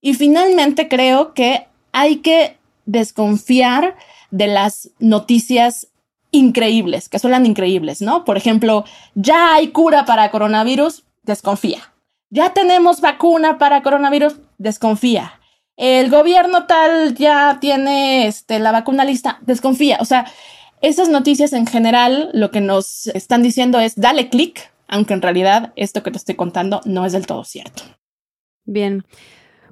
Y 0.00 0.14
finalmente 0.14 0.86
creo 0.86 1.34
que 1.34 1.66
hay 1.90 2.18
que 2.18 2.56
desconfiar 2.86 3.96
de 4.30 4.46
las 4.46 4.90
noticias 5.00 5.88
increíbles, 6.30 7.08
que 7.08 7.18
suenan 7.18 7.46
increíbles, 7.46 8.02
¿no? 8.02 8.24
Por 8.24 8.36
ejemplo, 8.36 8.84
ya 9.14 9.54
hay 9.54 9.68
cura 9.68 10.04
para 10.04 10.30
coronavirus, 10.30 11.04
desconfía. 11.22 11.92
Ya 12.30 12.52
tenemos 12.52 13.00
vacuna 13.00 13.58
para 13.58 13.82
coronavirus, 13.82 14.36
desconfía 14.58 15.40
el 15.80 16.10
gobierno 16.10 16.66
tal 16.66 17.14
ya 17.14 17.56
tiene 17.58 18.26
este, 18.26 18.58
la 18.58 18.70
vacuna 18.70 19.06
lista, 19.06 19.38
desconfía. 19.40 19.96
O 20.00 20.04
sea, 20.04 20.30
esas 20.82 21.08
noticias 21.08 21.54
en 21.54 21.66
general 21.66 22.28
lo 22.34 22.50
que 22.50 22.60
nos 22.60 23.06
están 23.06 23.42
diciendo 23.42 23.80
es 23.80 23.96
dale 23.96 24.28
clic, 24.28 24.70
aunque 24.88 25.14
en 25.14 25.22
realidad 25.22 25.72
esto 25.76 26.02
que 26.02 26.10
te 26.10 26.18
estoy 26.18 26.34
contando 26.34 26.82
no 26.84 27.06
es 27.06 27.12
del 27.12 27.26
todo 27.26 27.44
cierto. 27.44 27.82
Bien. 28.66 29.06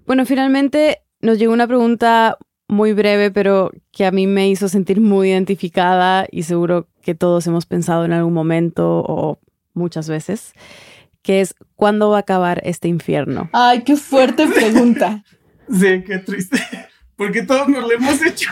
Bueno, 0.07 0.25
finalmente 0.25 1.03
nos 1.21 1.38
llegó 1.38 1.53
una 1.53 1.66
pregunta 1.66 2.38
muy 2.68 2.92
breve, 2.92 3.31
pero 3.31 3.72
que 3.90 4.07
a 4.07 4.11
mí 4.11 4.26
me 4.26 4.48
hizo 4.48 4.68
sentir 4.68 5.00
muy 5.00 5.31
identificada 5.31 6.26
y 6.31 6.42
seguro 6.44 6.87
que 7.02 7.14
todos 7.14 7.46
hemos 7.46 7.66
pensado 7.66 8.04
en 8.04 8.12
algún 8.12 8.35
momento 8.35 9.02
o 9.07 9.40
muchas 9.72 10.09
veces, 10.09 10.53
que 11.22 11.40
es 11.40 11.55
¿cuándo 11.74 12.11
va 12.11 12.18
a 12.18 12.20
acabar 12.20 12.61
este 12.64 12.88
infierno? 12.88 13.49
Ay, 13.53 13.82
qué 13.82 13.97
fuerte 13.97 14.47
pregunta. 14.47 15.24
Sí, 15.70 16.03
qué 16.07 16.16
triste. 16.20 16.59
Porque 17.14 17.43
todos 17.43 17.68
nos 17.68 17.82
lo 17.82 17.93
hemos 17.93 18.22
hecho. 18.22 18.51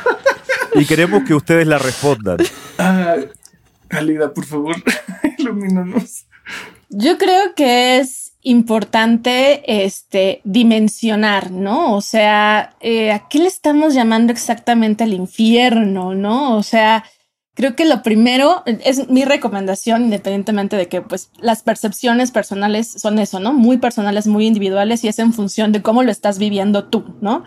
Y 0.74 0.84
queremos 0.84 1.22
que 1.22 1.34
ustedes 1.34 1.66
la 1.66 1.78
respondan. 1.78 2.36
Ah, 2.76 3.16
Alida, 3.88 4.34
por 4.34 4.44
favor, 4.44 4.76
ilumínanos. 5.38 6.26
Yo 6.90 7.16
creo 7.16 7.54
que 7.54 7.98
es 8.00 8.25
importante 8.46 9.84
este, 9.84 10.40
dimensionar, 10.44 11.50
¿no? 11.50 11.96
O 11.96 12.00
sea, 12.00 12.76
eh, 12.78 13.10
¿a 13.10 13.26
qué 13.28 13.40
le 13.40 13.48
estamos 13.48 13.92
llamando 13.92 14.32
exactamente 14.32 15.02
el 15.02 15.14
infierno, 15.14 16.14
no? 16.14 16.56
O 16.56 16.62
sea, 16.62 17.02
creo 17.54 17.74
que 17.74 17.84
lo 17.84 18.04
primero 18.04 18.62
es 18.66 19.08
mi 19.08 19.24
recomendación, 19.24 20.04
independientemente 20.04 20.76
de 20.76 20.86
que 20.86 21.02
pues 21.02 21.32
las 21.40 21.64
percepciones 21.64 22.30
personales 22.30 22.86
son 22.86 23.18
eso, 23.18 23.40
¿no? 23.40 23.52
Muy 23.52 23.78
personales, 23.78 24.28
muy 24.28 24.46
individuales 24.46 25.02
y 25.02 25.08
es 25.08 25.18
en 25.18 25.32
función 25.32 25.72
de 25.72 25.82
cómo 25.82 26.04
lo 26.04 26.12
estás 26.12 26.38
viviendo 26.38 26.84
tú, 26.84 27.16
¿no? 27.20 27.42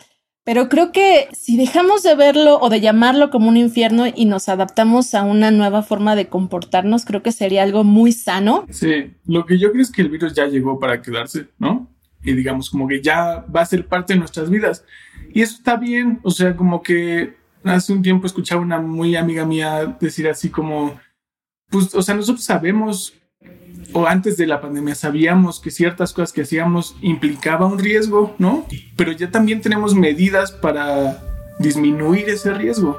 Pero 0.50 0.68
creo 0.68 0.92
que 0.92 1.28
si 1.32 1.58
dejamos 1.58 2.02
de 2.02 2.16
verlo 2.16 2.58
o 2.60 2.70
de 2.70 2.82
llamarlo 2.82 3.30
como 3.30 3.50
un 3.50 3.56
infierno 3.56 4.06
y 4.08 4.26
nos 4.26 4.50
adaptamos 4.50 5.14
a 5.14 5.22
una 5.22 5.52
nueva 5.52 5.84
forma 5.84 6.16
de 6.16 6.28
comportarnos, 6.28 7.06
creo 7.06 7.22
que 7.22 7.32
sería 7.32 7.62
algo 7.62 7.84
muy 7.84 8.12
sano. 8.12 8.66
Sí, 8.72 9.14
lo 9.28 9.46
que 9.46 9.60
yo 9.60 9.72
creo 9.72 9.84
es 9.84 9.92
que 9.92 10.02
el 10.02 10.10
virus 10.10 10.34
ya 10.34 10.48
llegó 10.48 10.80
para 10.80 11.04
quedarse, 11.04 11.50
¿no? 11.60 11.88
Y 12.24 12.34
digamos 12.34 12.72
como 12.72 12.88
que 12.88 13.00
ya 13.00 13.46
va 13.56 13.62
a 13.62 13.66
ser 13.68 13.86
parte 13.86 14.14
de 14.14 14.20
nuestras 14.22 14.50
vidas. 14.50 14.84
Y 15.32 15.44
eso 15.44 15.54
está 15.54 15.76
bien, 15.76 16.20
o 16.24 16.32
sea, 16.32 16.56
como 16.56 16.82
que 16.82 17.36
hace 17.64 17.94
un 17.94 18.02
tiempo 18.02 18.26
escuchaba 18.26 18.60
una 18.60 18.80
muy 18.80 19.16
amiga 19.16 19.46
mía 19.46 19.98
decir 20.02 20.28
así 20.28 20.50
como, 20.50 21.00
pues, 21.70 21.94
o 21.94 22.02
sea, 22.02 22.16
nosotros 22.16 22.44
sabemos 22.44 23.14
o 23.94 24.06
antes 24.06 24.38
de 24.38 24.48
la 24.48 24.62
pandemia 24.62 24.96
sabíamos 24.96 25.60
que 25.60 25.72
ciertas 25.72 26.14
cosas 26.14 26.34
que 26.34 26.42
hacíamos 26.42 26.96
implicaba 27.02 27.66
un 27.66 27.80
riesgo, 27.80 28.34
¿no? 28.38 28.66
Pero 28.96 29.12
ya 29.12 29.32
también 29.32 29.62
tenemos 29.62 29.96
medidas 29.96 30.52
para 30.52 31.22
disminuir 31.60 32.30
ese 32.30 32.54
riesgo. 32.54 32.98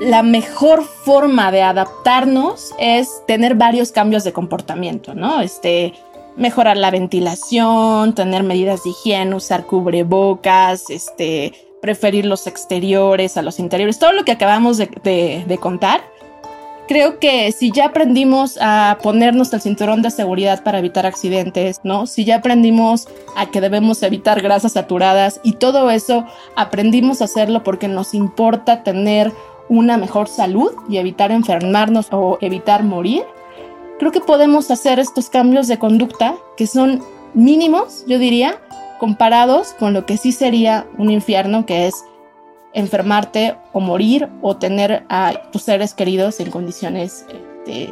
La 0.00 0.22
mejor 0.22 0.82
forma 0.82 1.52
de 1.52 1.62
adaptarnos 1.62 2.72
es 2.78 3.22
tener 3.26 3.54
varios 3.54 3.92
cambios 3.92 4.24
de 4.24 4.32
comportamiento, 4.32 5.14
¿no? 5.14 5.40
Este, 5.40 5.92
mejorar 6.36 6.76
la 6.76 6.90
ventilación, 6.90 8.14
tener 8.14 8.42
medidas 8.42 8.82
de 8.84 8.90
higiene, 8.90 9.34
usar 9.34 9.66
cubrebocas, 9.66 10.90
este, 10.90 11.52
preferir 11.80 12.26
los 12.26 12.46
exteriores 12.46 13.36
a 13.36 13.42
los 13.42 13.58
interiores, 13.58 13.98
todo 13.98 14.12
lo 14.12 14.24
que 14.24 14.32
acabamos 14.32 14.78
de, 14.78 15.44
de 15.46 15.58
contar 15.58 16.00
creo 16.88 17.18
que 17.18 17.52
si 17.52 17.70
ya 17.70 17.86
aprendimos 17.86 18.58
a 18.60 18.98
ponernos 19.02 19.52
el 19.52 19.60
cinturón 19.60 20.02
de 20.02 20.10
seguridad 20.10 20.62
para 20.62 20.78
evitar 20.78 21.06
accidentes, 21.06 21.80
¿no? 21.84 22.06
Si 22.06 22.24
ya 22.24 22.36
aprendimos 22.36 23.08
a 23.36 23.50
que 23.50 23.60
debemos 23.60 24.02
evitar 24.02 24.42
grasas 24.42 24.72
saturadas 24.72 25.40
y 25.42 25.54
todo 25.54 25.90
eso, 25.90 26.26
aprendimos 26.56 27.20
a 27.20 27.24
hacerlo 27.24 27.62
porque 27.62 27.88
nos 27.88 28.14
importa 28.14 28.82
tener 28.82 29.32
una 29.68 29.96
mejor 29.96 30.28
salud 30.28 30.72
y 30.88 30.98
evitar 30.98 31.30
enfermarnos 31.32 32.08
o 32.10 32.38
evitar 32.40 32.82
morir. 32.82 33.22
Creo 33.98 34.12
que 34.12 34.20
podemos 34.20 34.70
hacer 34.70 34.98
estos 34.98 35.30
cambios 35.30 35.68
de 35.68 35.78
conducta 35.78 36.34
que 36.56 36.66
son 36.66 37.02
mínimos, 37.34 38.04
yo 38.06 38.18
diría, 38.18 38.56
comparados 38.98 39.74
con 39.78 39.94
lo 39.94 40.06
que 40.06 40.16
sí 40.16 40.32
sería 40.32 40.86
un 40.98 41.10
infierno, 41.10 41.66
que 41.66 41.86
es 41.86 42.04
enfermarte 42.74 43.56
o 43.72 43.80
morir 43.80 44.28
o 44.40 44.56
tener 44.56 45.04
a 45.08 45.34
tus 45.50 45.62
seres 45.62 45.94
queridos 45.94 46.40
en 46.40 46.50
condiciones 46.50 47.26
este, 47.28 47.90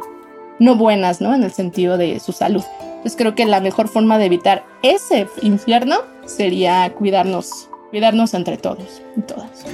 no 0.59 0.75
buenas, 0.75 1.21
¿no? 1.21 1.33
En 1.33 1.43
el 1.43 1.51
sentido 1.51 1.97
de 1.97 2.19
su 2.19 2.31
salud. 2.31 2.63
Entonces 2.81 3.15
creo 3.17 3.35
que 3.35 3.45
la 3.45 3.61
mejor 3.61 3.87
forma 3.87 4.17
de 4.17 4.25
evitar 4.25 4.63
ese 4.83 5.27
infierno 5.41 5.97
sería 6.25 6.93
cuidarnos, 6.93 7.69
cuidarnos 7.89 8.33
entre 8.33 8.57
todos 8.57 9.01
y 9.17 9.21
todas. 9.21 9.65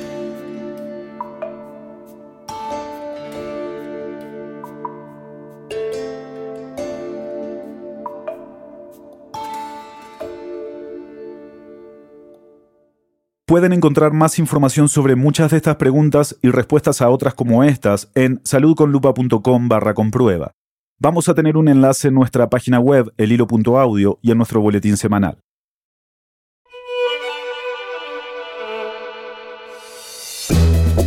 Pueden 13.48 13.72
encontrar 13.72 14.12
más 14.12 14.40
información 14.40 14.90
sobre 14.90 15.16
muchas 15.16 15.52
de 15.52 15.56
estas 15.56 15.78
preguntas 15.78 16.38
y 16.42 16.50
respuestas 16.50 17.02
a 17.02 17.10
otras 17.10 17.34
como 17.34 17.64
estas 17.64 18.12
en 18.14 18.42
saludconlupa.com 18.44 19.70
barra 19.70 19.94
comprueba. 19.94 20.52
Vamos 21.00 21.30
a 21.30 21.34
tener 21.34 21.56
un 21.56 21.70
enlace 21.70 22.10
en 22.10 22.16
nuestra 22.16 22.50
página 22.50 22.82
web, 22.82 23.14
elhilo.audio, 23.16 24.20
y 24.22 24.32
en 24.32 24.38
nuestro 24.38 24.60
boletín 24.60 24.98
semanal. 24.98 25.40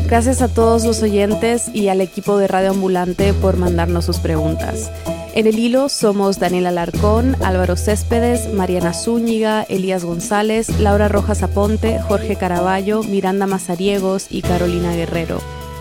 Gracias 0.07 0.41
a 0.41 0.49
todos 0.49 0.86
los 0.86 1.03
oyentes 1.03 1.68
y 1.74 1.88
al 1.88 2.01
equipo 2.01 2.38
de 2.38 2.49
Radio 2.49 2.70
Ambulante 2.70 3.34
por 3.34 3.59
mandarnos 3.59 4.07
sus 4.07 4.18
preguntas. 4.18 4.91
En 5.33 5.47
el 5.47 5.61
hilo 5.61 5.89
somos 5.89 6.41
Daniel 6.41 6.66
Alarcón, 6.66 7.37
Álvaro 7.43 7.76
Céspedes, 7.76 8.53
Mariana 8.53 8.93
Zúñiga, 8.93 9.62
Elías 9.68 10.05
González, 10.05 10.81
Laura 10.81 11.07
Rojas 11.07 11.45
Aponte, 11.45 12.01
Jorge 12.01 12.35
Caraballo, 12.35 13.05
Miranda 13.05 13.47
Mazariegos 13.47 14.26
y 14.28 14.43
Carolina 14.43 14.93
Guerrero. 14.93 15.39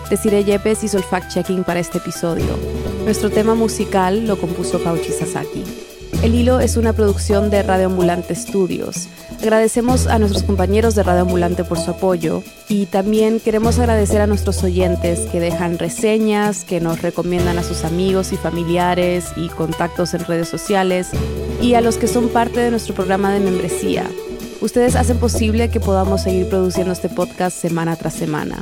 Desiree 0.08 0.44
Yepes 0.44 0.84
hizo 0.84 0.98
el 0.98 1.04
fact-checking 1.04 1.64
para 1.64 1.80
este 1.80 1.98
episodio. 1.98 2.56
Nuestro 3.04 3.28
tema 3.30 3.56
musical 3.56 4.26
lo 4.26 4.38
compuso 4.38 4.78
Pauchi 4.82 5.10
Sasaki. 5.12 5.64
El 6.22 6.34
Hilo 6.34 6.60
es 6.60 6.76
una 6.76 6.92
producción 6.92 7.48
de 7.48 7.62
Radio 7.62 7.86
Ambulante 7.86 8.34
Studios. 8.34 9.08
Agradecemos 9.40 10.06
a 10.06 10.18
nuestros 10.18 10.42
compañeros 10.42 10.94
de 10.94 11.02
Radio 11.02 11.22
Ambulante 11.22 11.64
por 11.64 11.78
su 11.78 11.92
apoyo 11.92 12.42
y 12.68 12.84
también 12.84 13.40
queremos 13.40 13.78
agradecer 13.78 14.20
a 14.20 14.26
nuestros 14.26 14.62
oyentes 14.62 15.20
que 15.32 15.40
dejan 15.40 15.78
reseñas, 15.78 16.64
que 16.64 16.78
nos 16.78 17.00
recomiendan 17.00 17.56
a 17.56 17.62
sus 17.62 17.84
amigos 17.84 18.32
y 18.32 18.36
familiares 18.36 19.32
y 19.34 19.48
contactos 19.48 20.12
en 20.12 20.26
redes 20.26 20.48
sociales 20.48 21.08
y 21.62 21.72
a 21.72 21.80
los 21.80 21.96
que 21.96 22.06
son 22.06 22.28
parte 22.28 22.60
de 22.60 22.70
nuestro 22.70 22.94
programa 22.94 23.32
de 23.32 23.40
membresía. 23.40 24.06
Ustedes 24.60 24.94
hacen 24.94 25.16
posible 25.16 25.70
que 25.70 25.80
podamos 25.80 26.22
seguir 26.22 26.46
produciendo 26.48 26.92
este 26.92 27.08
podcast 27.08 27.56
semana 27.56 27.96
tras 27.96 28.12
semana. 28.12 28.58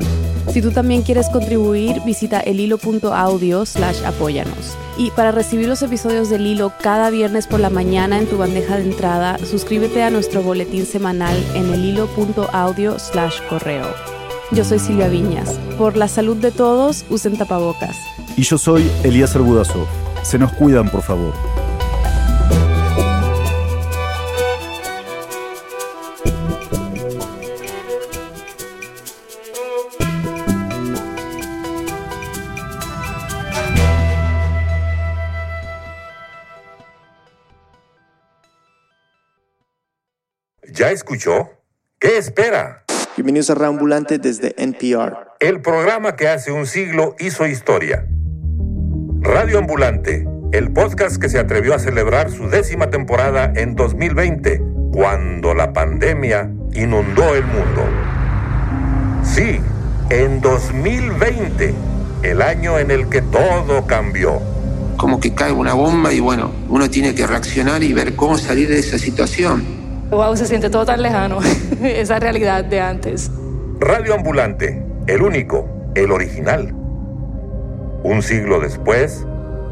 Si 0.52 0.62
tú 0.62 0.70
también 0.70 1.02
quieres 1.02 1.28
contribuir, 1.28 2.00
visita 2.06 2.40
elhilo.audio 2.40 3.66
slash 3.66 4.04
apóyanos. 4.04 4.76
Y 4.96 5.10
para 5.10 5.32
recibir 5.32 5.68
los 5.68 5.82
episodios 5.82 6.30
del 6.30 6.46
hilo 6.46 6.72
cada 6.80 7.10
viernes 7.10 7.48
por 7.48 7.58
la 7.58 7.68
mañana 7.68 8.18
en 8.18 8.26
tu 8.26 8.38
bandeja 8.38 8.76
de 8.76 8.84
entrada, 8.84 9.38
suscríbete 9.38 10.02
a 10.02 10.10
nuestro 10.10 10.42
boletín 10.42 10.86
semanal 10.86 11.36
en 11.54 11.72
elhilo.audio 11.74 12.98
slash 12.98 13.40
correo. 13.48 13.86
Yo 14.52 14.64
soy 14.64 14.78
Silvia 14.78 15.08
Viñas. 15.08 15.58
Por 15.76 15.96
la 15.96 16.08
salud 16.08 16.36
de 16.36 16.52
todos, 16.52 17.04
usen 17.10 17.36
tapabocas. 17.36 17.96
Y 18.36 18.42
yo 18.42 18.56
soy 18.56 18.88
Elías 19.02 19.34
Arbudazov. 19.34 19.86
Se 20.22 20.38
nos 20.38 20.52
cuidan, 20.52 20.88
por 20.90 21.02
favor. 21.02 21.57
Escuchó? 40.98 41.50
¿Qué 42.00 42.18
espera? 42.18 42.84
Bienvenidos 43.16 43.50
a 43.50 43.54
Reambulante 43.54 44.18
desde 44.18 44.54
NPR. 44.60 45.16
El 45.38 45.60
programa 45.60 46.16
que 46.16 46.26
hace 46.26 46.50
un 46.50 46.66
siglo 46.66 47.14
hizo 47.20 47.46
historia. 47.46 48.04
Radio 49.20 49.58
Ambulante, 49.58 50.26
el 50.50 50.72
podcast 50.72 51.20
que 51.20 51.28
se 51.28 51.38
atrevió 51.38 51.74
a 51.74 51.78
celebrar 51.78 52.32
su 52.32 52.48
décima 52.48 52.90
temporada 52.90 53.52
en 53.54 53.76
2020, 53.76 54.60
cuando 54.92 55.54
la 55.54 55.72
pandemia 55.72 56.50
inundó 56.74 57.36
el 57.36 57.46
mundo. 57.46 57.84
Sí, 59.22 59.60
en 60.10 60.40
2020, 60.40 61.74
el 62.24 62.42
año 62.42 62.76
en 62.76 62.90
el 62.90 63.08
que 63.08 63.22
todo 63.22 63.86
cambió. 63.86 64.40
Como 64.96 65.20
que 65.20 65.32
cae 65.32 65.52
una 65.52 65.74
bomba 65.74 66.12
y 66.12 66.18
bueno, 66.18 66.50
uno 66.68 66.90
tiene 66.90 67.14
que 67.14 67.24
reaccionar 67.24 67.84
y 67.84 67.92
ver 67.92 68.16
cómo 68.16 68.36
salir 68.36 68.68
de 68.68 68.80
esa 68.80 68.98
situación. 68.98 69.77
Wow, 70.10 70.34
se 70.38 70.46
siente 70.46 70.70
todo 70.70 70.86
tan 70.86 71.02
lejano, 71.02 71.40
esa 71.82 72.18
realidad 72.18 72.64
de 72.64 72.80
antes. 72.80 73.30
Radio 73.78 74.14
Ambulante, 74.14 74.82
el 75.06 75.20
único, 75.20 75.68
el 75.94 76.10
original. 76.12 76.72
Un 78.02 78.22
siglo 78.22 78.58
después, 78.58 79.26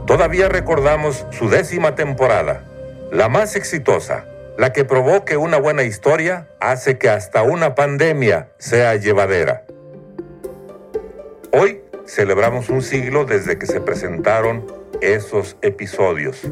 todavía 0.06 0.50
recordamos 0.50 1.24
su 1.30 1.48
décima 1.48 1.94
temporada, 1.94 2.64
la 3.10 3.30
más 3.30 3.56
exitosa, 3.56 4.26
la 4.58 4.74
que 4.74 4.84
probó 4.84 5.24
que 5.24 5.38
una 5.38 5.58
buena 5.58 5.84
historia 5.84 6.48
hace 6.60 6.98
que 6.98 7.08
hasta 7.08 7.42
una 7.42 7.74
pandemia 7.74 8.50
sea 8.58 8.94
llevadera. 8.96 9.64
Hoy 11.50 11.80
celebramos 12.06 12.68
un 12.68 12.82
siglo 12.82 13.24
desde 13.24 13.58
que 13.58 13.64
se 13.64 13.80
presentaron 13.80 14.66
esos 15.00 15.56
episodios 15.62 16.46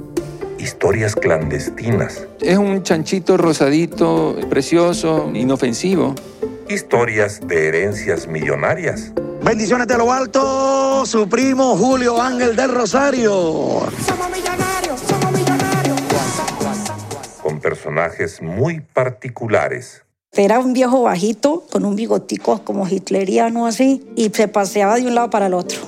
historias 0.65 1.15
clandestinas. 1.15 2.27
Es 2.41 2.57
un 2.57 2.83
chanchito 2.83 3.37
rosadito, 3.37 4.35
precioso, 4.49 5.31
inofensivo. 5.35 6.15
Historias 6.71 7.47
de 7.47 7.69
herencias 7.69 8.27
millonarias. 8.27 9.13
Bendiciones 9.43 9.87
de 9.87 9.99
lo 9.99 10.11
alto, 10.11 11.05
su 11.05 11.29
primo 11.29 11.77
Julio 11.77 12.21
Ángel 12.21 12.57
del 12.57 12.73
Rosario. 12.73 13.31
Somos 14.07 14.31
millonarios, 14.31 15.01
somos 15.07 15.33
millonarios. 15.33 16.01
Con 17.43 17.61
personajes 17.61 18.41
muy 18.41 18.81
particulares. 18.81 20.03
Era 20.33 20.59
un 20.59 20.73
viejo 20.73 21.03
bajito 21.03 21.67
con 21.71 21.85
un 21.85 21.95
bigotico 21.95 22.65
como 22.65 22.89
hitleriano 22.89 23.67
así 23.67 24.03
y 24.17 24.31
se 24.31 24.49
paseaba 24.49 24.97
de 24.97 25.07
un 25.07 25.15
lado 25.15 25.29
para 25.29 25.47
el 25.47 25.55
otro. 25.55 25.79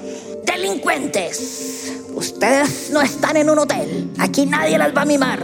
Delincuentes. 0.45 1.86
Ustedes 2.17 2.89
no 2.91 3.03
están 3.03 3.37
en 3.37 3.51
un 3.51 3.59
hotel. 3.59 4.11
Aquí 4.19 4.47
nadie 4.47 4.79
las 4.79 4.97
va 4.97 5.03
a 5.03 5.05
mimar. 5.05 5.39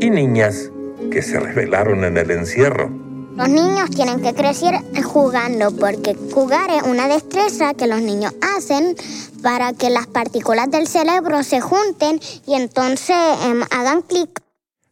Y 0.00 0.08
niñas 0.08 0.70
que 1.10 1.20
se 1.20 1.38
rebelaron 1.38 2.04
en 2.04 2.16
el 2.16 2.30
encierro. 2.30 2.90
Los 3.36 3.50
niños 3.50 3.90
tienen 3.90 4.22
que 4.22 4.32
crecer 4.32 4.76
jugando 5.04 5.70
porque 5.76 6.16
jugar 6.32 6.70
es 6.70 6.84
una 6.84 7.06
destreza 7.06 7.74
que 7.74 7.86
los 7.86 8.00
niños 8.00 8.32
hacen 8.56 8.96
para 9.42 9.74
que 9.74 9.90
las 9.90 10.06
partículas 10.06 10.70
del 10.70 10.86
cerebro 10.86 11.42
se 11.42 11.60
junten 11.60 12.18
y 12.46 12.54
entonces 12.54 13.16
em, 13.44 13.62
hagan 13.70 14.00
clic. 14.00 14.40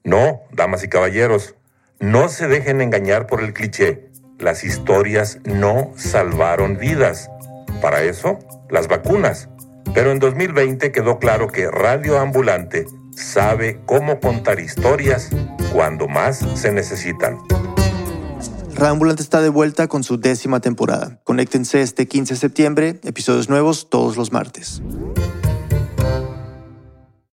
No, 0.05 0.43
damas 0.53 0.85
y 0.85 0.89
caballeros, 0.89 1.55
no 2.01 2.29
se 2.29 2.49
dejen 2.49 2.83
engañar 2.83 3.27
por 3.27 3.43
el 3.43 3.55
cliché. 3.55 4.11
Las 4.39 4.63
historias 4.63 5.39
no 5.45 5.93
salvaron 5.97 6.77
vidas. 6.77 7.31
Para 7.81 8.03
eso, 8.03 8.39
las 8.69 8.89
vacunas. 8.89 9.49
Pero 9.93 10.11
en 10.11 10.19
2020 10.19 10.93
quedó 10.93 11.19
claro 11.19 11.49
que 11.49 11.71
Radio 11.71 12.19
Ambulante 12.19 12.87
sabe 13.11 13.81
cómo 13.87 14.21
contar 14.21 14.61
historias 14.61 15.31
cuando 15.73 16.09
más 16.09 16.45
se 16.55 16.73
necesitan. 16.73 17.39
Ambulante 18.79 19.23
está 19.23 19.41
de 19.41 19.49
vuelta 19.49 19.87
con 19.87 20.03
su 20.03 20.19
décima 20.19 20.61
temporada. 20.61 21.21
Conéctense 21.25 21.81
este 21.81 22.09
15 22.09 22.35
de 22.35 22.41
septiembre, 22.41 23.01
episodios 23.05 23.49
nuevos 23.49 23.89
todos 23.89 24.17
los 24.17 24.33
martes. 24.33 24.83